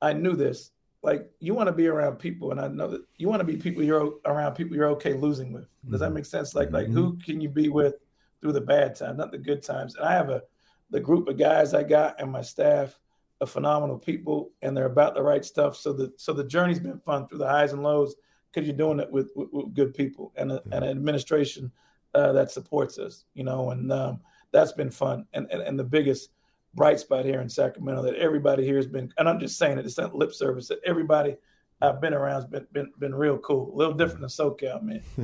I 0.00 0.12
knew 0.12 0.36
this. 0.36 0.70
Like 1.02 1.28
you 1.40 1.52
want 1.52 1.66
to 1.66 1.72
be 1.72 1.88
around 1.88 2.20
people, 2.20 2.52
and 2.52 2.60
I 2.60 2.68
know 2.68 2.86
that 2.86 3.02
you 3.16 3.28
want 3.28 3.40
to 3.40 3.44
be 3.44 3.56
people 3.56 3.82
you're 3.82 4.12
around 4.24 4.54
people 4.54 4.76
you're 4.76 4.90
okay 4.90 5.14
losing 5.14 5.52
with. 5.52 5.64
Does 5.84 5.94
mm-hmm. 5.94 5.98
that 5.98 6.12
make 6.12 6.26
sense? 6.26 6.54
Like 6.54 6.68
mm-hmm. 6.68 6.76
like 6.76 6.86
who 6.86 7.16
can 7.16 7.40
you 7.40 7.48
be 7.48 7.68
with 7.70 7.96
through 8.40 8.52
the 8.52 8.60
bad 8.60 8.94
times, 8.94 9.18
not 9.18 9.32
the 9.32 9.38
good 9.38 9.64
times? 9.64 9.96
And 9.96 10.04
I 10.04 10.12
have 10.12 10.30
a 10.30 10.42
the 10.90 11.00
group 11.00 11.28
of 11.28 11.38
guys 11.38 11.74
I 11.74 11.82
got 11.82 12.20
and 12.20 12.30
my 12.30 12.42
staff 12.42 12.98
are 13.40 13.46
phenomenal 13.46 13.98
people, 13.98 14.50
and 14.62 14.76
they're 14.76 14.86
about 14.86 15.14
the 15.14 15.22
right 15.22 15.44
stuff. 15.44 15.76
So 15.76 15.92
the 15.92 16.12
so 16.16 16.32
the 16.32 16.44
journey's 16.44 16.80
been 16.80 17.00
fun 17.00 17.26
through 17.26 17.38
the 17.38 17.48
highs 17.48 17.72
and 17.72 17.82
lows 17.82 18.16
because 18.52 18.66
you're 18.66 18.76
doing 18.76 19.00
it 19.00 19.10
with, 19.10 19.30
with, 19.36 19.48
with 19.52 19.74
good 19.74 19.94
people 19.94 20.32
and, 20.36 20.52
a, 20.52 20.62
and 20.72 20.84
an 20.84 20.90
administration 20.90 21.70
uh, 22.14 22.32
that 22.32 22.50
supports 22.50 22.98
us, 22.98 23.24
you 23.34 23.44
know, 23.44 23.70
and 23.70 23.92
um, 23.92 24.20
that's 24.50 24.72
been 24.72 24.90
fun. 24.90 25.24
And, 25.32 25.46
and, 25.50 25.62
and 25.62 25.78
the 25.78 25.84
biggest 25.84 26.30
bright 26.74 26.98
spot 26.98 27.24
here 27.24 27.40
in 27.40 27.48
Sacramento 27.48 28.02
that 28.02 28.16
everybody 28.16 28.64
here 28.64 28.76
has 28.76 28.86
been, 28.86 29.12
and 29.18 29.28
I'm 29.28 29.40
just 29.40 29.58
saying 29.58 29.78
it, 29.78 29.86
it's 29.86 29.98
not 29.98 30.14
lip 30.14 30.34
service 30.34 30.68
that 30.68 30.80
everybody 30.84 31.36
I've 31.82 32.00
been 32.00 32.12
around 32.12 32.42
It's 32.42 32.50
been, 32.50 32.66
been, 32.72 32.92
been 32.98 33.14
real 33.14 33.38
cool. 33.38 33.72
A 33.72 33.76
little 33.76 33.94
different 33.94 34.20
than 34.20 34.28
SoCal, 34.28 34.82
man. 34.82 35.02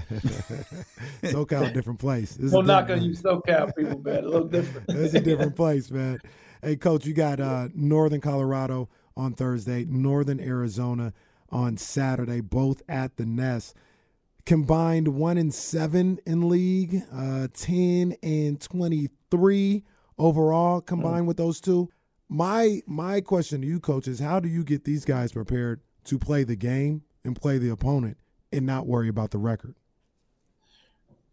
SoCal, 1.22 1.70
a 1.70 1.72
different 1.72 1.98
place. 1.98 2.38
no 2.38 2.62
knock 2.62 2.88
on 2.88 3.02
you 3.02 3.12
SoCal 3.12 3.76
people, 3.76 4.00
man. 4.00 4.24
A 4.24 4.28
little 4.28 4.48
different. 4.48 4.86
it's 4.88 5.14
a 5.14 5.20
different 5.20 5.54
place, 5.54 5.90
man. 5.90 6.18
Hey, 6.62 6.76
Coach, 6.76 7.04
you 7.04 7.12
got 7.12 7.40
uh, 7.40 7.68
Northern 7.74 8.22
Colorado 8.22 8.88
on 9.16 9.34
Thursday, 9.34 9.84
Northern 9.84 10.40
Arizona 10.40 11.12
on 11.50 11.76
Saturday, 11.76 12.40
both 12.40 12.82
at 12.88 13.16
the 13.16 13.26
Nest. 13.26 13.74
Combined 14.46 15.08
one 15.08 15.36
and 15.36 15.52
seven 15.52 16.18
in 16.24 16.48
league, 16.48 17.02
uh, 17.12 17.48
ten 17.52 18.14
and 18.22 18.60
twenty 18.60 19.08
three 19.30 19.84
overall 20.18 20.80
combined 20.80 21.24
mm. 21.24 21.28
with 21.28 21.36
those 21.36 21.60
two. 21.60 21.90
My 22.28 22.80
my 22.86 23.20
question 23.20 23.60
to 23.60 23.66
you, 23.66 23.80
coach, 23.80 24.08
is 24.08 24.20
how 24.20 24.40
do 24.40 24.48
you 24.48 24.64
get 24.64 24.84
these 24.84 25.04
guys 25.04 25.32
prepared 25.32 25.80
to 26.06 26.18
play 26.18 26.44
the 26.44 26.56
game 26.56 27.02
and 27.24 27.36
play 27.36 27.58
the 27.58 27.70
opponent 27.70 28.16
and 28.52 28.64
not 28.64 28.86
worry 28.86 29.08
about 29.08 29.30
the 29.30 29.38
record? 29.38 29.74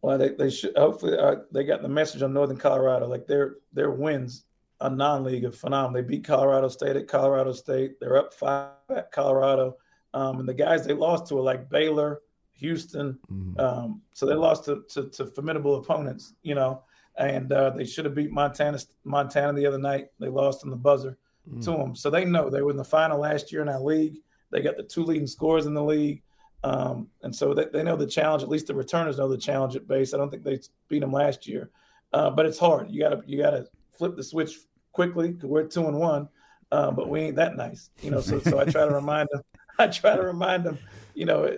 Well, 0.02 0.18
they, 0.18 0.30
they 0.30 0.50
should 0.50 0.76
hopefully 0.76 1.18
uh, 1.18 1.36
they 1.52 1.64
got 1.64 1.82
the 1.82 1.90
message 1.90 2.22
on 2.22 2.34
Northern 2.34 2.58
Colorado. 2.58 3.08
Like 3.08 3.26
their 3.26 3.56
their 3.72 3.92
wins 3.92 4.46
a 4.84 4.90
non-league 4.90 5.46
are 5.46 5.52
phenomenal. 5.52 6.02
They 6.02 6.08
beat 6.08 6.26
Colorado 6.26 6.68
State 6.68 6.98
at 6.98 7.08
Colorado 7.08 7.54
State. 7.54 8.00
They're 8.00 8.18
up 8.18 8.34
five 8.34 8.72
at 8.90 9.12
Colorado. 9.12 9.78
Um, 10.14 10.40
and 10.40 10.48
the 10.48 10.54
guys 10.54 10.86
they 10.86 10.94
lost 10.94 11.28
to 11.28 11.38
are 11.38 11.42
like 11.42 11.70
Baylor, 11.70 12.22
Houston. 12.54 13.18
Mm-hmm. 13.32 13.60
Um, 13.60 14.02
so 14.12 14.26
they 14.26 14.36
lost 14.36 14.66
to, 14.66 14.84
to, 14.90 15.10
to, 15.10 15.26
formidable 15.28 15.76
opponents, 15.78 16.34
you 16.44 16.54
know, 16.54 16.84
and 17.18 17.52
uh, 17.52 17.70
they 17.72 17.86
should 17.86 18.06
have 18.06 18.14
beat 18.14 18.32
Montana 18.32 18.78
Montana 19.06 19.54
the 19.54 19.66
other 19.66 19.80
night. 19.80 20.08
They 20.20 20.28
lost 20.28 20.66
in 20.66 20.70
the 20.70 20.76
buzzer 20.76 21.18
mm-hmm. 21.50 21.62
to 21.62 21.72
them. 21.72 21.96
So 21.96 22.10
they 22.10 22.26
know 22.26 22.50
they 22.50 22.62
were 22.62 22.72
in 22.72 22.78
the 22.78 22.84
final 22.84 23.20
last 23.20 23.52
year 23.52 23.62
in 23.62 23.70
our 23.70 23.82
league. 23.82 24.18
They 24.54 24.62
got 24.62 24.78
the 24.78 24.84
two 24.84 25.04
leading 25.04 25.28
scores 25.28 25.66
in 25.66 25.74
the 25.74 25.84
league. 25.84 26.22
Um, 26.64 27.08
and 27.24 27.36
so 27.36 27.54
they, 27.54 27.66
they 27.66 27.84
know 27.84 27.98
the 27.98 28.08
challenge. 28.08 28.44
At 28.44 28.50
least 28.50 28.68
the 28.68 28.76
returners 28.76 29.18
know 29.18 29.28
the 29.28 29.38
challenge 29.38 29.76
at 29.76 29.88
base. 29.88 30.14
I 30.14 30.18
don't 30.18 30.30
think 30.30 30.44
they 30.44 30.60
beat 30.88 31.00
them 31.00 31.12
last 31.12 31.46
year, 31.46 31.70
uh, 32.14 32.30
but 32.30 32.46
it's 32.46 32.58
hard. 32.60 32.90
You 32.90 33.02
gotta 33.02 33.22
you 33.26 33.42
gotta 33.42 33.68
flip 33.92 34.16
the 34.16 34.24
switch 34.24 34.60
quickly 34.94 35.34
because 35.34 35.50
we're 35.50 35.64
two 35.64 35.88
and 35.88 36.00
one, 36.00 36.30
uh, 36.72 36.92
but 36.92 37.10
we 37.10 37.20
ain't 37.20 37.36
that 37.36 37.58
nice, 37.58 37.90
you 38.02 38.12
know. 38.12 38.22
So 38.22 38.40
so 38.40 38.60
I 38.60 38.64
try 38.64 38.86
to 38.86 38.92
remind 38.96 39.28
them 39.34 39.42
I 39.80 39.88
try 39.88 40.16
to 40.16 40.24
remind 40.24 40.64
them, 40.64 40.78
you 41.14 41.26
know, 41.26 41.58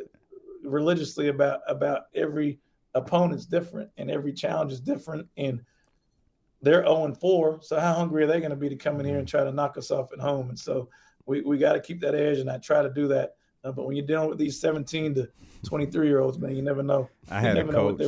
religiously 0.63 1.27
about 1.27 1.61
about 1.67 2.03
every 2.13 2.59
opponent's 2.93 3.45
different 3.45 3.89
and 3.97 4.09
every 4.09 4.33
challenge 4.33 4.71
is 4.71 4.79
different 4.79 5.27
and 5.37 5.61
they're 6.61 6.83
0 6.83 7.05
and 7.05 7.19
4. 7.19 7.59
So 7.61 7.79
how 7.79 7.93
hungry 7.93 8.23
are 8.23 8.27
they 8.27 8.39
going 8.39 8.51
to 8.51 8.55
be 8.55 8.69
to 8.69 8.75
come 8.75 8.99
in 8.99 9.05
here 9.05 9.19
and 9.19 9.27
try 9.27 9.43
to 9.43 9.51
knock 9.51 9.77
us 9.77 9.91
off 9.91 10.13
at 10.13 10.19
home? 10.19 10.49
And 10.49 10.57
so 10.57 10.89
we, 11.25 11.41
we 11.41 11.57
got 11.57 11.73
to 11.73 11.79
keep 11.79 12.01
that 12.01 12.15
edge, 12.15 12.39
and 12.39 12.49
I 12.49 12.57
try 12.57 12.81
to 12.81 12.89
do 12.89 13.07
that. 13.09 13.35
Uh, 13.63 13.71
but 13.71 13.85
when 13.85 13.95
you're 13.95 14.05
dealing 14.05 14.29
with 14.29 14.37
these 14.37 14.59
17 14.59 15.15
to 15.15 15.29
23 15.65 16.07
year 16.07 16.19
olds, 16.19 16.37
man, 16.37 16.55
you 16.55 16.61
never 16.61 16.83
know. 16.83 17.09
I 17.29 17.39
had 17.39 17.57
a 17.57 17.63
coach. 17.65 18.01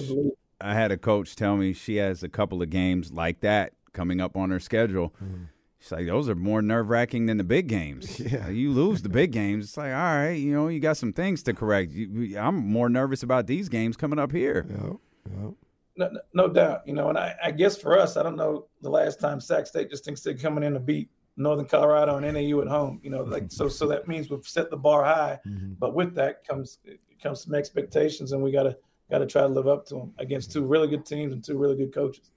I 0.60 0.74
had 0.74 0.92
a 0.92 0.98
coach 0.98 1.36
tell 1.36 1.56
me 1.56 1.74
she 1.74 1.98
has 1.98 2.24
a 2.24 2.30
couple 2.30 2.62
of 2.62 2.70
games 2.70 3.12
like 3.12 3.42
that 3.42 3.74
coming 3.94 4.22
up 4.22 4.36
on 4.36 4.50
her 4.50 4.60
schedule. 4.60 5.14
Mm-hmm 5.24 5.46
it's 5.80 5.92
like 5.92 6.08
those 6.08 6.28
are 6.28 6.36
more 6.36 6.62
nerve 6.62 6.90
wracking 6.90 7.28
than 7.28 7.38
the 7.38 7.44
big 7.44 7.68
games. 7.68 8.20
Yeah. 8.28 8.50
You 8.50 8.72
lose 8.72 9.02
the 9.02 9.10
big 9.10 9.32
games. 9.42 9.66
It's 9.66 9.78
like, 9.78 9.94
all 9.94 10.16
right, 10.16 10.32
you 10.32 10.52
know, 10.52 10.68
you 10.68 10.82
got 10.82 10.98
some 10.98 11.14
things 11.14 11.44
to 11.44 11.54
correct. 11.54 11.92
You, 11.94 12.38
I'm 12.38 12.56
more 12.56 12.90
nervous 12.90 13.24
about 13.24 13.48
these 13.48 13.70
games 13.70 13.96
coming 13.96 14.20
up 14.20 14.34
here. 14.34 14.66
Yeah. 14.70 15.50
No, 15.96 16.12
no, 16.34 16.48
doubt. 16.50 16.82
You 16.86 16.94
know, 16.94 17.10
and 17.10 17.18
I, 17.18 17.36
I, 17.42 17.52
guess 17.52 17.78
for 17.78 17.98
us, 17.98 18.18
I 18.18 18.24
don't 18.24 18.36
know 18.36 18.68
the 18.82 18.90
last 18.90 19.20
time 19.20 19.40
Sac 19.40 19.66
State 19.66 19.90
just 19.90 20.06
thinks 20.06 20.22
they're 20.22 20.36
coming 20.36 20.64
in 20.64 20.74
to 20.74 20.80
beat 20.80 21.10
Northern 21.38 21.66
Colorado 21.66 22.18
and 22.18 22.34
NAU 22.34 22.62
at 22.62 22.68
home. 22.68 23.00
You 23.04 23.12
know, 23.12 23.24
like 23.24 23.46
so. 23.50 23.68
So 23.68 23.88
that 23.94 24.08
means 24.08 24.30
we've 24.30 24.46
set 24.46 24.70
the 24.70 24.78
bar 24.78 25.04
high, 25.04 25.40
mm-hmm. 25.48 25.74
but 25.80 25.94
with 25.94 26.16
that 26.16 26.46
comes 26.46 26.80
It 26.84 27.00
comes 27.22 27.44
some 27.44 27.56
expectations, 27.56 28.32
and 28.32 28.42
we 28.42 28.52
gotta 28.52 28.78
gotta 29.10 29.26
try 29.26 29.44
to 29.44 29.48
live 29.48 29.68
up 29.68 29.86
to 29.88 29.96
them 29.96 30.14
against 30.18 30.52
two 30.52 30.66
really 30.66 30.88
good 30.88 31.06
teams 31.06 31.34
and 31.34 31.44
two 31.44 31.58
really 31.58 31.78
good 31.78 31.94
coaches. 31.94 32.32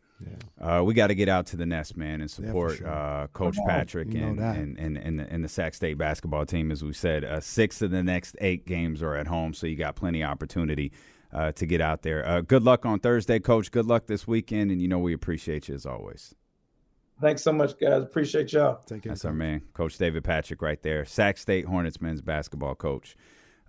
Uh, 0.60 0.82
we 0.84 0.92
got 0.92 1.06
to 1.06 1.14
get 1.14 1.28
out 1.28 1.46
to 1.46 1.56
the 1.56 1.64
nest, 1.64 1.96
man, 1.96 2.20
and 2.20 2.30
support 2.30 2.76
sure. 2.76 2.88
uh, 2.88 3.26
Coach 3.28 3.58
on. 3.58 3.66
Patrick 3.66 4.14
and, 4.14 4.38
and, 4.38 4.78
and, 4.78 4.98
and, 4.98 5.18
the, 5.18 5.32
and 5.32 5.42
the 5.42 5.48
Sac 5.48 5.72
State 5.74 5.96
basketball 5.96 6.44
team. 6.44 6.70
As 6.70 6.84
we 6.84 6.92
said, 6.92 7.24
uh, 7.24 7.40
six 7.40 7.80
of 7.80 7.90
the 7.90 8.02
next 8.02 8.36
eight 8.40 8.66
games 8.66 9.02
are 9.02 9.16
at 9.16 9.26
home, 9.26 9.54
so 9.54 9.66
you 9.66 9.76
got 9.76 9.96
plenty 9.96 10.22
of 10.22 10.30
opportunity 10.30 10.92
uh, 11.32 11.52
to 11.52 11.66
get 11.66 11.80
out 11.80 12.02
there. 12.02 12.26
Uh, 12.26 12.40
good 12.42 12.62
luck 12.62 12.84
on 12.84 13.00
Thursday, 13.00 13.38
Coach. 13.38 13.70
Good 13.70 13.86
luck 13.86 14.06
this 14.06 14.26
weekend, 14.26 14.70
and 14.70 14.82
you 14.82 14.88
know 14.88 14.98
we 14.98 15.14
appreciate 15.14 15.68
you 15.68 15.74
as 15.74 15.86
always. 15.86 16.34
Thanks 17.20 17.42
so 17.42 17.52
much, 17.52 17.78
guys. 17.78 18.02
Appreciate 18.02 18.52
y'all. 18.52 18.76
Take 18.86 19.02
care. 19.02 19.10
That's 19.10 19.24
our 19.24 19.32
man, 19.32 19.62
Coach 19.74 19.98
David 19.98 20.24
Patrick, 20.24 20.62
right 20.62 20.82
there, 20.82 21.04
Sac 21.04 21.36
State 21.38 21.66
Hornets 21.66 22.00
men's 22.00 22.22
basketball 22.22 22.74
coach. 22.74 23.16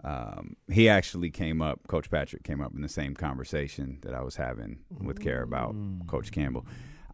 Um, 0.04 0.56
he 0.72 0.90
actually 0.90 1.30
came 1.30 1.62
up, 1.62 1.88
Coach 1.88 2.10
Patrick 2.10 2.44
came 2.44 2.62
up 2.62 2.74
in 2.74 2.82
the 2.82 2.90
same 2.90 3.14
conversation 3.14 4.00
that 4.02 4.14
I 4.16 4.22
was 4.22 4.36
having 4.36 4.80
with 5.00 5.20
Care 5.20 5.44
about 5.44 5.76
Coach 6.08 6.32
Campbell. 6.32 6.66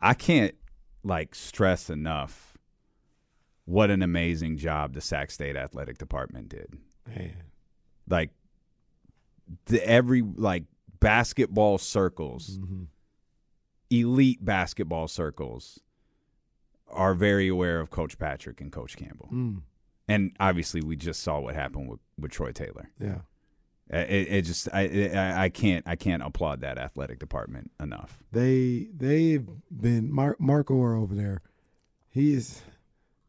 I 0.01 0.13
can't 0.13 0.55
like 1.03 1.35
stress 1.35 1.89
enough 1.89 2.57
what 3.65 3.89
an 3.91 4.01
amazing 4.01 4.57
job 4.57 4.93
the 4.93 5.01
Sac 5.01 5.31
State 5.31 5.57
athletic 5.57 5.97
department 5.97 6.47
did. 6.49 6.77
Man. 7.07 7.33
Like 8.09 8.29
the 9.65 9.85
every 9.85 10.21
like 10.21 10.63
basketball 11.01 11.77
circles, 11.77 12.57
Mm-hmm. 12.57 12.83
elite 13.89 14.43
basketball 14.45 15.07
circles 15.09 15.79
are 16.89 17.13
very 17.13 17.47
aware 17.47 17.79
of 17.79 17.89
Coach 17.89 18.17
Patrick 18.17 18.61
and 18.61 18.71
Coach 18.71 18.95
Campbell. 18.97 19.29
Mm. 19.31 19.61
And 20.07 20.31
obviously, 20.39 20.81
we 20.81 20.95
just 20.95 21.21
saw 21.21 21.39
what 21.39 21.55
happened 21.55 21.89
with, 21.89 21.99
with 22.17 22.31
Troy 22.31 22.51
Taylor. 22.51 22.89
Yeah. 22.99 23.19
It, 23.89 24.27
it 24.29 24.41
just 24.41 24.67
I, 24.73 25.11
I 25.13 25.43
I 25.43 25.49
can't 25.49 25.85
I 25.87 25.95
can't 25.95 26.21
applaud 26.21 26.59
that 26.59 26.77
athletic 26.77 27.19
department 27.19 27.71
enough. 27.79 28.19
They 28.31 28.89
they've 28.93 29.47
been 29.71 30.11
Mar- 30.11 30.35
Mark 30.39 30.69
Orr 30.69 30.95
over 30.95 31.15
there. 31.15 31.41
He 32.09 32.33
is 32.33 32.63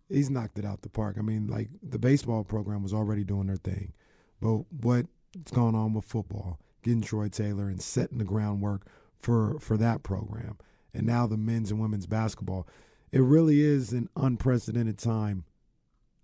he's 0.08 0.30
knocked 0.30 0.58
it 0.58 0.64
out 0.64 0.82
the 0.82 0.88
park. 0.88 1.16
I 1.16 1.22
mean, 1.22 1.46
like 1.46 1.68
the 1.80 1.98
baseball 1.98 2.42
program 2.42 2.82
was 2.82 2.92
already 2.92 3.22
doing 3.22 3.46
their 3.46 3.56
thing, 3.56 3.92
but 4.40 4.64
what's 4.72 5.52
going 5.52 5.76
on 5.76 5.94
with 5.94 6.04
football, 6.04 6.58
getting 6.82 7.02
Troy 7.02 7.28
Taylor 7.28 7.68
and 7.68 7.80
setting 7.80 8.18
the 8.18 8.24
groundwork 8.24 8.86
for 9.20 9.60
for 9.60 9.76
that 9.76 10.02
program, 10.02 10.58
and 10.92 11.06
now 11.06 11.28
the 11.28 11.36
men's 11.36 11.70
and 11.70 11.80
women's 11.80 12.06
basketball, 12.06 12.66
it 13.12 13.20
really 13.20 13.60
is 13.60 13.92
an 13.92 14.08
unprecedented 14.16 14.98
time, 14.98 15.44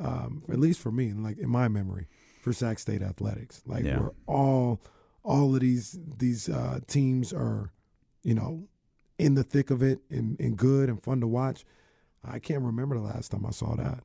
um, 0.01 0.42
at 0.49 0.59
least 0.59 0.81
for 0.81 0.90
me, 0.92 1.12
like 1.12 1.38
in 1.38 1.49
my 1.49 1.68
memory, 1.68 2.07
for 2.42 2.53
Sac 2.53 2.79
State 2.79 3.03
athletics. 3.03 3.62
Like 3.66 3.85
Yeah. 3.85 4.01
we're 4.01 4.11
all 4.27 4.81
all 5.23 5.55
of 5.55 5.61
these 5.61 5.99
these 6.18 6.49
uh, 6.49 6.81
teams 6.87 7.33
are, 7.33 7.73
you 8.23 8.35
know, 8.35 8.68
in 9.18 9.35
the 9.35 9.44
thick 9.44 9.70
of 9.70 9.83
it 9.83 10.01
and, 10.11 10.38
and 10.40 10.57
good 10.57 10.88
and 10.88 11.03
fun 11.03 11.20
to 11.20 11.27
watch. 11.27 11.64
I 12.25 12.38
can't 12.38 12.62
remember 12.62 12.97
the 12.97 13.03
last 13.03 13.31
time 13.31 13.47
I 13.47 13.51
saw 13.51 13.75
that. 13.77 14.03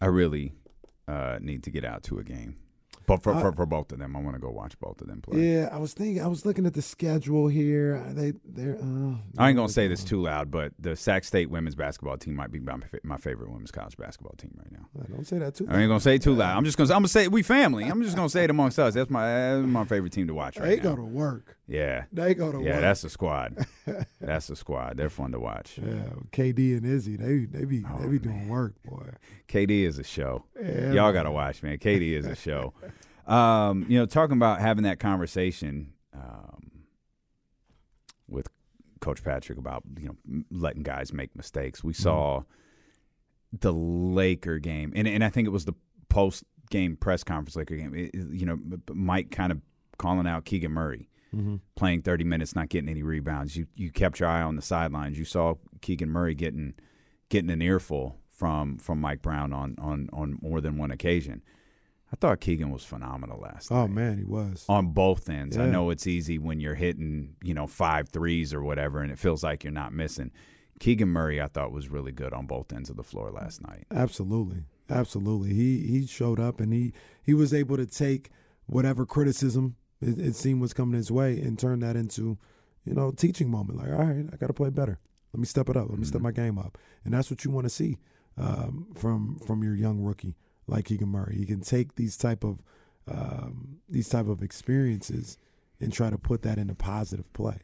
I 0.00 0.06
really 0.06 0.54
uh, 1.08 1.38
need 1.40 1.62
to 1.64 1.70
get 1.70 1.84
out 1.84 2.02
to 2.04 2.18
a 2.18 2.24
game, 2.24 2.56
but 3.06 3.22
for 3.22 3.34
I- 3.34 3.40
for, 3.40 3.52
for 3.52 3.66
both 3.66 3.92
of 3.92 3.98
them, 3.98 4.16
I 4.16 4.20
want 4.20 4.34
to 4.36 4.40
go 4.40 4.50
watch 4.50 4.78
both 4.80 5.00
of 5.00 5.06
them 5.08 5.20
play. 5.20 5.40
Yeah, 5.54 5.68
I 5.72 5.78
was 5.78 5.92
thinking. 5.94 6.22
I 6.22 6.26
was 6.26 6.44
looking 6.46 6.66
at 6.66 6.74
the 6.74 6.82
schedule 6.82 7.48
here. 7.48 8.02
They 8.12 8.32
they're. 8.44 8.76
Uh, 8.76 9.14
I 9.38 9.48
ain't 9.48 9.56
gonna 9.56 9.68
say 9.68 9.88
this 9.88 10.04
too 10.04 10.22
loud, 10.22 10.50
but 10.50 10.72
the 10.78 10.96
Sac 10.96 11.24
State 11.24 11.50
women's 11.50 11.74
basketball 11.74 12.16
team 12.18 12.34
might 12.36 12.50
be 12.50 12.60
my, 12.60 12.76
my 13.02 13.16
favorite 13.16 13.50
women's 13.50 13.70
college 13.70 13.96
basketball 13.96 14.34
team 14.38 14.52
right 14.58 14.72
now. 14.72 14.88
Uh, 15.00 15.04
Don't 15.08 15.26
say 15.26 15.38
that 15.38 15.54
too. 15.54 15.66
Loud. 15.66 15.76
I 15.76 15.80
ain't 15.80 15.88
gonna 15.88 16.00
say 16.00 16.14
it 16.16 16.22
too 16.22 16.34
loud. 16.34 16.56
I'm 16.56 16.64
just 16.64 16.76
gonna 16.76 16.90
I'm 16.90 16.98
gonna 17.00 17.08
say 17.08 17.28
we 17.28 17.42
family. 17.42 17.84
I'm 17.84 18.02
just 18.02 18.16
gonna 18.16 18.28
say 18.28 18.44
it 18.44 18.50
amongst 18.50 18.78
us. 18.78 18.94
That's 18.94 19.10
my 19.10 19.26
that's 19.26 19.66
my 19.66 19.84
favorite 19.84 20.12
team 20.12 20.26
to 20.28 20.34
watch 20.34 20.56
right 20.58 20.64
They 20.66 20.74
right 20.76 20.82
go 20.82 20.90
now. 20.90 20.96
to 20.96 21.02
work. 21.04 21.56
Yeah, 21.66 22.04
They 22.12 22.34
go 22.34 22.52
to 22.52 22.58
yeah, 22.62 22.72
work. 22.72 22.80
that's 22.82 23.00
the 23.02 23.08
squad. 23.08 23.66
that's 24.20 24.48
the 24.48 24.56
squad. 24.56 24.98
They're 24.98 25.08
fun 25.08 25.32
to 25.32 25.40
watch. 25.40 25.78
yeah. 25.82 26.10
KD 26.30 26.76
and 26.76 26.84
Izzy, 26.84 27.16
they 27.16 27.46
they 27.46 27.64
be 27.64 27.82
Oh, 27.90 27.98
they 28.02 28.08
be 28.08 28.18
doing 28.18 28.48
work, 28.48 28.74
boy. 28.82 29.10
KD 29.48 29.84
is 29.84 29.98
a 29.98 30.04
show. 30.04 30.44
Yeah, 30.62 30.92
Y'all 30.92 31.04
man. 31.06 31.14
got 31.14 31.22
to 31.22 31.30
watch, 31.30 31.62
man. 31.62 31.78
KD 31.78 32.12
is 32.12 32.26
a 32.26 32.36
show. 32.36 32.74
Um, 33.26 33.86
you 33.88 33.98
know, 33.98 34.04
talking 34.04 34.36
about 34.36 34.60
having 34.60 34.84
that 34.84 34.98
conversation 35.00 35.94
um, 36.12 36.84
with 38.28 38.48
Coach 39.00 39.24
Patrick 39.24 39.56
about 39.56 39.82
you 39.98 40.08
know 40.08 40.42
letting 40.50 40.82
guys 40.82 41.10
make 41.10 41.34
mistakes. 41.34 41.82
We 41.82 41.94
saw 41.94 42.42
the 43.58 43.72
Laker 43.72 44.58
game, 44.58 44.92
and 44.94 45.08
and 45.08 45.24
I 45.24 45.30
think 45.30 45.46
it 45.46 45.52
was 45.52 45.64
the 45.64 45.72
post 46.10 46.44
game 46.70 46.96
press 46.96 47.24
conference 47.24 47.56
Laker 47.56 47.76
game. 47.76 47.94
It- 47.94 48.14
you 48.14 48.44
know, 48.44 48.58
Mike 48.92 49.30
kind 49.30 49.52
of 49.52 49.62
calling 49.96 50.26
out 50.26 50.44
Keegan 50.44 50.72
Murray 50.72 51.08
Mm-hmm. 51.34 51.56
playing 51.76 52.02
30 52.02 52.24
minutes, 52.24 52.54
not 52.54 52.68
getting 52.68 52.88
any 52.88 53.02
rebounds. 53.02 53.56
You 53.56 53.66
you 53.74 53.90
kept 53.90 54.20
your 54.20 54.28
eye 54.28 54.42
on 54.42 54.56
the 54.56 54.62
sidelines. 54.62 55.18
You 55.18 55.24
saw 55.24 55.54
Keegan 55.80 56.10
Murray 56.10 56.34
getting 56.34 56.74
getting 57.28 57.50
an 57.50 57.62
earful 57.62 58.18
from 58.28 58.78
from 58.78 59.00
Mike 59.00 59.22
Brown 59.22 59.52
on 59.52 59.76
on 59.78 60.08
on 60.12 60.38
more 60.42 60.60
than 60.60 60.76
one 60.78 60.90
occasion. 60.90 61.42
I 62.12 62.16
thought 62.16 62.40
Keegan 62.40 62.70
was 62.70 62.84
phenomenal 62.84 63.40
last 63.40 63.72
Oh 63.72 63.76
night 63.76 63.82
Oh 63.82 63.88
man, 63.88 64.18
he 64.18 64.24
was. 64.24 64.64
on 64.68 64.92
both 64.92 65.28
ends. 65.28 65.56
I 65.58 65.66
know 65.66 65.90
it's 65.90 66.06
easy 66.06 66.38
when 66.38 66.60
you're 66.60 66.76
hitting, 66.76 67.34
you 67.42 67.54
know, 67.54 67.66
five 67.66 68.08
threes 68.08 68.54
or 68.54 68.62
whatever, 68.62 69.00
and 69.00 69.10
it 69.10 69.18
feels 69.18 69.42
like 69.42 69.64
you're 69.64 69.72
not 69.72 69.92
missing. 69.92 70.30
Keegan 70.78 71.08
Murray, 71.08 71.40
I 71.40 71.48
thought 71.48 71.72
was 71.72 71.88
really 71.88 72.12
good 72.12 72.32
on 72.32 72.46
both 72.46 72.72
ends 72.72 72.88
of 72.90 72.96
the 72.96 73.02
floor 73.02 73.30
last 73.32 73.62
night. 73.62 73.86
Absolutely, 73.90 74.64
absolutely. 74.88 75.54
He 75.54 75.86
he 75.88 76.06
showed 76.06 76.38
up 76.38 76.60
and 76.60 76.72
he 76.72 76.92
he 77.22 77.34
was 77.34 77.52
able 77.52 77.76
to 77.76 77.86
take 77.86 78.30
whatever 78.66 79.04
criticism 79.06 79.76
it, 80.08 80.18
it 80.18 80.34
seemed 80.36 80.60
was 80.60 80.72
coming 80.72 80.94
his 80.94 81.10
way 81.10 81.40
and 81.40 81.58
turn 81.58 81.80
that 81.80 81.96
into, 81.96 82.38
you 82.84 82.94
know, 82.94 83.10
teaching 83.10 83.50
moment. 83.50 83.78
Like, 83.78 83.88
all 83.88 84.04
right, 84.04 84.24
I 84.32 84.36
got 84.36 84.48
to 84.48 84.52
play 84.52 84.70
better. 84.70 84.98
Let 85.32 85.40
me 85.40 85.46
step 85.46 85.68
it 85.68 85.76
up. 85.76 85.88
Let 85.88 85.98
me 85.98 86.04
step 86.04 86.20
my 86.20 86.30
game 86.30 86.58
up. 86.58 86.78
And 87.04 87.12
that's 87.12 87.30
what 87.30 87.44
you 87.44 87.50
want 87.50 87.64
to 87.64 87.70
see 87.70 87.98
um, 88.38 88.86
from 88.94 89.38
from 89.40 89.62
your 89.62 89.74
young 89.74 90.00
rookie 90.00 90.36
like 90.66 90.86
Keegan 90.86 91.08
Murray. 91.08 91.36
He 91.36 91.46
can 91.46 91.60
take 91.60 91.96
these 91.96 92.16
type 92.16 92.44
of 92.44 92.62
um, 93.08 93.78
these 93.88 94.08
type 94.08 94.28
of 94.28 94.42
experiences 94.42 95.36
and 95.80 95.92
try 95.92 96.10
to 96.10 96.18
put 96.18 96.42
that 96.42 96.58
into 96.58 96.74
positive 96.74 97.30
play. 97.32 97.58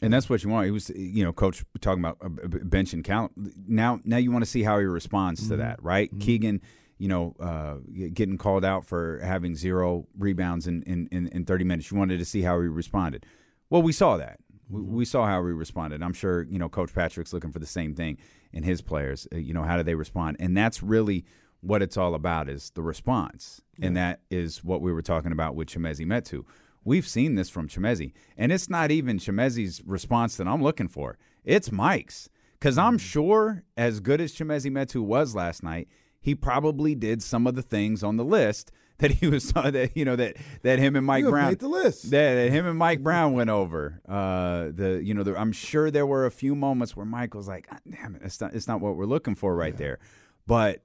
And 0.00 0.12
that's 0.12 0.28
what 0.28 0.42
you 0.42 0.50
want. 0.50 0.64
He 0.64 0.72
was, 0.72 0.90
you 0.90 1.22
know, 1.22 1.32
coach 1.32 1.64
talking 1.80 2.04
about 2.04 2.18
uh, 2.20 2.28
bench 2.28 2.92
and 2.92 3.04
count. 3.04 3.32
Now, 3.68 4.00
now 4.04 4.16
you 4.16 4.32
want 4.32 4.44
to 4.44 4.50
see 4.50 4.64
how 4.64 4.80
he 4.80 4.84
responds 4.84 5.48
to 5.48 5.56
that, 5.58 5.80
right? 5.80 6.10
Keegan, 6.18 6.60
you 6.98 7.08
know, 7.08 7.34
uh, 7.40 7.76
getting 8.12 8.38
called 8.38 8.64
out 8.64 8.84
for 8.84 9.20
having 9.22 9.56
zero 9.56 10.06
rebounds 10.16 10.66
in, 10.66 10.82
in, 10.82 11.08
in, 11.10 11.28
in 11.28 11.44
30 11.44 11.64
minutes. 11.64 11.90
You 11.90 11.98
wanted 11.98 12.18
to 12.18 12.24
see 12.24 12.42
how 12.42 12.60
he 12.60 12.68
responded. 12.68 13.26
Well, 13.70 13.82
we 13.82 13.92
saw 13.92 14.16
that. 14.16 14.38
We, 14.68 14.82
we 14.82 15.04
saw 15.04 15.26
how 15.26 15.44
he 15.44 15.52
responded. 15.52 16.02
I'm 16.02 16.12
sure, 16.12 16.42
you 16.42 16.58
know, 16.58 16.68
Coach 16.68 16.94
Patrick's 16.94 17.32
looking 17.32 17.52
for 17.52 17.58
the 17.58 17.66
same 17.66 17.94
thing 17.94 18.18
in 18.52 18.62
his 18.62 18.82
players. 18.82 19.26
Uh, 19.32 19.38
you 19.38 19.52
know, 19.52 19.62
how 19.62 19.76
do 19.76 19.82
they 19.82 19.94
respond? 19.94 20.36
And 20.40 20.56
that's 20.56 20.82
really 20.82 21.24
what 21.60 21.82
it's 21.82 21.96
all 21.96 22.14
about 22.14 22.48
is 22.48 22.70
the 22.70 22.82
response. 22.82 23.62
And 23.80 23.96
that 23.96 24.20
is 24.30 24.62
what 24.62 24.80
we 24.80 24.92
were 24.92 25.02
talking 25.02 25.32
about 25.32 25.54
with 25.54 25.68
Chimezie 25.68 26.06
Metu. 26.06 26.44
We've 26.84 27.06
seen 27.06 27.36
this 27.36 27.48
from 27.48 27.68
Chimezie. 27.68 28.12
And 28.36 28.52
it's 28.52 28.68
not 28.68 28.90
even 28.90 29.18
Chimezie's 29.18 29.82
response 29.86 30.36
that 30.36 30.48
I'm 30.48 30.62
looking 30.62 30.88
for. 30.88 31.18
It's 31.44 31.72
Mike's. 31.72 32.28
Because 32.58 32.78
I'm 32.78 32.98
sure, 32.98 33.64
as 33.76 33.98
good 33.98 34.20
as 34.20 34.32
Chimezie 34.32 34.70
Metu 34.70 35.02
was 35.02 35.34
last 35.34 35.64
night, 35.64 35.88
he 36.22 36.34
probably 36.34 36.94
did 36.94 37.22
some 37.22 37.46
of 37.46 37.54
the 37.54 37.62
things 37.62 38.02
on 38.02 38.16
the 38.16 38.24
list 38.24 38.72
that 38.98 39.10
he 39.10 39.26
was 39.26 39.52
that 39.52 39.90
you 39.94 40.04
know 40.04 40.16
that 40.16 40.36
that 40.62 40.78
him 40.78 40.96
and 40.96 41.04
Mike 41.04 41.24
Brown 41.24 41.54
the 41.56 41.68
list. 41.68 42.04
that, 42.04 42.34
that 42.34 42.50
him 42.50 42.66
and 42.66 42.78
Mike 42.78 43.02
Brown 43.02 43.34
went 43.34 43.50
over. 43.50 44.00
Uh, 44.08 44.70
the 44.72 45.02
you 45.04 45.12
know 45.12 45.24
the, 45.24 45.38
I'm 45.38 45.52
sure 45.52 45.90
there 45.90 46.06
were 46.06 46.24
a 46.24 46.30
few 46.30 46.54
moments 46.54 46.96
where 46.96 47.04
Mike 47.04 47.34
was 47.34 47.48
like, 47.48 47.66
"Ah, 47.70 47.78
"Damn 47.90 48.14
it, 48.14 48.22
it's 48.24 48.40
not 48.40 48.54
it's 48.54 48.68
not 48.68 48.80
what 48.80 48.96
we're 48.96 49.04
looking 49.04 49.34
for 49.34 49.54
right 49.54 49.76
there," 49.76 49.98
but 50.46 50.82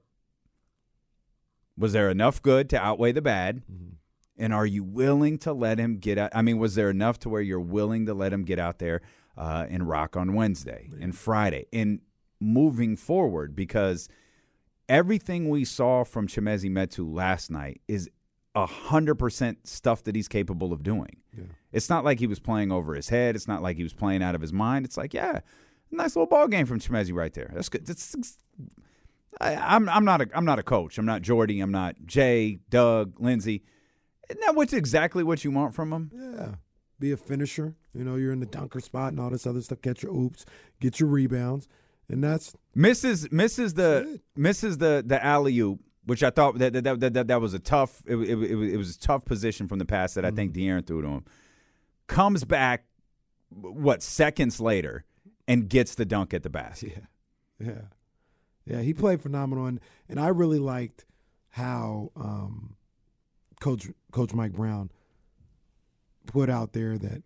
was 1.78 1.92
there 1.92 2.10
enough 2.10 2.42
good 2.42 2.68
to 2.70 2.78
outweigh 2.78 3.12
the 3.12 3.22
bad? 3.22 3.62
And 4.36 4.52
are 4.52 4.66
you 4.66 4.84
willing 4.84 5.38
to 5.38 5.52
let 5.52 5.78
him 5.78 5.98
get 5.98 6.18
out? 6.18 6.30
I 6.34 6.42
mean, 6.42 6.58
was 6.58 6.74
there 6.74 6.90
enough 6.90 7.18
to 7.20 7.28
where 7.28 7.40
you're 7.40 7.60
willing 7.60 8.06
to 8.06 8.14
let 8.14 8.32
him 8.32 8.44
get 8.44 8.58
out 8.58 8.78
there 8.78 9.00
uh, 9.36 9.66
and 9.68 9.88
rock 9.88 10.16
on 10.16 10.34
Wednesday 10.34 10.90
and 11.00 11.16
Friday 11.16 11.66
and 11.72 12.00
moving 12.40 12.96
forward? 12.96 13.56
Because 13.56 14.08
everything 14.88 15.48
we 15.48 15.64
saw 15.64 16.04
from 16.04 16.26
Chimezie 16.26 16.70
Metu 16.70 17.12
last 17.12 17.50
night 17.50 17.80
is 17.88 18.08
a 18.54 18.66
hundred 18.66 19.16
percent 19.16 19.66
stuff 19.66 20.02
that 20.04 20.16
he's 20.16 20.28
capable 20.28 20.72
of 20.72 20.82
doing. 20.82 21.16
It's 21.70 21.88
not 21.90 22.04
like 22.04 22.18
he 22.18 22.26
was 22.26 22.40
playing 22.40 22.72
over 22.72 22.94
his 22.94 23.10
head. 23.10 23.36
It's 23.36 23.46
not 23.46 23.62
like 23.62 23.76
he 23.76 23.82
was 23.82 23.92
playing 23.92 24.22
out 24.22 24.34
of 24.34 24.40
his 24.40 24.52
mind. 24.52 24.86
It's 24.86 24.96
like, 24.96 25.12
yeah, 25.14 25.40
nice 25.90 26.16
little 26.16 26.26
ball 26.26 26.48
game 26.48 26.66
from 26.66 26.80
Chimezie 26.80 27.14
right 27.14 27.32
there. 27.32 27.50
That's 27.54 27.68
good. 27.68 27.86
That's, 27.86 28.16
I, 29.40 29.54
I'm 29.54 29.88
I'm 29.88 30.04
not 30.04 30.22
a 30.22 30.28
I'm 30.34 30.44
not 30.44 30.58
a 30.58 30.62
coach. 30.62 30.98
I'm 30.98 31.06
not 31.06 31.22
Jordi. 31.22 31.62
I'm 31.62 31.70
not 31.70 31.94
Jay, 32.06 32.58
Doug, 32.70 33.20
Lindsey. 33.20 33.62
Isn't 34.28 34.40
that 34.40 34.54
what's 34.54 34.72
exactly 34.72 35.22
what 35.22 35.44
you 35.44 35.50
want 35.50 35.74
from 35.74 35.92
him? 35.92 36.10
Yeah. 36.14 36.54
Be 36.98 37.12
a 37.12 37.16
finisher. 37.16 37.76
You 37.94 38.04
know, 38.04 38.16
you're 38.16 38.32
in 38.32 38.40
the 38.40 38.46
dunker 38.46 38.80
spot 38.80 39.12
and 39.12 39.20
all 39.20 39.30
this 39.30 39.46
other 39.46 39.60
stuff. 39.60 39.80
Catch 39.82 40.02
your 40.02 40.12
oops, 40.12 40.44
get 40.80 40.98
your 40.98 41.08
rebounds. 41.08 41.68
And 42.08 42.24
that's 42.24 42.54
Misses 42.74 43.30
misses 43.30 43.74
the 43.74 44.20
misses 44.36 44.78
the 44.78 45.02
the 45.04 45.22
alley 45.24 45.58
oop 45.58 45.80
which 46.08 46.22
I 46.22 46.30
thought 46.30 46.58
that 46.58 46.72
that 46.72 47.00
that, 47.00 47.12
that, 47.12 47.28
that 47.28 47.40
was 47.40 47.52
a 47.52 47.58
tough. 47.58 48.02
It, 48.06 48.16
it, 48.16 48.38
it, 48.38 48.72
it 48.72 48.76
was 48.78 48.96
a 48.96 48.98
tough 48.98 49.26
position 49.26 49.68
from 49.68 49.78
the 49.78 49.84
pass 49.84 50.14
that 50.14 50.24
I 50.24 50.30
think 50.30 50.54
De'Aaron 50.54 50.86
threw 50.86 51.02
to 51.02 51.08
him. 51.08 51.24
Comes 52.06 52.44
back, 52.44 52.86
what 53.50 54.02
seconds 54.02 54.58
later, 54.58 55.04
and 55.46 55.68
gets 55.68 55.96
the 55.96 56.06
dunk 56.06 56.32
at 56.32 56.42
the 56.42 56.48
basket. 56.48 57.04
Yeah, 57.60 57.66
yeah, 57.66 57.80
yeah. 58.64 58.80
He 58.80 58.94
played 58.94 59.20
phenomenal, 59.20 59.66
and, 59.66 59.80
and 60.08 60.18
I 60.18 60.28
really 60.28 60.58
liked 60.58 61.04
how 61.50 62.10
um, 62.16 62.76
Coach 63.60 63.88
Coach 64.10 64.32
Mike 64.32 64.54
Brown 64.54 64.90
put 66.24 66.48
out 66.48 66.72
there 66.72 66.96
that 66.96 67.22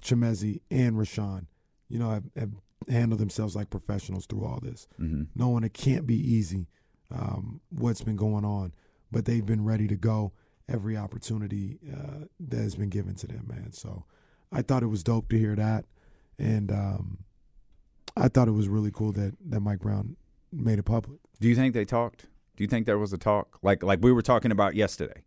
Chimezie 0.00 0.60
and 0.70 0.96
Richaun, 0.96 1.48
you 1.90 1.98
know, 1.98 2.08
have, 2.08 2.24
have 2.34 2.50
handled 2.88 3.20
themselves 3.20 3.56
like 3.56 3.70
professionals 3.70 4.26
through 4.26 4.44
all 4.44 4.60
this, 4.62 4.86
mm-hmm. 5.00 5.24
knowing 5.34 5.64
it 5.64 5.74
can't 5.74 6.06
be 6.06 6.16
easy. 6.16 6.68
Um, 7.14 7.60
what's 7.70 8.02
been 8.02 8.16
going 8.16 8.44
on, 8.44 8.72
but 9.12 9.24
they've 9.26 9.46
been 9.46 9.64
ready 9.64 9.86
to 9.86 9.96
go 9.96 10.32
every 10.68 10.96
opportunity 10.96 11.78
uh, 11.92 12.24
that 12.40 12.58
has 12.58 12.74
been 12.74 12.88
given 12.88 13.14
to 13.16 13.26
them, 13.26 13.46
man. 13.46 13.72
So 13.72 14.04
I 14.52 14.62
thought 14.62 14.82
it 14.82 14.86
was 14.86 15.04
dope 15.04 15.28
to 15.30 15.38
hear 15.38 15.54
that, 15.54 15.84
and 16.38 16.72
um, 16.72 17.18
I 18.16 18.28
thought 18.28 18.48
it 18.48 18.52
was 18.52 18.68
really 18.68 18.90
cool 18.90 19.12
that 19.12 19.34
that 19.48 19.60
Mike 19.60 19.80
Brown 19.80 20.16
made 20.52 20.78
it 20.78 20.84
public. 20.84 21.20
Do 21.40 21.48
you 21.48 21.54
think 21.54 21.74
they 21.74 21.84
talked? 21.84 22.26
Do 22.56 22.64
you 22.64 22.68
think 22.68 22.86
there 22.86 22.98
was 22.98 23.12
a 23.12 23.18
talk 23.18 23.58
like 23.62 23.82
like 23.82 24.00
we 24.02 24.12
were 24.12 24.22
talking 24.22 24.50
about 24.50 24.74
yesterday? 24.74 25.22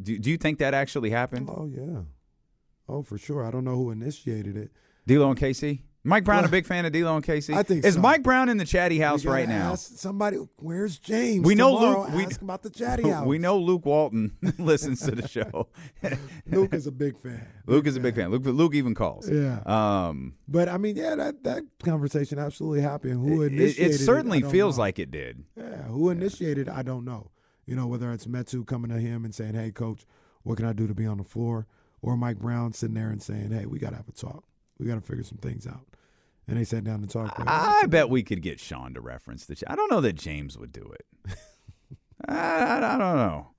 Do 0.00 0.18
Do 0.18 0.30
you 0.30 0.36
think 0.36 0.58
that 0.58 0.74
actually 0.74 1.10
happened? 1.10 1.48
Oh 1.50 1.66
yeah, 1.70 2.02
oh 2.88 3.02
for 3.02 3.18
sure. 3.18 3.44
I 3.44 3.50
don't 3.50 3.64
know 3.64 3.76
who 3.76 3.90
initiated 3.90 4.56
it. 4.56 4.70
D'Lo 5.06 5.30
and 5.30 5.38
KC. 5.38 5.80
Mike 6.08 6.24
Brown, 6.24 6.44
a 6.44 6.48
big 6.48 6.66
fan 6.66 6.84
of 6.86 6.92
D'Lo 6.92 7.14
and 7.16 7.24
KC. 7.24 7.54
I 7.54 7.62
think 7.62 7.84
is 7.84 7.94
so. 7.94 8.00
Mike 8.00 8.22
Brown 8.22 8.48
in 8.48 8.56
the 8.56 8.64
chatty 8.64 8.98
house 8.98 9.24
right 9.24 9.48
now. 9.48 9.74
somebody, 9.74 10.38
where's 10.56 10.98
James? 10.98 11.44
We 11.44 11.54
know 11.54 11.76
Tomorrow, 11.78 12.00
Luke- 12.06 12.14
we- 12.14 12.24
Ask 12.24 12.40
about 12.42 12.62
the 12.62 12.70
chatty 12.70 13.08
house. 13.10 13.26
We 13.26 13.38
know 13.38 13.58
Luke 13.58 13.84
Walton 13.86 14.36
listens 14.58 15.00
to 15.02 15.12
the 15.12 15.28
show. 15.28 15.68
Luke 16.46 16.72
is 16.74 16.86
a 16.86 16.92
big 16.92 17.18
fan. 17.18 17.46
Luke 17.66 17.86
is 17.86 17.96
a 17.96 18.00
big 18.00 18.14
fan. 18.14 18.30
Luke 18.30 18.42
Luke 18.44 18.74
even 18.74 18.94
calls. 18.94 19.28
Yeah. 19.30 19.60
Um, 19.66 20.34
But 20.48 20.68
I 20.68 20.78
mean, 20.78 20.96
yeah, 20.96 21.14
that 21.16 21.44
that 21.44 21.64
conversation 21.84 22.38
absolutely 22.38 22.80
happened. 22.80 23.14
Who 23.14 23.42
it, 23.42 23.52
initiated 23.52 23.94
it 23.96 23.98
certainly 23.98 24.38
I 24.38 24.40
don't 24.42 24.50
feels 24.50 24.76
know. 24.78 24.82
like 24.82 24.98
it 24.98 25.10
did. 25.10 25.44
Yeah, 25.56 25.82
who 25.84 26.10
initiated? 26.10 26.68
I 26.68 26.82
don't 26.82 27.04
know. 27.04 27.30
You 27.66 27.76
know, 27.76 27.86
whether 27.86 28.10
it's 28.12 28.26
Metu 28.26 28.66
coming 28.66 28.90
to 28.90 28.98
him 28.98 29.24
and 29.24 29.34
saying, 29.34 29.54
"Hey, 29.54 29.70
coach, 29.70 30.06
what 30.42 30.56
can 30.56 30.64
I 30.66 30.72
do 30.72 30.86
to 30.86 30.94
be 30.94 31.04
on 31.06 31.18
the 31.18 31.24
floor?" 31.24 31.66
or 32.00 32.16
Mike 32.16 32.38
Brown 32.38 32.72
sitting 32.72 32.94
there 32.94 33.10
and 33.10 33.22
saying, 33.22 33.50
"Hey, 33.50 33.66
we 33.66 33.78
got 33.78 33.90
to 33.90 33.96
have 33.96 34.08
a 34.08 34.12
talk. 34.12 34.44
We 34.78 34.86
got 34.86 34.94
to 34.94 35.00
figure 35.00 35.24
some 35.24 35.38
things 35.38 35.66
out." 35.66 35.84
And 36.48 36.56
they 36.56 36.64
sat 36.64 36.82
down 36.82 37.00
and 37.00 37.10
talked. 37.10 37.38
I 37.46 37.84
bet 37.86 38.08
we 38.08 38.22
could 38.22 38.40
get 38.40 38.58
Sean 38.58 38.94
to 38.94 39.00
reference 39.02 39.44
the. 39.44 39.62
I 39.66 39.76
don't 39.76 39.90
know 39.90 40.00
that 40.00 40.14
James 40.14 40.56
would 40.56 40.72
do 40.72 40.90
it. 40.94 41.36
I, 42.28 42.34
I, 42.34 42.76
I 42.94 42.98
don't 42.98 43.16
know. 43.16 43.50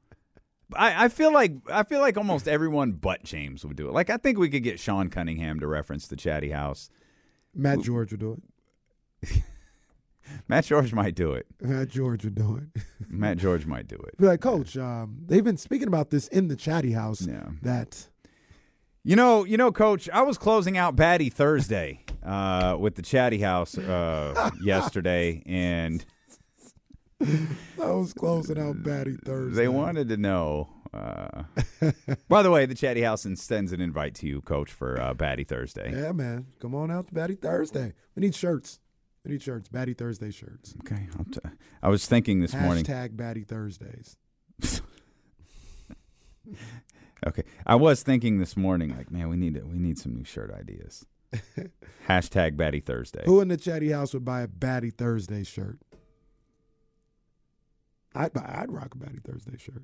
I, 0.76 1.06
I 1.06 1.10
feel 1.10 1.32
like 1.34 1.54
I 1.72 1.84
feel 1.84 2.00
like 2.00 2.18
almost 2.18 2.48
everyone 2.48 2.94
but 2.94 3.24
James 3.24 3.66
would 3.66 3.78
do 3.78 3.88
it. 3.88 3.94
Like 3.94 4.10
I 4.10 4.18
think 4.18 4.38
we 4.38 4.50
could 4.50 4.64
get 4.64 4.80
Sean 4.80 5.10
Cunningham 5.10 5.60
to 5.60 5.68
reference 5.68 6.08
the 6.08 6.16
Chatty 6.16 6.50
House. 6.50 6.90
Matt 7.56 7.82
George 7.82 8.12
would 8.12 8.20
do 8.20 8.42
it. 9.24 9.44
Matt 10.48 10.66
George 10.66 10.94
might 10.94 11.16
do 11.16 11.34
it. 11.34 11.48
Matt 11.60 11.90
George 11.90 12.24
would 12.24 12.36
do 12.36 12.58
it. 12.58 12.84
Matt 13.08 13.38
George 13.38 13.66
might 13.66 13.88
do 13.88 13.96
it. 13.96 14.16
Be 14.18 14.28
like, 14.28 14.42
Coach, 14.42 14.78
um, 14.78 15.18
they've 15.26 15.44
been 15.44 15.58
speaking 15.58 15.88
about 15.88 16.12
this 16.12 16.28
in 16.28 16.48
the 16.48 16.56
chatty 16.56 16.92
house. 16.92 17.26
Yeah. 17.26 17.50
That 17.64 18.08
You 19.04 19.16
know, 19.16 19.44
you 19.46 19.58
know, 19.58 19.72
Coach. 19.72 20.08
I 20.14 20.22
was 20.22 20.38
closing 20.38 20.78
out 20.78 20.96
Batty 20.96 21.30
Thursday 21.30 22.02
uh, 22.24 22.78
with 22.80 22.96
the 22.96 23.02
Chatty 23.02 23.40
House 23.40 23.78
uh, 23.78 24.52
yesterday, 24.62 25.42
and 25.46 26.06
I 27.22 27.92
was 27.92 28.14
closing 28.14 28.58
out 28.60 28.82
Batty 28.84 29.18
Thursday. 29.24 29.56
they 29.64 29.68
wanted 29.68 30.10
to 30.10 30.18
know. 30.18 30.70
Uh, 30.94 31.44
by 32.28 32.42
the 32.42 32.50
way, 32.50 32.66
the 32.66 32.74
Chatty 32.76 33.02
House 33.02 33.28
sends 33.36 33.72
an 33.72 33.80
invite 33.82 34.16
to 34.16 34.28
you, 34.28 34.42
Coach, 34.42 34.72
for 34.72 35.00
uh, 35.00 35.14
Batty 35.14 35.44
Thursday. 35.44 35.92
Yeah, 35.94 36.12
man. 36.14 36.48
Come 36.60 36.74
on 36.74 36.90
out 36.90 37.08
to 37.08 37.14
Batty 37.14 37.36
Thursday. 37.36 37.94
We 38.16 38.22
need 38.22 38.34
shirts. 38.36 38.80
We 39.24 39.32
need 39.34 39.44
shirts. 39.44 39.70
Batty 39.70 39.94
Thursday 39.94 40.32
shirts. 40.32 40.74
Okay, 40.80 41.08
t- 41.32 41.40
I 41.84 41.90
was 41.90 42.08
thinking 42.08 42.40
this 42.40 42.56
morning. 42.56 42.86
Hashtag 42.86 43.16
Batty 43.18 43.44
Thursdays. 43.44 44.18
Okay, 47.28 47.44
I 47.66 47.76
was 47.76 48.02
thinking 48.02 48.38
this 48.38 48.56
morning, 48.56 48.96
like, 48.96 49.12
man, 49.12 49.28
we 49.28 49.36
need 49.36 49.56
to, 49.56 49.62
we 49.62 49.78
need 49.78 49.98
some 50.00 50.16
new 50.16 50.24
shirt 50.24 50.52
ideas. 50.52 51.06
Hashtag 52.08 52.58
Batty 52.58 52.80
Thursday. 52.80 53.24
Who 53.26 53.42
in 53.42 53.48
the 53.50 53.58
chatty 53.58 53.92
house 53.92 54.14
would 54.14 54.26
buy 54.26 54.42
a 54.42 54.48
Batty 54.48 54.90
Thursday 54.90 55.44
shirt? 55.44 55.80
I'd 58.16 58.34
buy. 58.34 58.60
I'd 58.62 58.72
rock 58.72 58.96
a 58.96 58.98
Batty 58.98 59.20
Thursday 59.24 59.58
shirt. 59.58 59.84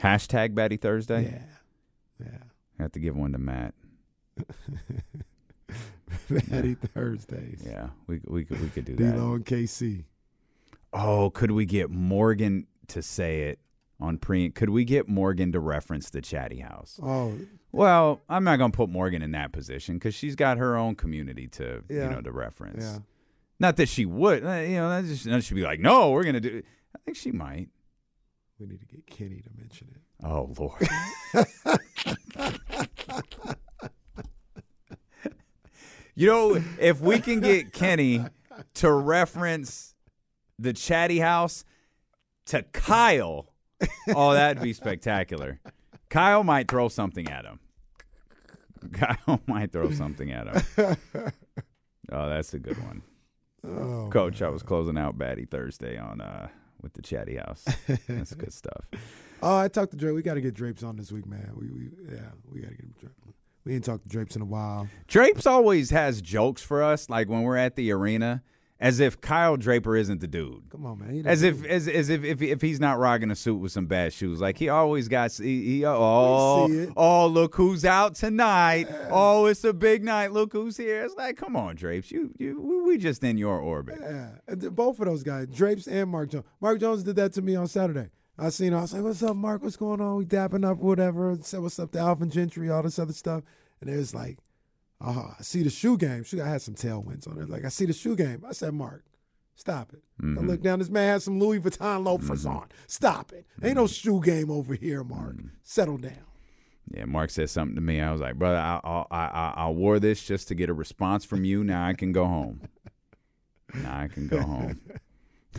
Hashtag 0.00 0.54
Batty 0.54 0.76
Thursday. 0.76 1.24
Yeah, 1.24 2.26
yeah. 2.26 2.38
I 2.78 2.82
have 2.82 2.92
to 2.92 3.00
give 3.00 3.16
one 3.16 3.32
to 3.32 3.38
Matt. 3.38 3.74
Batty 6.30 6.74
Thursdays. 6.74 7.62
Yeah, 7.64 7.88
we 8.06 8.20
we 8.26 8.44
could 8.44 8.60
we 8.60 8.68
could 8.68 8.84
do 8.84 8.96
that. 8.96 9.12
D-Lo 9.12 9.34
and 9.34 9.44
KC. 9.44 10.04
Oh, 10.92 11.30
could 11.30 11.50
we 11.50 11.66
get 11.66 11.90
Morgan 11.90 12.66
to 12.88 13.02
say 13.02 13.42
it 13.42 13.58
on 14.00 14.18
pre? 14.18 14.50
Could 14.50 14.70
we 14.70 14.84
get 14.84 15.08
Morgan 15.08 15.52
to 15.52 15.60
reference 15.60 16.10
the 16.10 16.20
Chatty 16.20 16.60
House? 16.60 16.98
Oh, 17.02 17.34
Well, 17.72 18.20
I'm 18.28 18.44
not 18.44 18.58
gonna 18.58 18.72
put 18.72 18.88
Morgan 18.90 19.22
in 19.22 19.30
that 19.32 19.52
position 19.52 19.96
because 19.96 20.14
she's 20.14 20.36
got 20.36 20.58
her 20.58 20.76
own 20.76 20.94
community 20.94 21.48
to 21.48 21.82
you 21.88 22.00
know 22.08 22.20
to 22.20 22.30
reference. 22.32 22.84
yeah. 22.84 22.98
Not 23.58 23.76
that 23.76 23.88
she 23.88 24.04
would, 24.04 24.44
uh, 24.44 24.50
you 24.56 24.76
know, 24.76 24.90
that 24.90 25.06
just 25.06 25.24
that 25.24 25.42
should 25.42 25.54
be 25.56 25.62
like, 25.62 25.80
no, 25.80 26.10
we're 26.10 26.24
gonna 26.24 26.40
do. 26.40 26.62
I 26.94 26.98
think 27.04 27.16
she 27.16 27.32
might. 27.32 27.68
We 28.58 28.66
need 28.66 28.80
to 28.80 28.86
get 28.86 29.06
Kenny 29.06 29.40
to 29.42 29.50
mention 29.58 29.88
it. 29.94 30.00
Oh 30.24 30.52
Lord. 30.58 30.88
you 36.14 36.26
know, 36.26 36.62
if 36.80 37.00
we 37.00 37.20
can 37.20 37.40
get 37.40 37.72
Kenny 37.72 38.24
to 38.74 38.90
reference 38.92 39.94
the 40.58 40.72
Chatty 40.72 41.18
House 41.18 41.64
to 42.46 42.62
Kyle, 42.62 43.48
oh, 44.14 44.32
that'd 44.34 44.62
be 44.62 44.72
spectacular. 44.72 45.60
Kyle 46.08 46.44
might 46.44 46.68
throw 46.68 46.88
something 46.88 47.28
at 47.28 47.44
him. 47.44 47.60
Kyle 48.92 49.40
might 49.46 49.72
throw 49.72 49.90
something 49.90 50.30
at 50.30 50.46
him. 50.46 50.96
Oh, 52.12 52.28
that's 52.28 52.54
a 52.54 52.58
good 52.58 52.78
one. 52.84 53.02
Oh, 53.66 54.08
Coach, 54.12 54.42
I 54.42 54.48
was 54.48 54.62
closing 54.62 54.96
out 54.96 55.18
Batty 55.18 55.44
Thursday 55.44 55.98
on 55.98 56.20
uh 56.20 56.48
with 56.80 56.92
the 56.92 57.02
Chatty 57.02 57.36
House. 57.36 57.64
That's 58.06 58.34
good 58.34 58.52
stuff. 58.52 58.84
oh, 59.42 59.56
I 59.58 59.68
talked 59.68 59.90
to 59.92 59.96
Drake. 59.96 60.14
We 60.14 60.22
got 60.22 60.34
to 60.34 60.40
get 60.40 60.54
Drapes 60.54 60.82
on 60.84 60.96
this 60.96 61.10
week, 61.10 61.26
man. 61.26 61.50
We, 61.56 61.70
we 61.70 61.90
yeah, 62.08 62.28
we 62.52 62.60
got 62.60 62.68
to 62.68 62.74
get 62.76 62.84
him. 62.84 62.94
Drapes. 63.00 63.14
We 63.64 63.74
ain't 63.74 63.84
talked 63.84 64.04
to 64.04 64.08
Drapes 64.08 64.36
in 64.36 64.42
a 64.42 64.46
while. 64.46 64.88
Drapes 65.08 65.46
always 65.46 65.90
has 65.90 66.22
jokes 66.22 66.62
for 66.62 66.84
us, 66.84 67.10
like 67.10 67.28
when 67.28 67.42
we're 67.42 67.56
at 67.56 67.74
the 67.74 67.90
arena, 67.90 68.44
as 68.78 69.00
if 69.00 69.20
Kyle 69.20 69.56
Draper 69.56 69.96
isn't 69.96 70.20
the 70.20 70.26
dude. 70.26 70.64
Come 70.70 70.84
on, 70.84 70.98
man. 70.98 71.22
As 71.26 71.42
if, 71.42 71.64
as, 71.64 71.88
as 71.88 72.10
if, 72.10 72.24
if, 72.24 72.42
if 72.42 72.60
he's 72.60 72.78
not 72.78 72.98
rocking 72.98 73.30
a 73.30 73.36
suit 73.36 73.56
with 73.56 73.72
some 73.72 73.86
bad 73.86 74.12
shoes, 74.12 74.40
like 74.40 74.58
he 74.58 74.68
always 74.68 75.08
got. 75.08 75.32
He, 75.32 75.64
he 75.64 75.84
oh, 75.86 76.92
oh, 76.96 77.26
look 77.26 77.54
who's 77.54 77.84
out 77.84 78.14
tonight! 78.14 78.88
Oh, 79.10 79.46
it's 79.46 79.64
a 79.64 79.72
big 79.72 80.04
night. 80.04 80.32
Look 80.32 80.52
who's 80.52 80.76
here! 80.76 81.04
It's 81.04 81.14
like, 81.16 81.36
come 81.36 81.56
on, 81.56 81.76
Drapes, 81.76 82.10
you, 82.10 82.32
you, 82.38 82.84
we, 82.86 82.98
just 82.98 83.24
in 83.24 83.38
your 83.38 83.58
orbit. 83.58 83.98
Yeah, 84.00 84.30
both 84.70 85.00
of 85.00 85.06
those 85.06 85.22
guys, 85.22 85.46
Drapes 85.48 85.86
and 85.86 86.10
Mark 86.10 86.30
Jones. 86.30 86.44
Mark 86.60 86.80
Jones 86.80 87.02
did 87.02 87.16
that 87.16 87.32
to 87.34 87.42
me 87.42 87.56
on 87.56 87.66
Saturday. 87.68 88.10
I 88.38 88.50
seen 88.50 88.68
him. 88.68 88.78
I 88.78 88.82
was 88.82 88.92
like, 88.92 89.02
"What's 89.02 89.22
up, 89.22 89.36
Mark? 89.36 89.62
What's 89.62 89.76
going 89.76 90.00
on? 90.00 90.16
We 90.16 90.26
dapping 90.26 90.68
up, 90.68 90.78
whatever." 90.78 91.38
Said, 91.40 91.60
"What's 91.60 91.78
up 91.78 91.92
to 91.92 91.98
Alvin 91.98 92.30
Gentry?" 92.30 92.68
All 92.68 92.82
this 92.82 92.98
other 92.98 93.14
stuff, 93.14 93.42
and 93.80 93.88
it 93.88 93.96
was 93.96 94.14
like, 94.14 94.38
"Oh, 95.00 95.34
I 95.38 95.42
see 95.42 95.62
the 95.62 95.70
shoe 95.70 95.96
game. 95.96 96.24
Shoe, 96.24 96.42
I 96.42 96.48
had 96.48 96.62
some 96.62 96.74
tailwinds 96.74 97.28
on 97.28 97.38
it. 97.40 97.48
Like, 97.48 97.64
I 97.64 97.68
see 97.68 97.86
the 97.86 97.92
shoe 97.92 98.16
game." 98.16 98.44
I 98.46 98.52
said, 98.52 98.74
"Mark, 98.74 99.04
stop 99.54 99.92
it." 99.92 100.02
I 100.20 100.22
mm-hmm. 100.22 100.46
look 100.46 100.62
down. 100.62 100.78
This 100.78 100.90
man 100.90 101.08
has 101.08 101.24
some 101.24 101.38
Louis 101.38 101.60
Vuitton 101.60 102.04
loafers 102.04 102.44
mm-hmm. 102.44 102.56
on. 102.56 102.68
Stop 102.86 103.32
it. 103.32 103.46
Ain't 103.62 103.76
no 103.76 103.84
mm-hmm. 103.84 103.92
shoe 103.92 104.20
game 104.20 104.50
over 104.50 104.74
here, 104.74 105.04
Mark. 105.04 105.36
Settle 105.62 105.98
down. 105.98 106.24
Yeah, 106.94 107.04
Mark 107.04 107.30
said 107.30 107.50
something 107.50 107.74
to 107.74 107.80
me. 107.80 108.00
I 108.00 108.12
was 108.12 108.20
like, 108.20 108.36
brother, 108.36 108.58
I, 108.58 108.80
I, 108.84 109.04
I, 109.10 109.54
I 109.56 109.70
wore 109.70 109.98
this 109.98 110.22
just 110.24 110.48
to 110.48 110.54
get 110.54 110.70
a 110.70 110.74
response 110.74 111.24
from 111.24 111.44
you. 111.44 111.64
Now 111.64 111.84
I 111.84 111.94
can 111.94 112.12
go 112.12 112.26
home. 112.26 112.60
Now 113.74 113.98
I 113.98 114.08
can 114.08 114.28
go 114.28 114.40
home. 114.40 114.80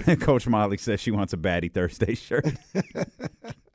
Coach 0.19 0.47
Molly 0.47 0.77
says 0.77 0.99
she 0.99 1.11
wants 1.11 1.33
a 1.33 1.37
Batty 1.37 1.69
Thursday 1.69 2.15
shirt. 2.15 2.45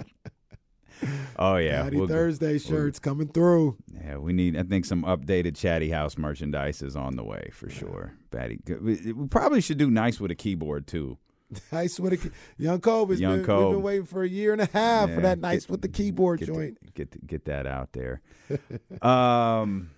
oh 1.39 1.57
yeah, 1.57 1.83
Patty 1.83 1.97
we'll 1.97 2.09
Thursday 2.09 2.59
shirts 2.59 2.99
coming 2.99 3.29
through. 3.29 3.77
Yeah, 3.93 4.19
we 4.19 4.33
need. 4.33 4.57
I 4.57 4.63
think 4.63 4.85
some 4.85 5.03
updated 5.05 5.57
Chatty 5.57 5.91
House 5.91 6.17
merchandise 6.19 6.83
is 6.83 6.97
on 6.97 7.17
the 7.17 7.25
way 7.25 7.51
for 7.53 7.69
sure. 7.69 8.15
Batty, 8.31 8.61
we, 8.81 9.13
we 9.13 9.27
probably 9.29 9.61
should 9.61 9.79
do 9.79 9.91
nice 9.91 10.21
with 10.21 10.31
a 10.31 10.35
keyboard 10.37 10.87
too. 10.87 11.19
Nice 11.71 12.01
with 12.01 12.15
a 12.15 12.17
key- 12.17 12.31
young 12.57 12.81
Cove. 12.81 13.11
Has 13.11 13.21
Young 13.21 13.43
been, 13.43 13.57
We've 13.57 13.71
been 13.73 13.83
waiting 13.83 14.07
for 14.07 14.23
a 14.23 14.29
year 14.29 14.53
and 14.55 14.63
a 14.63 14.71
half 14.73 15.11
Yeah, 15.11 15.15
for 15.17 15.21
that 15.21 15.39
nice 15.39 15.67
get- 15.67 15.71
with 15.71 15.83
the 15.83 15.89
keyboard 15.89 16.39
get 16.41 16.47
joint. 16.47 16.79
The, 16.83 16.91
get 16.93 17.11
the, 17.11 17.19
get 17.19 17.45
that 17.45 17.67
out 17.67 17.93
there. 17.93 18.23
um, 19.03 19.91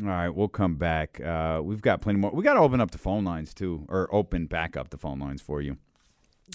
all 0.00 0.08
right, 0.08 0.28
we'll 0.30 0.48
come 0.48 0.76
back. 0.76 1.20
Uh, 1.20 1.60
we've 1.62 1.82
got 1.82 2.00
plenty 2.00 2.18
more. 2.18 2.30
We 2.30 2.42
got 2.42 2.54
to 2.54 2.60
open 2.60 2.80
up 2.80 2.90
the 2.90 2.98
phone 2.98 3.22
lines 3.24 3.52
too, 3.52 3.84
or 3.88 4.08
open 4.14 4.46
back 4.46 4.76
up 4.78 4.90
the 4.90 4.96
phone 4.96 5.18
lines 5.18 5.42
for 5.42 5.60
you. 5.60 5.76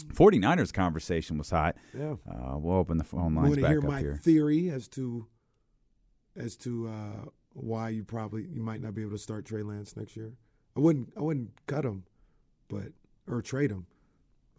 49ers 0.08 0.74
conversation 0.74 1.38
was 1.38 1.50
hot. 1.50 1.76
Yeah. 1.98 2.16
Uh, 2.30 2.58
we'll 2.58 2.78
open 2.78 2.98
the 2.98 3.04
phone 3.04 3.36
lines 3.36 3.56
back 3.58 3.70
hear 3.70 3.80
up 3.80 3.86
my 3.86 4.00
here. 4.00 4.20
theory 4.22 4.70
as 4.70 4.88
to 4.90 5.28
as 6.36 6.56
to 6.58 6.88
uh, 6.88 7.26
why 7.54 7.90
you 7.90 8.04
probably 8.04 8.46
you 8.50 8.62
might 8.62 8.82
not 8.82 8.94
be 8.96 9.02
able 9.02 9.12
to 9.12 9.18
start 9.18 9.46
Trey 9.46 9.64
Lance 9.64 9.96
next 9.98 10.16
year? 10.16 10.34
I 10.76 10.80
wouldn't 10.80 11.14
I 11.18 11.22
wouldn't 11.22 11.52
cut 11.68 11.86
him, 11.86 12.04
but 12.68 12.94
or 13.28 13.42
trade 13.42 13.72
him. 13.72 13.86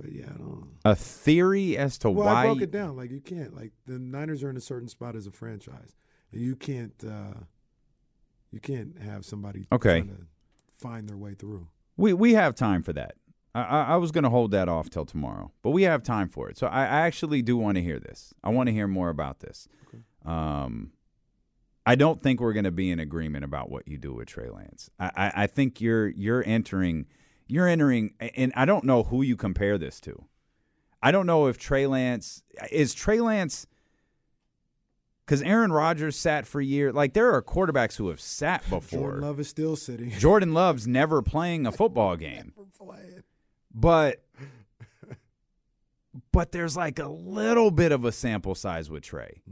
But 0.01 0.12
yeah, 0.12 0.26
I 0.34 0.38
don't 0.38 0.49
know. 0.61 0.68
A 0.84 0.95
theory 0.97 1.76
as 1.76 1.99
to 1.99 2.11
Well, 2.11 2.26
why 2.26 2.43
I 2.43 2.47
broke 2.47 2.62
it 2.62 2.70
down. 2.70 2.97
Like 2.97 3.11
you 3.11 3.20
can't. 3.20 3.55
Like 3.55 3.72
the 3.86 3.99
Niners 3.99 4.43
are 4.43 4.51
in 4.51 4.57
a 4.57 4.61
certain 4.61 4.88
spot 4.88 5.14
as 5.16 5.26
a 5.26 5.30
franchise, 5.30 5.95
and 6.32 6.41
you 6.41 6.57
can't. 6.57 6.95
uh 7.05 7.34
You 8.51 8.61
can't 8.61 8.99
have 9.01 9.24
somebody 9.24 9.66
Okay. 9.70 10.01
trying 10.01 10.09
to 10.16 10.26
find 10.72 11.09
their 11.09 11.16
way 11.18 11.34
through. 11.34 11.68
we 11.97 12.12
we 12.14 12.32
have 12.34 12.55
time 12.55 12.82
for 12.82 12.93
that. 12.95 13.14
I, 13.55 13.62
I, 13.62 13.96
was 13.96 14.12
going 14.12 14.24
to 14.24 14.30
hold 14.30 14.53
that 14.53 14.68
off 14.68 14.90
till 14.90 15.05
tomorrow, 15.05 15.51
but 15.62 15.70
we 15.70 15.82
have 15.82 16.05
time 16.05 16.28
for 16.28 16.48
it. 16.48 16.57
So 16.57 16.68
I, 16.68 16.82
I 16.82 17.01
actually 17.01 17.42
do 17.42 17.57
want 17.57 17.76
to 17.76 17.82
hear 17.82 17.98
this. 17.98 18.32
I 18.44 18.51
want 18.51 18.68
to 18.68 18.72
hear 18.72 18.86
more 18.86 19.09
about 19.09 19.40
this. 19.40 19.66
Um, 20.24 20.92
I 21.86 21.94
don't 21.96 22.22
think 22.22 22.40
we're 22.40 22.53
going 22.53 22.64
to 22.64 22.70
be 22.70 22.90
in 22.90 23.01
agreement 23.01 23.44
about 23.44 23.70
what 23.70 23.88
you 23.88 23.98
do 23.98 24.14
with 24.14 24.28
Trey 24.28 24.51
Lance. 24.51 24.90
I, 24.98 25.11
I, 25.16 25.32
I 25.34 25.46
think 25.46 25.80
you're 25.80 26.09
you're 26.09 26.44
entering 26.46 27.07
you're 27.48 27.66
entering, 27.66 28.14
and 28.36 28.53
I 28.55 28.64
don't 28.64 28.84
know 28.84 29.03
who 29.03 29.22
you 29.22 29.36
compare 29.36 29.76
this 29.78 30.01
to. 30.03 30.24
I 31.03 31.11
don't 31.11 31.26
know 31.26 31.46
if 31.46 31.59
Trey 31.59 31.86
Lance 31.86 32.42
is 32.70 32.94
Trey 32.94 33.20
Lance 33.20 33.66
because 35.26 35.42
Aaron 35.42 35.72
Rodgers 35.72 36.16
sat 36.16 36.46
for 36.46 36.61
years. 36.61 36.94
Like 36.94 37.14
there 37.14 37.32
are 37.34 37.42
quarterbacks 37.42 37.96
who 37.96 38.09
have 38.09 38.20
sat 38.20 38.62
before. 38.68 39.01
Jordan 39.01 39.20
Love 39.22 39.40
is 39.40 39.48
still 39.48 39.76
sitting. 39.76 40.11
Jordan 40.11 40.55
Love's 40.55 40.86
never 40.86 41.22
playing 41.22 41.66
a 41.66 41.72
football 41.72 42.16
game. 42.16 42.53
But 43.72 44.22
but 46.32 46.52
there's 46.52 46.76
like 46.76 46.98
a 46.98 47.08
little 47.08 47.70
bit 47.70 47.92
of 47.92 48.04
a 48.04 48.12
sample 48.12 48.54
size 48.54 48.90
with 48.90 49.02
Trey. 49.02 49.42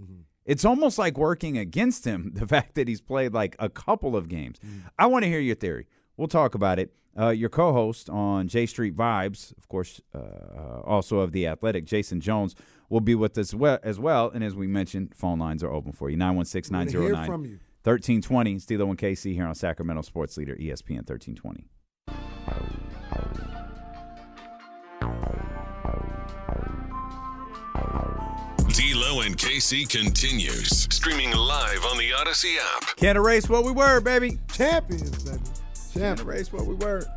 It's 0.44 0.64
almost 0.64 0.98
like 0.98 1.18
working 1.18 1.58
against 1.58 2.06
him 2.06 2.32
the 2.34 2.46
fact 2.46 2.74
that 2.74 2.88
he's 2.88 3.00
played 3.00 3.34
like 3.34 3.56
a 3.58 3.68
couple 3.68 4.16
of 4.16 4.28
games. 4.28 4.58
I 4.98 5.06
want 5.06 5.24
to 5.24 5.28
hear 5.28 5.40
your 5.40 5.56
theory. 5.56 5.86
We'll 6.16 6.28
talk 6.28 6.54
about 6.54 6.78
it. 6.78 6.94
Uh, 7.18 7.30
your 7.30 7.48
co-host 7.48 8.08
on 8.08 8.46
J 8.46 8.66
Street 8.66 8.94
Vibes, 8.94 9.56
of 9.58 9.68
course, 9.68 10.00
uh, 10.14 10.18
uh, 10.18 10.80
also 10.84 11.18
of 11.18 11.32
the 11.32 11.48
Athletic, 11.48 11.84
Jason 11.84 12.20
Jones, 12.20 12.54
will 12.88 13.00
be 13.00 13.14
with 13.14 13.36
us 13.36 13.52
well, 13.52 13.78
as 13.82 13.98
well. 13.98 14.30
And 14.32 14.44
as 14.44 14.54
we 14.54 14.68
mentioned, 14.68 15.14
phone 15.16 15.38
lines 15.38 15.64
are 15.64 15.72
open 15.72 15.92
for 15.92 16.10
you 16.10 16.16
916 16.16 16.74
I 16.74 16.78
wanna 16.78 16.90
hear 16.90 17.00
909 17.00 17.26
from 17.26 17.44
you. 17.44 17.58
1320. 17.82 18.58
Stilo 18.60 18.88
and 18.88 18.98
KC 18.98 19.34
here 19.34 19.46
on 19.46 19.54
Sacramento 19.54 20.02
Sports 20.02 20.36
Leader 20.36 20.54
ESPN 20.56 21.08
1320. 21.08 22.87
And 29.28 29.36
KC 29.36 29.86
continues 29.86 30.70
streaming 30.90 31.30
live 31.32 31.84
on 31.84 31.98
the 31.98 32.14
Odyssey 32.14 32.54
app. 32.74 32.96
Can't 32.96 33.18
erase 33.18 33.46
what 33.46 33.62
we 33.62 33.72
were, 33.72 34.00
baby. 34.00 34.38
Champions, 34.50 35.22
baby. 35.22 35.38
Can't 35.92 36.18
erase 36.20 36.50
what 36.50 36.64
we 36.64 36.74
were. 36.74 37.04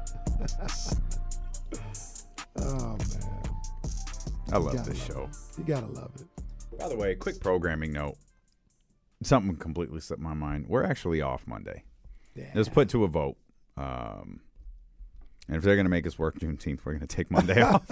Oh 2.58 2.98
man, 2.98 3.50
I 4.52 4.58
love 4.58 4.86
this 4.86 5.10
love 5.10 5.30
show. 5.30 5.30
you 5.58 5.64
gotta 5.64 5.88
love 5.88 6.12
it. 6.18 6.78
By 6.78 6.90
the 6.90 6.98
way, 6.98 7.16
quick 7.16 7.40
programming 7.40 7.94
note. 7.94 8.18
Something 9.24 9.56
completely 9.56 10.02
slipped 10.02 10.22
my 10.22 10.34
mind. 10.34 10.66
We're 10.68 10.84
actually 10.84 11.22
off 11.22 11.48
Monday. 11.48 11.84
Yeah. 12.36 12.50
It 12.54 12.58
was 12.58 12.68
put 12.68 12.90
to 12.90 13.06
a 13.06 13.08
vote. 13.08 13.38
Um, 13.78 14.42
and 15.48 15.56
if 15.56 15.64
they're 15.64 15.78
going 15.78 15.86
to 15.86 15.90
make 15.90 16.06
us 16.06 16.20
work 16.20 16.38
Juneteenth, 16.40 16.80
we're 16.84 16.92
going 16.92 17.08
to 17.08 17.16
take 17.16 17.32
Monday 17.32 17.62
off. 17.64 17.90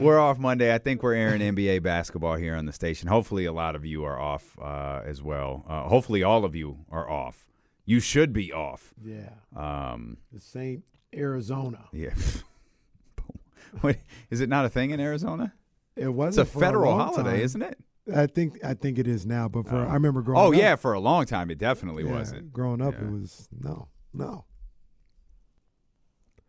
We're 0.00 0.18
off 0.18 0.38
Monday. 0.38 0.74
I 0.74 0.78
think 0.78 1.02
we're 1.02 1.14
airing 1.14 1.40
NBA 1.40 1.82
basketball 1.82 2.36
here 2.36 2.54
on 2.56 2.66
the 2.66 2.72
station. 2.72 3.08
Hopefully, 3.08 3.44
a 3.44 3.52
lot 3.52 3.74
of 3.76 3.84
you 3.84 4.04
are 4.04 4.18
off 4.18 4.58
uh, 4.60 5.02
as 5.04 5.22
well. 5.22 5.64
Uh, 5.68 5.82
hopefully, 5.88 6.22
all 6.22 6.44
of 6.44 6.54
you 6.56 6.78
are 6.90 7.08
off. 7.08 7.46
You 7.86 8.00
should 8.00 8.32
be 8.32 8.52
off. 8.52 8.94
Yeah, 9.04 9.30
Um, 9.56 10.16
the 10.32 10.40
Saint 10.40 10.84
Arizona. 11.14 11.86
yeah. 11.92 12.14
Wait, 13.82 13.98
is 14.30 14.40
it 14.40 14.48
not 14.48 14.64
a 14.64 14.68
thing 14.68 14.90
in 14.90 15.00
Arizona? 15.00 15.52
It 15.96 16.08
wasn't 16.08 16.48
a 16.48 16.50
for 16.50 16.60
federal 16.60 16.90
long 16.96 17.00
holiday, 17.08 17.30
time. 17.36 17.40
isn't 17.40 17.62
it? 17.62 17.78
I 18.14 18.26
think 18.26 18.58
I 18.64 18.74
think 18.74 18.98
it 18.98 19.06
is 19.06 19.26
now, 19.26 19.48
but 19.48 19.66
for 19.68 19.76
I 19.86 19.94
remember 19.94 20.22
growing. 20.22 20.40
Up 20.40 20.46
Oh 20.46 20.52
up, 20.52 20.58
yeah, 20.58 20.74
for 20.76 20.92
a 20.94 21.00
long 21.00 21.26
time 21.26 21.50
it 21.50 21.58
definitely 21.58 22.04
yeah, 22.04 22.12
wasn't. 22.12 22.52
Growing 22.52 22.80
up, 22.80 22.94
Yeah. 22.94 23.06
it 23.06 23.12
was 23.12 23.48
no, 23.52 23.88
no. 24.12 24.44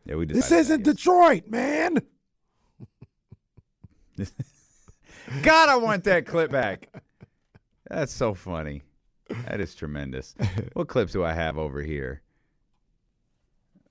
Yeah, 0.06 0.16
we 0.16 0.26
This 0.26 0.52
isn't 0.52 0.84
Detroit, 0.84 1.44
man. 1.48 1.98
Yes. 4.18 4.32
God, 5.44 5.70
I 5.70 5.76
want 5.78 6.04
that 6.06 6.26
clip 6.26 6.52
back. 6.52 6.90
That's 7.90 8.14
so 8.14 8.34
funny. 8.34 8.82
That 9.48 9.60
is 9.62 9.76
tremendous. 9.76 10.36
what 10.74 10.88
clips 10.88 11.14
do 11.14 11.24
I 11.24 11.34
have 11.34 11.58
over 11.58 11.82
here? 11.82 12.22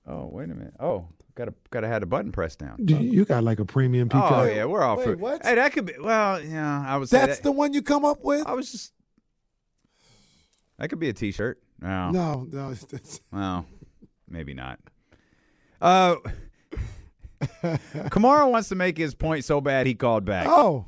Oh, 0.06 0.26
wait 0.26 0.50
a 0.50 0.54
minute. 0.54 0.74
Oh, 0.80 1.06
gotta 1.34 1.54
gotta 1.70 1.86
had 1.88 2.02
a 2.02 2.06
button 2.06 2.32
pressed 2.32 2.58
down. 2.58 2.76
You- 2.78 2.98
You 2.98 3.24
got 3.24 3.44
like 3.44 3.58
a 3.60 3.64
premium 3.64 4.08
peacock. 4.08 4.32
Oh 4.32 4.44
yeah, 4.44 4.64
we're 4.64 4.82
off. 4.82 4.98
Wait, 4.98 5.04
for, 5.04 5.16
what? 5.16 5.42
Hey, 5.44 5.54
that 5.54 5.72
could 5.72 5.86
be. 5.86 5.94
Well, 6.00 6.42
yeah, 6.42 6.84
I 6.86 6.96
was. 6.96 7.10
That's 7.10 7.36
that- 7.36 7.42
the 7.42 7.52
one 7.52 7.72
you 7.72 7.82
come 7.82 8.04
up 8.04 8.22
with? 8.24 8.46
I 8.46 8.52
was 8.52 8.70
just. 8.70 8.92
That 10.78 10.88
could 10.88 10.98
be 10.98 11.10
a 11.10 11.12
T-shirt. 11.12 11.60
No, 11.80 12.10
No, 12.10 12.46
no. 12.50 12.72
That's, 12.74 13.20
well, 13.30 13.66
maybe 14.28 14.54
not. 14.54 14.78
Uh, 15.80 16.16
Kamara 18.10 18.50
wants 18.50 18.68
to 18.68 18.74
make 18.74 18.98
his 18.98 19.14
point 19.14 19.44
so 19.44 19.60
bad 19.60 19.86
he 19.86 19.94
called 19.94 20.24
back. 20.24 20.46
oh, 20.48 20.84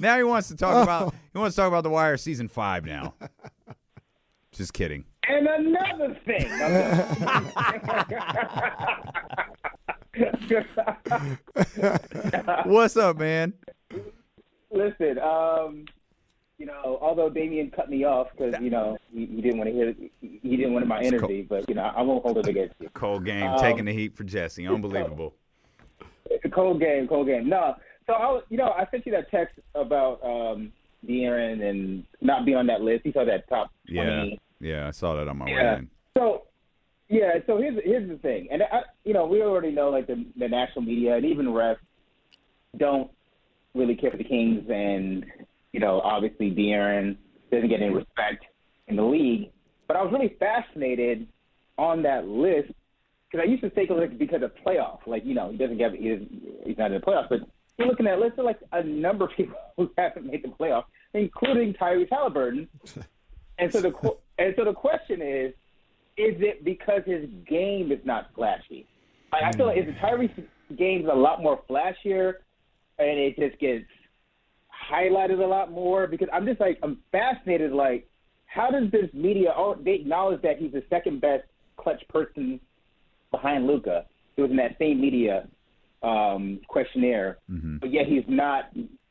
Now 0.00 0.16
he 0.16 0.22
wants 0.24 0.48
to 0.48 0.56
talk 0.56 0.82
about 0.88 1.14
he 1.32 1.38
wants 1.38 1.54
to 1.56 1.62
talk 1.62 1.68
about 1.68 1.82
the 1.84 1.90
Wire 1.90 2.16
season 2.16 2.48
five 2.48 2.84
now. 2.84 3.14
Just 4.52 4.72
kidding. 4.72 5.04
And 5.28 5.46
another 5.46 6.16
thing. 6.26 6.48
What's 12.64 12.96
up, 12.96 13.18
man? 13.18 13.52
Listen, 14.70 15.18
um, 15.18 15.84
you 16.58 16.66
know, 16.66 16.98
although 17.00 17.30
Damien 17.30 17.70
cut 17.70 17.88
me 17.90 18.04
off 18.04 18.28
because 18.36 18.54
you 18.60 18.70
know 18.70 18.96
he, 19.12 19.26
he 19.26 19.40
didn't 19.40 19.58
want 19.58 19.70
to 19.70 19.74
hear, 19.74 19.94
he, 20.20 20.40
he 20.42 20.56
didn't 20.56 20.74
want 20.74 20.86
my 20.86 21.00
energy, 21.00 21.42
but 21.48 21.68
you 21.68 21.74
know 21.74 21.92
I 21.96 22.02
won't 22.02 22.22
hold 22.22 22.38
it 22.38 22.46
against 22.46 22.74
you. 22.80 22.88
Cold 22.94 23.24
game, 23.24 23.44
Um, 23.46 23.58
taking 23.60 23.84
the 23.84 23.92
heat 23.92 24.16
for 24.16 24.24
Jesse. 24.24 24.66
Unbelievable. 24.66 25.34
It's 26.30 26.44
a 26.44 26.48
cold 26.48 26.80
game, 26.80 27.06
cold 27.08 27.26
game. 27.26 27.48
No, 27.48 27.74
so 28.06 28.12
I, 28.14 28.40
you 28.48 28.56
know, 28.56 28.70
I 28.76 28.86
sent 28.90 29.06
you 29.06 29.12
that 29.12 29.30
text 29.30 29.58
about 29.74 30.22
um, 30.24 30.72
De'Aaron 31.06 31.62
and 31.68 32.04
not 32.20 32.44
being 32.44 32.56
on 32.56 32.66
that 32.68 32.80
list. 32.80 33.02
He 33.04 33.12
saw 33.12 33.24
that 33.24 33.48
top 33.48 33.70
Yeah, 33.86 34.04
twenty. 34.04 34.40
yeah, 34.60 34.76
yeah, 34.76 34.88
I 34.88 34.90
saw 34.90 35.16
that 35.16 35.28
on 35.28 35.38
my 35.38 35.46
way 35.46 35.52
in. 35.78 35.90
So, 36.16 36.42
yeah. 37.08 37.34
So 37.46 37.58
here's 37.58 37.78
here's 37.84 38.08
the 38.08 38.16
thing, 38.18 38.48
and 38.50 38.62
I, 38.62 38.82
you 39.04 39.12
know, 39.12 39.26
we 39.26 39.42
already 39.42 39.70
know 39.70 39.90
like 39.90 40.06
the 40.06 40.24
the 40.38 40.48
national 40.48 40.82
media 40.82 41.16
and 41.16 41.24
even 41.24 41.46
refs 41.46 41.76
don't 42.78 43.10
really 43.74 43.94
care 43.96 44.10
for 44.10 44.16
the 44.16 44.24
Kings, 44.24 44.64
and 44.70 45.24
you 45.72 45.80
know, 45.80 46.00
obviously 46.00 46.50
De'Aaron 46.50 47.16
doesn't 47.50 47.68
get 47.68 47.82
any 47.82 47.92
respect 47.94 48.44
in 48.88 48.96
the 48.96 49.02
league. 49.02 49.50
But 49.86 49.96
I 49.96 50.02
was 50.02 50.12
really 50.12 50.36
fascinated 50.38 51.26
on 51.76 52.02
that 52.04 52.26
list 52.26 52.72
because 53.34 53.48
I 53.48 53.50
used 53.50 53.62
to 53.62 53.70
take 53.70 53.90
a 53.90 53.94
look 53.94 54.16
because 54.16 54.42
of 54.42 54.52
playoff. 54.64 54.98
Like, 55.06 55.24
you 55.24 55.34
know, 55.34 55.50
he 55.50 55.56
doesn't 55.56 55.76
get 55.76 55.92
he 55.92 56.08
doesn't, 56.08 56.42
he's 56.64 56.78
not 56.78 56.92
in 56.92 57.00
the 57.00 57.06
playoffs, 57.06 57.28
but 57.28 57.40
you're 57.78 57.88
looking 57.88 58.06
at 58.06 58.18
of 58.18 58.44
like 58.44 58.60
a 58.72 58.82
number 58.84 59.24
of 59.24 59.32
people 59.36 59.56
who 59.76 59.90
haven't 59.98 60.26
made 60.26 60.44
the 60.44 60.48
playoffs, 60.48 60.84
including 61.12 61.74
Tyrese 61.74 62.08
Halliburton. 62.10 62.68
And 63.56 63.72
so 63.72 63.80
the 63.80 63.92
and 64.36 64.52
so 64.56 64.64
the 64.64 64.72
question 64.72 65.22
is, 65.22 65.52
is 66.16 66.34
it 66.40 66.64
because 66.64 67.02
his 67.06 67.30
game 67.48 67.92
is 67.92 68.00
not 68.04 68.30
flashy? 68.34 68.84
I, 69.32 69.50
I 69.50 69.52
feel 69.52 69.66
like 69.66 69.78
is 69.78 69.86
the 69.86 70.74
game 70.74 71.02
is 71.02 71.06
a 71.06 71.14
lot 71.14 71.40
more 71.40 71.60
flashier, 71.70 72.32
and 72.98 73.16
it 73.16 73.36
just 73.38 73.60
gets 73.60 73.84
highlighted 74.90 75.38
a 75.38 75.46
lot 75.46 75.70
more 75.70 76.08
because 76.08 76.26
I'm 76.32 76.44
just 76.46 76.58
like 76.58 76.80
I'm 76.82 76.98
fascinated. 77.12 77.70
Like, 77.70 78.08
how 78.46 78.72
does 78.72 78.90
this 78.90 79.08
media? 79.12 79.54
Oh, 79.56 79.76
they 79.80 79.92
acknowledge 79.92 80.42
that 80.42 80.58
he's 80.58 80.72
the 80.72 80.82
second 80.90 81.20
best 81.20 81.44
clutch 81.76 82.02
person 82.08 82.58
behind 83.36 83.66
Luka. 83.66 84.04
It 84.36 84.42
was 84.42 84.50
in 84.50 84.56
that 84.56 84.76
same 84.78 85.00
media 85.00 85.46
um, 86.02 86.60
questionnaire, 86.68 87.38
but 87.80 87.90
yet 87.92 88.06
he's 88.06 88.24
not. 88.28 88.64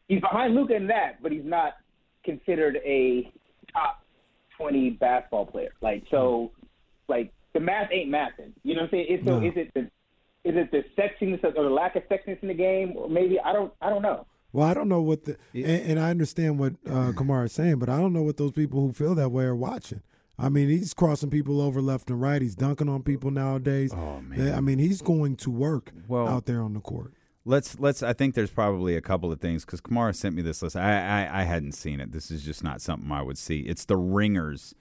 He's 0.08 0.22
behind 0.22 0.54
Luka 0.56 0.76
in 0.76 0.88
that, 0.88 1.22
but 1.24 1.32
he's 1.32 1.46
not 1.46 1.74
considered 2.24 2.76
a 2.86 3.32
top 3.72 4.04
twenty 4.58 4.92
basketball 4.92 5.46
player. 5.46 5.74
Like 5.82 6.04
so, 6.12 6.52
like 7.08 7.34
the 7.54 7.60
math 7.60 7.90
ain't 7.92 8.12
mathing. 8.12 8.52
You 8.64 8.76
know 8.76 8.82
what 8.82 8.86
I'm 8.86 8.92
saying? 8.92 9.06
It's, 9.10 9.26
so 9.26 9.38
is 9.42 9.54
it 9.56 9.74
the 9.74 9.82
is 10.50 10.56
it 10.58 10.72
the 10.72 10.84
sexiness 11.00 11.44
or 11.44 11.52
the 11.52 11.70
lack 11.70 11.96
of 11.96 12.04
sexiness 12.10 12.40
in 12.42 12.50
the 12.50 12.54
game, 12.54 12.94
or 12.96 13.10
maybe 13.10 13.40
I 13.40 13.54
don't 13.54 13.74
I 13.82 13.90
don't 13.90 14.02
know. 14.02 14.26
well, 14.52 14.68
I 14.68 14.74
don't 14.74 14.90
know 14.90 15.02
what 15.02 15.24
the 15.26 15.38
and, 15.54 15.92
and 15.92 16.00
I 16.00 16.10
understand 16.10 16.60
what 16.60 16.74
uh, 16.86 17.12
Kamara 17.14 17.46
is 17.46 17.54
saying, 17.54 17.80
but 17.80 17.90
I 17.90 17.98
don't 17.98 18.14
know 18.14 18.24
what 18.24 18.38
those 18.38 18.52
people 18.52 18.82
who 18.82 18.92
feel 18.92 19.16
that 19.16 19.30
way 19.30 19.46
are 19.46 19.56
watching. 19.56 20.02
I 20.38 20.50
mean, 20.50 20.68
he's 20.70 20.94
crossing 20.94 21.30
people 21.30 21.62
over 21.62 21.82
left 21.82 22.10
and 22.10 22.20
right. 22.22 22.42
He's 22.42 22.56
dunking 22.56 22.90
on 22.90 23.04
people 23.04 23.30
nowadays. 23.32 23.94
Oh 23.94 24.20
man. 24.22 24.54
I 24.56 24.62
mean, 24.62 24.80
he's 24.80 25.02
going 25.02 25.36
to 25.38 25.52
work 25.52 25.92
Well- 26.08 26.28
out 26.28 26.46
there 26.46 26.62
on 26.62 26.74
the 26.74 26.80
court. 26.80 27.14
Let's 27.46 27.78
let's. 27.78 28.02
I 28.02 28.14
think 28.14 28.36
there's 28.36 28.52
probably 28.52 28.96
a 28.96 29.02
couple 29.02 29.30
of 29.30 29.42
things 29.42 29.66
because 29.66 29.82
Kamara 29.82 30.16
sent 30.16 30.34
me 30.34 30.42
this 30.42 30.62
list. 30.62 30.78
I, 30.78 31.26
I 31.26 31.42
I 31.42 31.44
hadn't 31.44 31.74
seen 31.74 32.00
it. 32.00 32.14
This 32.14 32.32
is 32.32 32.42
just 32.42 32.64
not 32.64 32.82
something 32.82 33.12
I 33.12 33.22
would 33.22 33.38
see. 33.38 33.60
It's 33.62 33.84
the 33.84 33.98
Ringers 33.98 34.74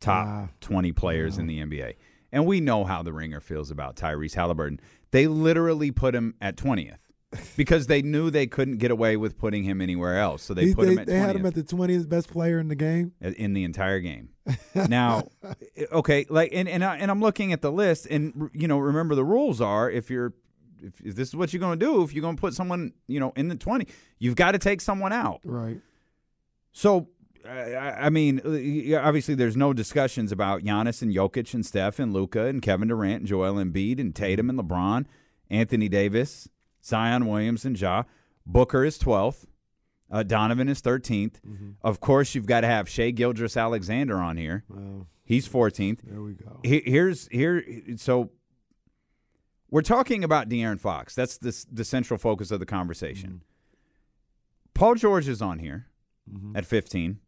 top 0.00 0.26
Ah. 0.26 0.48
20 0.62 0.92
players 0.92 1.36
in 1.36 1.46
the 1.46 1.60
NBA, 1.60 1.96
and 2.32 2.46
we 2.46 2.60
know 2.60 2.84
how 2.84 3.02
the 3.02 3.12
Ringer 3.12 3.40
feels 3.40 3.70
about 3.70 3.94
Tyrese 3.96 4.34
Halliburton. 4.36 4.80
They 5.10 5.26
literally 5.26 5.90
put 5.90 6.14
him 6.14 6.34
at 6.40 6.56
20th 6.56 7.07
because 7.56 7.86
they 7.88 8.00
knew 8.02 8.30
they 8.30 8.46
couldn't 8.46 8.78
get 8.78 8.90
away 8.90 9.16
with 9.16 9.36
putting 9.38 9.62
him 9.64 9.80
anywhere 9.80 10.18
else. 10.18 10.42
So 10.42 10.54
they 10.54 10.66
He- 10.66 10.74
put 10.74 10.86
they 10.86 10.92
him 10.92 10.98
at 11.00 11.06
they 11.06 11.12
20th 11.14 11.26
had 11.26 11.36
him 11.36 11.46
at 11.46 11.54
the 11.54 11.62
20th 11.62 12.08
best 12.08 12.28
player 12.30 12.58
in 12.58 12.68
the 12.68 12.74
game. 12.74 13.12
in 13.20 13.52
the 13.54 13.64
entire 13.64 14.00
game. 14.00 14.30
Now, 14.88 15.24
okay, 15.92 16.24
like 16.30 16.50
and 16.54 16.68
and, 16.68 16.82
I, 16.84 16.96
and 16.96 17.10
I'm 17.10 17.20
looking 17.20 17.52
at 17.52 17.60
the 17.60 17.70
list, 17.72 18.06
and 18.10 18.48
you 18.54 18.66
know, 18.68 18.78
remember 18.78 19.14
the 19.14 19.24
rules 19.24 19.60
are 19.60 19.90
if 19.90 20.08
you're 20.10 20.32
if, 20.80 21.00
if 21.04 21.16
this 21.16 21.28
is 21.28 21.36
what 21.36 21.52
you're 21.52 21.60
going 21.60 21.78
to 21.78 21.84
do, 21.84 22.02
if 22.02 22.14
you're 22.14 22.22
going 22.22 22.36
to 22.36 22.40
put 22.40 22.54
someone 22.54 22.92
you 23.08 23.18
know 23.20 23.32
in 23.36 23.48
the 23.48 23.56
20, 23.56 23.86
you've 24.18 24.36
got 24.36 24.52
to 24.52 24.58
take 24.58 24.80
someone 24.80 25.12
out. 25.12 25.40
Right. 25.44 25.80
So. 26.72 27.08
I 27.48 28.06
I 28.06 28.10
mean, 28.10 28.40
uh, 28.44 28.98
obviously, 29.00 29.34
there's 29.34 29.56
no 29.56 29.72
discussions 29.72 30.32
about 30.32 30.62
Giannis 30.62 31.02
and 31.02 31.14
Jokic 31.14 31.54
and 31.54 31.64
Steph 31.64 31.98
and 31.98 32.12
Luka 32.12 32.46
and 32.46 32.60
Kevin 32.60 32.88
Durant 32.88 33.20
and 33.20 33.26
Joel 33.26 33.54
Embiid 33.54 34.00
and 34.00 34.14
Tatum 34.14 34.50
and 34.50 34.58
LeBron, 34.58 35.06
Anthony 35.48 35.88
Davis, 35.88 36.48
Zion 36.84 37.26
Williams 37.26 37.64
and 37.64 37.78
Ja. 37.78 38.04
Booker 38.46 38.84
is 38.84 38.98
12th. 38.98 39.46
Uh, 40.10 40.22
Donovan 40.22 40.68
is 40.68 40.80
13th. 40.80 41.34
Of 41.82 42.00
course, 42.00 42.34
you've 42.34 42.46
got 42.46 42.62
to 42.62 42.66
have 42.66 42.88
Shai 42.88 43.10
Gilgeous-Alexander 43.10 44.16
on 44.16 44.36
here. 44.38 44.64
He's 45.24 45.46
14th. 45.46 46.00
there 46.02 46.22
we 46.22 46.32
go. 46.32 46.60
He- 46.62 46.82
Here's 46.86 47.28
here. 47.28 47.62
So 47.96 48.30
we're 49.70 49.82
talking 49.82 50.24
about 50.24 50.48
De'Aaron 50.48 50.80
Fox. 50.80 51.14
That's 51.14 51.36
the 51.36 51.54
the 51.70 51.84
central 51.84 52.16
focus 52.18 52.50
of 52.50 52.58
the 52.60 52.64
conversation. 52.66 53.42
Paul 54.72 54.94
George 54.94 55.28
is 55.28 55.42
on 55.42 55.58
here 55.58 55.88
at 56.54 56.64
15, 56.64 57.18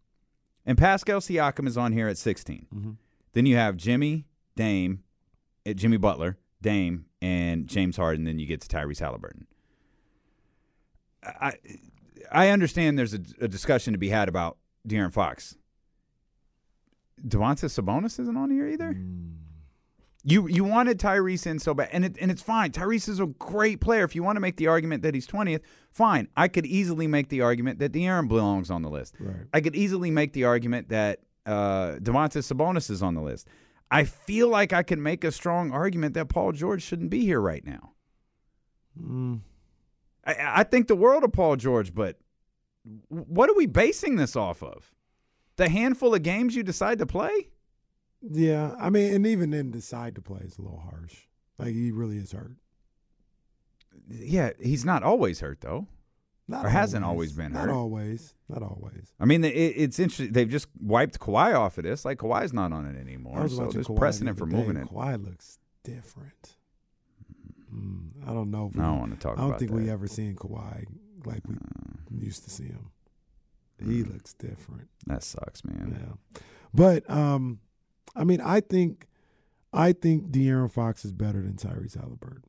and 0.65 0.79
Pascal 0.79 1.21
Siakam 1.21 1.67
is 1.67 1.77
on 1.77 1.93
here 1.93 2.09
at 2.09 2.17
16. 2.17 2.97
Then 3.33 3.45
you 3.47 3.57
have 3.57 3.77
Jimmy, 3.77 4.27
Dame, 4.57 5.03
uh, 5.69 5.73
Jimmy 5.75 5.97
Butler, 5.99 6.39
Dame, 6.63 7.07
and 7.23 7.67
James 7.67 7.97
Harden. 7.97 8.25
Then 8.25 8.39
you 8.39 8.47
get 8.47 8.61
to 8.63 8.69
Tyrese 8.69 9.01
Halliburton. 9.01 9.47
I 11.23 11.55
I 12.33 12.49
understand 12.49 12.99
there's 12.99 13.15
a, 13.15 13.21
a 13.41 13.49
discussion 13.49 13.93
to 13.93 13.99
be 13.99 14.09
had 14.09 14.29
about 14.29 14.57
De'Aaron 14.87 15.13
Fox. 15.13 15.57
Domantas 17.27 17.79
Sabonis 17.79 18.19
isn't 18.19 18.37
on 18.37 18.51
here 18.51 18.67
either. 18.67 18.97
You 20.23 20.49
you 20.49 20.65
wanted 20.65 20.99
Tyrese 20.99 21.47
in 21.47 21.59
so 21.59 21.73
bad, 21.73 21.89
and 21.93 22.05
it, 22.05 22.17
and 22.21 22.31
it's 22.31 22.43
fine. 22.43 22.73
Tyrese 22.73 23.09
is 23.09 23.21
a 23.21 23.27
great 23.27 23.81
player. 23.81 24.05
If 24.05 24.15
you 24.15 24.23
want 24.23 24.37
to 24.37 24.41
make 24.41 24.57
the 24.57 24.67
argument 24.67 25.03
that 25.03 25.15
he's 25.15 25.27
twentieth, 25.27 25.63
fine. 25.91 26.29
I 26.37 26.49
could 26.49 26.67
easily 26.67 27.07
make 27.07 27.31
the 27.31 27.41
argument 27.41 27.79
that 27.79 27.93
De'Aaron 27.93 28.29
belongs 28.29 28.71
on 28.71 28.83
the 28.83 28.91
list. 28.91 29.15
Right. 29.19 29.47
I 29.55 29.61
could 29.63 29.75
easily 29.75 30.11
make 30.11 30.35
the 30.35 30.45
argument 30.45 30.91
that 30.91 31.21
uh, 31.47 31.97
Domantas 32.03 32.53
Sabonis 32.53 32.91
is 32.91 33.03
on 33.03 33.15
the 33.15 33.23
list. 33.23 33.49
I 33.91 34.05
feel 34.05 34.49
like 34.49 34.72
I 34.72 34.82
can 34.82 35.03
make 35.03 35.24
a 35.24 35.32
strong 35.32 35.72
argument 35.72 36.14
that 36.14 36.28
Paul 36.28 36.53
George 36.53 36.82
shouldn't 36.82 37.11
be 37.11 37.22
here 37.22 37.41
right 37.41 37.64
now. 37.64 37.93
Mm. 39.01 39.41
I, 40.24 40.61
I 40.61 40.64
think 40.64 40.86
the 40.86 40.97
world 40.97 41.24
of 41.24 41.32
Paul 41.32 41.57
George, 41.57 41.95
but 41.95 42.18
what 43.09 43.51
are 43.51 43.57
we 43.57 43.66
basing 43.66 44.16
this 44.16 44.36
off 44.36 44.62
of? 44.62 44.93
The 45.57 45.68
handful 45.68 46.14
of 46.14 46.22
games 46.22 46.55
you 46.55 46.62
decide 46.62 46.99
to 46.99 47.07
play? 47.07 47.49
Yeah, 48.22 48.74
I 48.78 48.91
mean, 48.91 49.14
and 49.14 49.26
even 49.26 49.51
then, 49.51 49.70
decide 49.70 50.14
to 50.14 50.22
play 50.22 50.41
is 50.41 50.59
a 50.59 50.62
little 50.62 50.80
harsh. 50.80 51.26
Like 51.59 51.74
he 51.74 51.91
really 51.91 52.18
is 52.18 52.32
hurt. 52.32 52.57
Yeah, 54.09 54.51
he's 54.61 54.84
not 54.84 55.03
always 55.03 55.41
hurt 55.41 55.61
though. 55.61 55.88
Not 56.51 56.67
Or 56.67 56.69
hasn't 56.69 57.05
always 57.05 57.33
been 57.33 57.53
Not 57.53 57.69
always. 57.69 58.35
Not 58.49 58.63
always. 58.63 59.13
I 59.21 59.25
mean, 59.25 59.45
it, 59.45 59.49
it's 59.55 59.99
interesting. 60.01 60.33
They've 60.33 60.49
just 60.49 60.67
wiped 60.81 61.21
Kawhi 61.21 61.55
off 61.55 61.79
of 61.79 61.85
this. 61.85 62.05
Like 62.05 62.19
Kawhi's 62.19 62.53
not 62.53 62.73
on 62.73 62.87
it 62.87 62.99
anymore. 63.01 63.49
So 63.49 63.67
there's 63.67 63.87
Kawhi 63.87 63.97
precedent 63.97 64.37
the 64.37 64.45
for 64.45 64.51
day. 64.51 64.57
moving 64.57 64.77
it. 64.77 64.89
Kawhi 64.89 65.25
looks 65.25 65.59
different. 65.85 66.57
Mm, 67.73 68.29
I 68.29 68.33
don't 68.33 68.51
know. 68.51 68.69
If 68.73 68.79
I 68.81 68.83
don't 68.87 68.99
want 68.99 69.13
to 69.13 69.19
talk 69.19 69.39
I 69.39 69.43
don't 69.43 69.59
think 69.59 69.71
that. 69.71 69.77
Uh. 69.77 69.81
we 69.81 69.91
ever 69.91 70.09
seen 70.09 70.35
Kawhi 70.35 70.87
like 71.25 71.43
we 72.11 72.25
used 72.25 72.43
to 72.45 72.51
see 72.51 72.65
him. 72.65 72.91
He 73.79 74.03
Mm. 74.03 74.13
looks 74.13 74.33
different. 74.35 74.89
That 75.07 75.23
sucks, 75.23 75.65
man. 75.65 75.97
Yeah, 75.99 76.41
but 76.75 77.09
um, 77.09 77.61
I 78.17 78.25
mean, 78.25 78.41
I 78.41 78.61
think, 78.61 79.07
I 79.73 79.93
think 79.93 80.31
De'Aaron 80.33 80.71
Fox 80.71 81.05
is 81.05 81.13
better 81.13 81.41
than 81.41 81.55
Tyrese 81.55 81.97
Halliburton. 81.99 82.43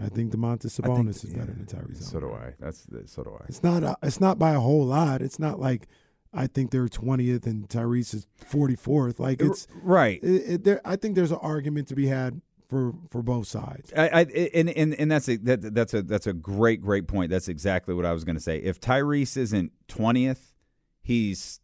I 0.00 0.08
think 0.08 0.32
Domantas 0.32 0.80
I 0.82 0.86
think- 0.86 1.08
Sabonis 1.08 1.24
is 1.24 1.34
better 1.34 1.54
yeah, 1.56 1.64
than 1.64 1.66
Tyrese. 1.66 2.02
So 2.02 2.20
do 2.20 2.32
I. 2.32 2.54
That's 2.58 2.86
so 3.06 3.22
do 3.22 3.36
I. 3.40 3.44
It's 3.48 3.62
not. 3.62 3.82
A, 3.82 3.96
it's 4.02 4.20
not 4.20 4.38
by 4.38 4.52
a 4.52 4.60
whole 4.60 4.84
lot. 4.84 5.22
It's 5.22 5.38
not 5.38 5.60
like 5.60 5.86
I 6.32 6.46
think 6.46 6.70
they're 6.70 6.88
twentieth 6.88 7.46
and 7.46 7.68
Tyrese 7.68 8.14
is 8.14 8.26
forty 8.36 8.76
fourth. 8.76 9.20
Like 9.20 9.40
it's. 9.40 9.66
right. 9.82 10.22
It, 10.22 10.26
it, 10.26 10.64
there, 10.64 10.80
I 10.84 10.96
think 10.96 11.14
there's 11.14 11.32
an 11.32 11.38
argument 11.40 11.88
to 11.88 11.94
be 11.94 12.06
had 12.06 12.40
for 12.68 12.94
for 13.10 13.22
both 13.22 13.46
sides. 13.46 13.92
I, 13.96 14.08
I 14.08 14.20
and, 14.54 14.70
and 14.70 14.94
and 14.94 15.10
that's 15.10 15.28
a 15.28 15.36
that, 15.38 15.74
that's 15.74 15.94
a 15.94 16.02
that's 16.02 16.26
a 16.26 16.32
great 16.32 16.80
great 16.80 17.08
point. 17.08 17.30
That's 17.30 17.48
exactly 17.48 17.94
what 17.94 18.06
I 18.06 18.12
was 18.12 18.24
going 18.24 18.36
to 18.36 18.42
say. 18.42 18.58
If 18.58 18.80
Tyrese 18.80 19.36
isn't 19.36 19.72
twentieth, 19.88 20.54
he's 21.02 21.60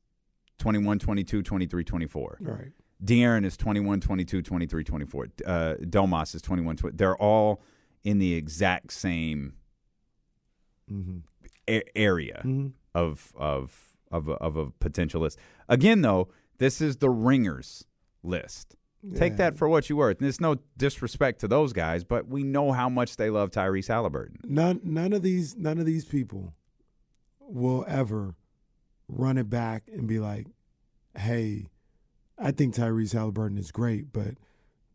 21, 0.59 0.99
22, 0.99 1.43
23, 1.43 1.85
24. 1.85 2.39
Right. 2.41 2.73
De'Aaron 3.05 3.45
is 3.45 3.57
21, 3.57 4.01
22, 4.01 4.43
23, 4.43 4.85
24. 4.85 5.27
Uh, 5.45 5.75
Domas 5.83 6.35
is 6.35 6.43
21, 6.43 6.77
20. 6.77 6.97
They're 6.97 7.17
all 7.17 7.63
in 8.05 8.19
the 8.19 8.35
exact 8.35 8.93
same 8.93 9.55
Mm-hmm. 10.91 11.19
a- 11.69 11.99
area 11.99 12.43
Mm-hmm. 12.45 12.69
of 12.95 13.33
of 13.37 13.97
of 14.13 14.29
a, 14.29 14.33
of 14.35 14.57
a 14.57 14.71
potential 14.71 15.21
list. 15.23 15.37
Again, 15.69 16.03
though, 16.03 16.29
this 16.59 16.81
is 16.81 16.99
the 16.99 17.11
ringers 17.11 17.85
list. 18.23 18.77
Take 19.17 19.37
that 19.37 19.57
for 19.57 19.69
what 19.69 19.89
you 19.89 19.97
worth. 19.97 20.19
And 20.19 20.25
there's 20.25 20.41
no 20.41 20.57
disrespect 20.77 21.41
to 21.41 21.49
those 21.49 21.73
guys, 21.73 22.03
but 22.03 22.27
we 22.29 22.43
know 22.43 22.73
how 22.73 22.89
much 22.89 23.17
they 23.17 23.31
love 23.31 23.51
Tyrese 23.53 23.87
Halliburton. 23.89 24.39
None. 24.45 24.81
None 24.83 25.13
of 25.13 25.23
these. 25.23 25.57
None 25.57 25.79
of 25.79 25.87
these 25.87 26.05
people 26.05 26.55
will 27.41 27.85
ever 27.89 28.35
run 29.09 29.39
it 29.39 29.49
back 29.51 29.85
and 29.93 30.07
be 30.09 30.19
like, 30.19 30.47
"Hey, 31.17 31.67
I 32.39 32.51
think 32.53 32.75
Tyrese 32.75 33.13
Halliburton 33.13 33.59
is 33.59 33.71
great, 33.71 34.13
but 34.13 34.35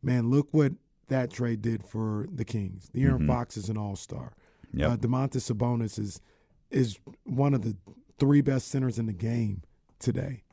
man, 0.01 0.29
look 0.29 0.49
what 0.51 0.73
that 1.07 1.31
trade 1.31 1.61
did 1.61 1.83
for 1.83 2.27
the 2.33 2.45
Kings. 2.45 2.89
De'Aaron 2.95 3.21
Mhm. 3.23 3.27
Fox 3.27 3.57
is 3.57 3.69
an 3.69 3.77
All 3.77 3.95
Star. 3.95 4.33
Yep. 4.73 4.89
Uh, 4.89 4.97
Domantas 4.97 5.51
Sabonis 5.51 5.99
is 5.99 6.21
is 6.69 6.97
one 7.25 7.53
of 7.53 7.63
the 7.63 7.75
three 8.17 8.39
best 8.41 8.69
centers 8.69 8.97
in 8.97 9.05
the 9.07 9.13
game 9.13 9.61
today. 9.99 10.43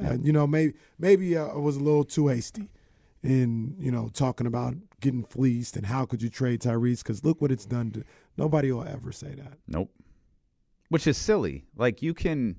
Uh, 0.00 0.16
you 0.22 0.32
know, 0.32 0.46
maybe 0.46 0.74
maybe 0.98 1.36
uh, 1.36 1.46
I 1.48 1.56
was 1.58 1.76
a 1.76 1.80
little 1.80 2.04
too 2.04 2.28
hasty 2.28 2.68
in 3.22 3.74
you 3.78 3.90
know 3.90 4.08
talking 4.12 4.46
about 4.46 4.74
getting 5.00 5.24
fleeced 5.24 5.76
and 5.76 5.86
how 5.86 6.04
could 6.06 6.22
you 6.22 6.28
trade 6.28 6.60
Tyrese? 6.60 7.02
Because 7.02 7.24
look 7.24 7.40
what 7.40 7.50
it's 7.50 7.66
done 7.66 7.90
to. 7.92 8.04
Nobody 8.36 8.70
will 8.70 8.84
ever 8.84 9.10
say 9.12 9.34
that. 9.34 9.58
Nope. 9.66 9.90
Which 10.88 11.06
is 11.06 11.16
silly. 11.16 11.64
Like 11.76 12.00
you 12.02 12.14
can 12.14 12.56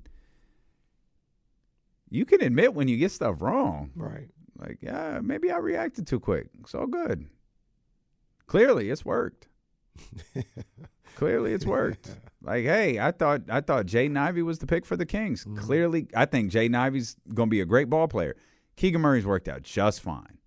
you 2.10 2.24
can 2.26 2.42
admit 2.42 2.74
when 2.74 2.88
you 2.88 2.96
get 2.98 3.10
stuff 3.10 3.40
wrong. 3.40 3.90
Right. 3.96 4.28
Like, 4.56 4.78
yeah, 4.80 5.20
maybe 5.22 5.50
I 5.50 5.58
reacted 5.58 6.06
too 6.06 6.20
quick. 6.20 6.48
It's 6.60 6.74
all 6.74 6.86
good. 6.86 7.26
Clearly 8.46 8.90
it's 8.90 9.04
worked. 9.04 9.48
Clearly 11.16 11.52
it's 11.52 11.66
worked. 11.66 12.10
Like, 12.42 12.64
hey, 12.64 12.98
I 12.98 13.12
thought 13.12 13.42
I 13.48 13.60
thought 13.60 13.86
Jay 13.86 14.08
Ivey 14.08 14.42
was 14.42 14.58
the 14.58 14.66
pick 14.66 14.84
for 14.84 14.96
the 14.96 15.06
Kings. 15.06 15.44
Mm-hmm. 15.44 15.56
Clearly, 15.58 16.06
I 16.14 16.24
think 16.24 16.50
Jay 16.50 16.68
Ivey's 16.72 17.16
gonna 17.34 17.48
be 17.48 17.60
a 17.60 17.66
great 17.66 17.88
ball 17.88 18.08
player. 18.08 18.36
Keegan 18.76 19.00
Murray's 19.00 19.26
worked 19.26 19.48
out 19.48 19.62
just 19.62 20.00
fine. 20.00 20.38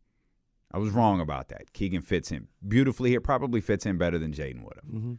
I 0.71 0.77
was 0.77 0.89
wrong 0.89 1.21
about 1.21 1.49
that. 1.49 1.71
Keegan 1.73 2.01
fits 2.01 2.29
him 2.29 2.49
beautifully. 2.67 3.13
It 3.13 3.21
probably 3.21 3.61
fits 3.61 3.85
him 3.85 3.97
better 3.97 4.17
than 4.17 4.33
Jaden 4.33 4.63
would 4.63 4.75
have. 4.75 4.91
Mm-hmm. 4.91 5.13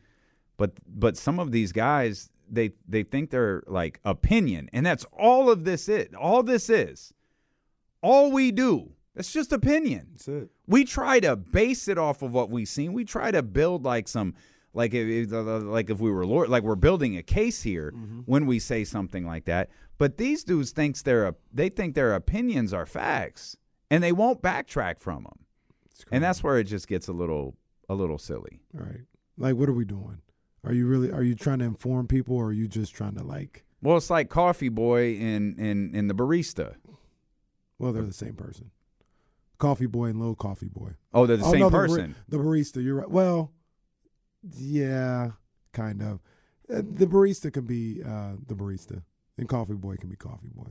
But 0.57 0.73
but 0.87 1.17
some 1.17 1.39
of 1.39 1.53
these 1.53 1.73
guys, 1.73 2.29
they 2.51 2.73
they 2.87 3.03
think 3.03 3.31
they're 3.31 3.63
like 3.67 4.01
opinion, 4.05 4.69
and 4.73 4.85
that's 4.85 5.07
all 5.13 5.49
of 5.49 5.65
this 5.65 5.89
is. 5.89 6.09
All 6.15 6.43
this 6.43 6.69
is. 6.69 7.13
All 8.07 8.31
we 8.31 8.53
do. 8.53 8.93
It's 9.17 9.33
just 9.33 9.53
opinion 9.53 10.09
That's 10.13 10.29
it. 10.29 10.51
we 10.69 10.85
try 10.85 11.19
to 11.21 11.35
base 11.35 11.89
it 11.89 11.99
off 11.99 12.23
of 12.23 12.33
what 12.33 12.51
we've 12.51 12.69
seen. 12.69 12.93
We 12.93 13.05
try 13.05 13.33
to 13.33 13.43
build 13.43 13.85
like 13.85 14.07
some 14.07 14.35
like 14.75 14.95
if, 14.95 15.33
uh, 15.33 15.39
uh, 15.39 15.61
like 15.61 15.91
if 15.91 15.99
we 15.99 16.13
were 16.13 16.25
lord, 16.25 16.49
like 16.49 16.63
we're 16.63 16.77
building 16.77 17.17
a 17.17 17.23
case 17.23 17.63
here 17.63 17.93
mm-hmm. 17.97 18.21
when 18.27 18.47
we 18.47 18.61
say 18.61 18.85
something 18.85 19.27
like 19.27 19.47
that. 19.47 19.71
But 19.99 20.19
these 20.19 20.45
dudes 20.45 20.71
thinks 20.71 21.03
their 21.03 21.35
they 21.53 21.69
think 21.69 21.95
their 21.95 22.15
opinions 22.15 22.73
are 22.73 22.87
facts, 22.87 23.57
and 23.91 24.05
they 24.05 24.13
won't 24.13 24.41
backtrack 24.41 25.01
from 25.01 25.25
them. 25.25 25.41
And 26.13 26.23
that's 26.23 26.45
where 26.45 26.59
it 26.59 26.65
just 26.65 26.87
gets 26.87 27.09
a 27.09 27.13
little 27.13 27.57
a 27.89 27.95
little 27.95 28.19
silly. 28.19 28.61
Right. 28.73 29.01
Like, 29.37 29.57
what 29.57 29.69
are 29.69 29.73
we 29.75 29.85
doing? 29.85 30.21
Are 30.63 30.73
you 30.73 30.87
really? 30.87 31.11
Are 31.11 31.23
you 31.23 31.35
trying 31.35 31.59
to 31.61 31.65
inform 31.65 32.07
people, 32.07 32.37
or 32.37 32.47
are 32.47 32.53
you 32.53 32.69
just 32.69 32.95
trying 32.95 33.17
to 33.17 33.25
like? 33.25 33.65
Well, 33.83 33.97
it's 33.97 34.11
like 34.11 34.29
Coffee 34.29 34.69
Boy 34.69 35.15
in 35.15 35.59
in 35.59 35.95
in 35.95 36.09
the 36.09 36.15
barista. 36.15 36.75
Well, 37.79 37.93
they're 37.93 38.03
the 38.03 38.13
same 38.13 38.35
person. 38.35 38.71
Coffee 39.59 39.87
boy 39.87 40.07
and 40.07 40.19
little 40.19 40.35
coffee 40.35 40.69
boy. 40.69 40.93
Oh, 41.15 41.27
they're 41.27 41.39
the 41.39 41.45
oh, 41.45 41.51
same 41.51 41.61
no, 41.61 41.67
the 41.71 41.77
bar- 41.77 41.87
person. 41.89 42.15
The, 42.29 42.37
barista. 42.39 42.85
You're 42.85 42.97
right. 42.97 43.11
Well, 43.11 43.53
yeah, 44.57 45.31
kind 45.73 46.03
of. 46.03 46.21
Uh, 46.71 46.83
the 46.83 47.07
barista 47.07 47.53
can 47.53 47.65
be 47.65 48.03
uh, 48.03 48.33
the 48.47 48.55
barista, 48.55 49.03
and 49.39 49.49
coffee 49.49 49.75
boy 49.75 49.97
can 49.97 50.09
be 50.11 50.17
coffee 50.17 50.51
boy. 50.55 50.71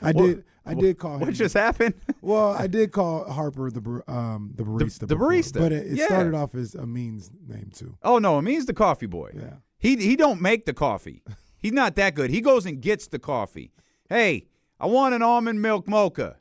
I 0.00 0.12
did. 0.12 0.44
I 0.64 0.74
did 0.74 0.98
call 0.98 1.14
him. 1.14 1.20
What 1.20 1.34
just 1.34 1.54
happened? 1.54 1.94
Well, 2.24 2.52
I 2.52 2.68
did 2.68 2.92
call 2.92 3.28
Harper 3.28 3.68
the 3.68 3.80
um 4.06 4.52
the 4.54 4.62
barista. 4.62 5.00
the 5.00 5.06
before, 5.08 5.32
barista, 5.32 5.58
but 5.58 5.72
it, 5.72 5.88
it 5.88 5.96
yeah. 5.96 6.06
started 6.06 6.34
off 6.34 6.54
as 6.54 6.76
Amin's 6.76 7.32
name 7.48 7.72
too. 7.74 7.98
Oh 8.04 8.18
no, 8.20 8.40
means 8.40 8.66
the 8.66 8.74
coffee 8.74 9.06
boy. 9.06 9.32
Yeah. 9.34 9.54
He 9.76 9.96
he 9.96 10.14
don't 10.14 10.40
make 10.40 10.64
the 10.64 10.72
coffee. 10.72 11.24
He's 11.58 11.72
not 11.72 11.96
that 11.96 12.14
good. 12.14 12.30
He 12.30 12.40
goes 12.40 12.64
and 12.64 12.80
gets 12.80 13.08
the 13.08 13.18
coffee. 13.18 13.72
Hey, 14.08 14.46
I 14.82 14.86
want 14.86 15.14
an 15.14 15.22
almond 15.22 15.62
milk 15.62 15.86
mocha. 15.86 16.36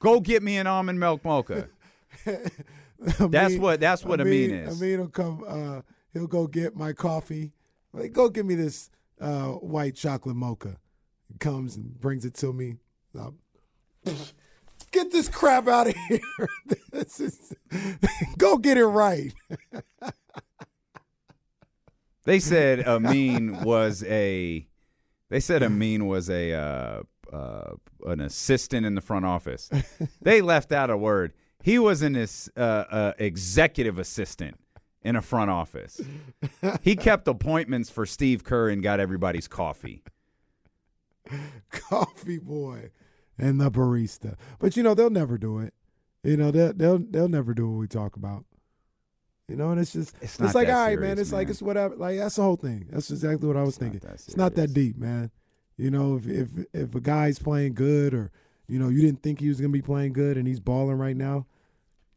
Go 0.00 0.20
get 0.20 0.42
me 0.42 0.56
an 0.56 0.66
almond 0.66 0.98
milk 0.98 1.22
mocha. 1.22 1.68
That's 2.98 3.20
Amin- 3.20 3.60
what- 3.60 3.78
that's 3.78 4.04
what 4.04 4.20
Amin 4.20 4.50
is. 4.52 4.80
Amin 4.82 4.98
will 5.00 5.08
come. 5.08 5.44
Uh, 5.46 5.82
he'll 6.12 6.26
go 6.26 6.46
get 6.48 6.74
my 6.74 6.92
coffee. 6.92 7.52
Like, 7.92 8.12
go 8.12 8.28
get 8.28 8.44
me 8.44 8.54
this 8.56 8.90
uh, 9.20 9.48
white 9.50 9.94
chocolate 9.94 10.34
mocha. 10.34 10.78
He 11.30 11.38
comes 11.38 11.76
and 11.76 12.00
brings 12.00 12.24
it 12.24 12.34
to 12.36 12.52
me. 12.52 12.76
Um, 13.16 13.38
get 14.90 15.12
this 15.12 15.28
crap 15.28 15.68
out 15.68 15.88
of 15.88 15.94
here. 16.08 16.20
This 16.90 17.20
is- 17.20 17.54
go 18.38 18.56
get 18.56 18.78
it 18.78 18.86
right. 18.86 19.32
They 22.24 22.40
said 22.40 22.86
Amin 22.86 23.62
was 23.62 24.02
a. 24.04 24.66
They 25.30 25.40
said 25.40 25.62
Amin 25.62 26.06
was 26.06 26.30
a 26.30 26.52
uh, 26.52 27.02
uh, 27.32 27.74
an 28.06 28.20
assistant 28.20 28.86
in 28.86 28.94
the 28.94 29.00
front 29.00 29.24
office. 29.24 29.70
They 30.22 30.40
left 30.40 30.72
out 30.72 30.90
a 30.90 30.96
word. 30.96 31.32
He 31.62 31.78
was 31.78 32.02
an 32.02 32.16
uh, 32.16 32.60
uh, 32.60 33.12
executive 33.18 33.98
assistant 33.98 34.58
in 35.02 35.16
a 35.16 35.22
front 35.22 35.50
office. 35.50 36.00
He 36.82 36.96
kept 36.96 37.26
appointments 37.28 37.88
for 37.88 38.04
Steve 38.04 38.44
Kerr 38.44 38.68
and 38.68 38.82
got 38.82 39.00
everybody's 39.00 39.48
coffee. 39.48 40.02
coffee 41.70 42.38
boy 42.38 42.90
and 43.38 43.60
the 43.60 43.70
barista. 43.70 44.36
But 44.58 44.76
you 44.76 44.82
know 44.82 44.94
they'll 44.94 45.10
never 45.10 45.38
do 45.38 45.58
it. 45.58 45.74
You 46.22 46.36
know 46.36 46.50
they'll 46.50 46.72
they'll 46.72 46.98
they'll 46.98 47.28
never 47.28 47.54
do 47.54 47.70
what 47.70 47.78
we 47.78 47.88
talk 47.88 48.16
about. 48.16 48.44
You 49.48 49.56
know, 49.56 49.70
and 49.70 49.80
it's 49.80 49.92
just 49.94 50.14
It's 50.20 50.38
it's, 50.38 50.54
like 50.54 50.68
all 50.68 50.74
right, 50.74 50.98
man. 50.98 51.18
It's 51.18 51.32
like 51.32 51.48
it's 51.48 51.62
whatever. 51.62 51.96
Like 51.96 52.18
that's 52.18 52.36
the 52.36 52.42
whole 52.42 52.56
thing. 52.56 52.86
That's 52.90 53.10
exactly 53.10 53.48
what 53.48 53.56
I 53.56 53.60
was 53.62 53.70
It's 53.70 53.78
thinking. 53.78 54.00
that 54.00 54.14
It's 54.14 54.36
not 54.36 54.54
that 54.56 54.74
deep, 54.74 54.96
man. 54.98 55.30
You 55.78 55.90
know, 55.90 56.16
if 56.16 56.26
if 56.26 56.48
if 56.74 56.94
a 56.94 57.00
guy's 57.00 57.38
playing 57.38 57.74
good 57.74 58.12
or 58.12 58.30
you 58.68 58.78
know 58.78 58.88
you 58.88 59.00
didn't 59.00 59.22
think 59.22 59.40
he 59.40 59.48
was 59.48 59.58
gonna 59.60 59.72
be 59.72 59.80
playing 59.82 60.12
good 60.12 60.36
and 60.36 60.46
he's 60.46 60.60
balling 60.60 60.98
right 60.98 61.16
now, 61.16 61.46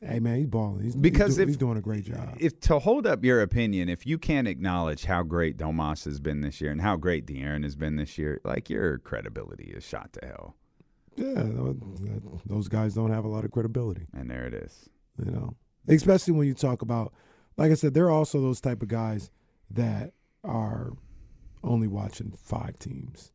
hey 0.01 0.19
man, 0.19 0.39
he's 0.39 0.47
balling. 0.47 0.81
He's 0.83 0.95
Because 0.95 1.27
he's, 1.29 1.35
do- 1.37 1.41
if- 1.43 1.47
he's 1.49 1.57
doing 1.57 1.77
a 1.77 1.81
great 1.81 2.03
job. 2.03 2.35
If 2.37 2.59
to 2.61 2.79
hold 2.79 3.07
up 3.07 3.23
your 3.23 3.41
opinion, 3.41 3.87
if 3.87 4.05
you 4.05 4.17
can't 4.17 4.47
acknowledge 4.47 5.05
how 5.05 5.23
great 5.23 5.57
Domas 5.57 6.03
has 6.05 6.19
been 6.19 6.41
this 6.41 6.59
year 6.59 6.71
and 6.71 6.81
how 6.81 6.97
great 6.97 7.25
De'Aaron 7.25 7.63
has 7.63 7.75
been 7.77 7.95
this 7.95 8.17
year, 8.17 8.41
like 8.43 8.69
your 8.69 8.97
credibility 8.97 9.71
is 9.73 9.85
shot 9.85 10.11
to 10.13 10.25
hell. 10.25 10.55
yeah, 11.15 11.43
those 12.45 12.67
guys 12.67 12.93
don't 12.93 13.11
have 13.11 13.23
a 13.23 13.29
lot 13.29 13.45
of 13.45 13.51
credibility. 13.51 14.07
And 14.13 14.29
there 14.29 14.45
it 14.45 14.53
is. 14.53 14.89
you 15.23 15.31
know 15.31 15.55
especially 15.87 16.33
when 16.33 16.47
you 16.47 16.53
talk 16.53 16.81
about 16.81 17.13
like 17.57 17.71
i 17.71 17.73
said 17.73 17.93
there 17.93 18.05
are 18.05 18.11
also 18.11 18.41
those 18.41 18.61
type 18.61 18.81
of 18.81 18.87
guys 18.87 19.29
that 19.69 20.13
are 20.43 20.91
only 21.63 21.87
watching 21.87 22.31
five 22.31 22.77
teams 22.79 23.31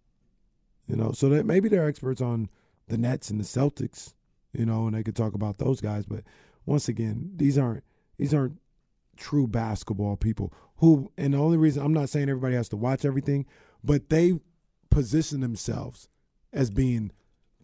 you 0.89 0.95
know? 0.95 1.11
So 1.11 1.29
that 1.31 1.45
maybe 1.47 1.69
they're 1.69 1.89
experts 1.89 2.21
on 2.21 2.49
the 2.87 2.97
nets 2.97 3.31
and 3.31 3.41
the 3.41 3.45
celtics 3.45 4.15
you 4.53 4.65
know 4.65 4.87
and 4.87 4.95
they 4.95 5.03
could 5.03 5.17
talk 5.17 5.35
about 5.35 5.59
those 5.59 5.81
guys 5.81 6.07
but 6.07 6.23
once 6.65 6.89
again 6.89 7.33
these 7.35 7.59
aren't 7.59 7.83
these 8.17 8.33
aren't 8.33 8.61
true 9.17 9.47
basketball 9.47 10.17
people 10.17 10.53
who 10.77 11.11
and 11.19 11.35
the 11.35 11.39
only 11.39 11.57
reason 11.57 11.85
i'm 11.85 11.93
not 11.93 12.09
saying 12.09 12.29
everybody 12.29 12.55
has 12.55 12.69
to 12.69 12.77
watch 12.77 13.05
everything 13.05 13.45
but 13.83 14.09
they 14.09 14.39
position 14.91 15.41
themselves 15.41 16.09
as 16.53 16.71
being 16.71 17.11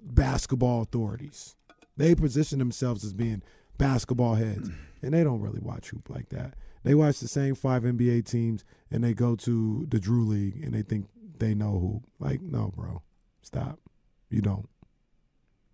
basketball 0.02 0.82
authorities. 0.82 1.56
They 1.96 2.14
position 2.14 2.58
themselves 2.58 3.04
as 3.04 3.14
being 3.14 3.42
basketball 3.78 4.34
heads, 4.34 4.70
and 5.02 5.14
they 5.14 5.24
don't 5.24 5.40
really 5.40 5.60
watch 5.60 5.90
hoop 5.90 6.10
like 6.10 6.28
that. 6.30 6.54
They 6.84 6.94
watch 6.94 7.20
the 7.20 7.28
same 7.28 7.54
five 7.54 7.84
NBA 7.84 8.24
teams, 8.26 8.64
and 8.90 9.04
they 9.04 9.14
go 9.14 9.36
to 9.36 9.86
the 9.88 10.00
Drew 10.00 10.26
League, 10.26 10.62
and 10.62 10.74
they 10.74 10.82
think 10.82 11.06
they 11.38 11.54
know 11.54 11.78
hoop. 11.78 12.10
Like, 12.18 12.42
no, 12.42 12.72
bro, 12.74 13.02
stop. 13.40 13.78
You 14.28 14.40
don't. 14.40 14.68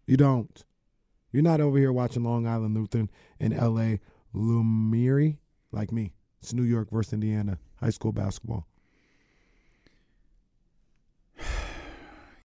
You 0.07 0.17
don't. 0.17 0.65
You're 1.33 1.43
not 1.43 1.61
over 1.61 1.79
here 1.79 1.93
watching 1.93 2.25
Long 2.25 2.47
Island 2.47 2.77
Lutheran 2.77 3.11
and 3.39 3.53
L.A. 3.53 4.01
Lumiere 4.33 5.39
like 5.73 5.93
me. 5.93 6.15
It's 6.41 6.53
New 6.53 6.63
York 6.63 6.91
versus 6.91 7.13
Indiana 7.13 7.59
high 7.77 7.91
school 7.91 8.13
basketball. 8.13 8.68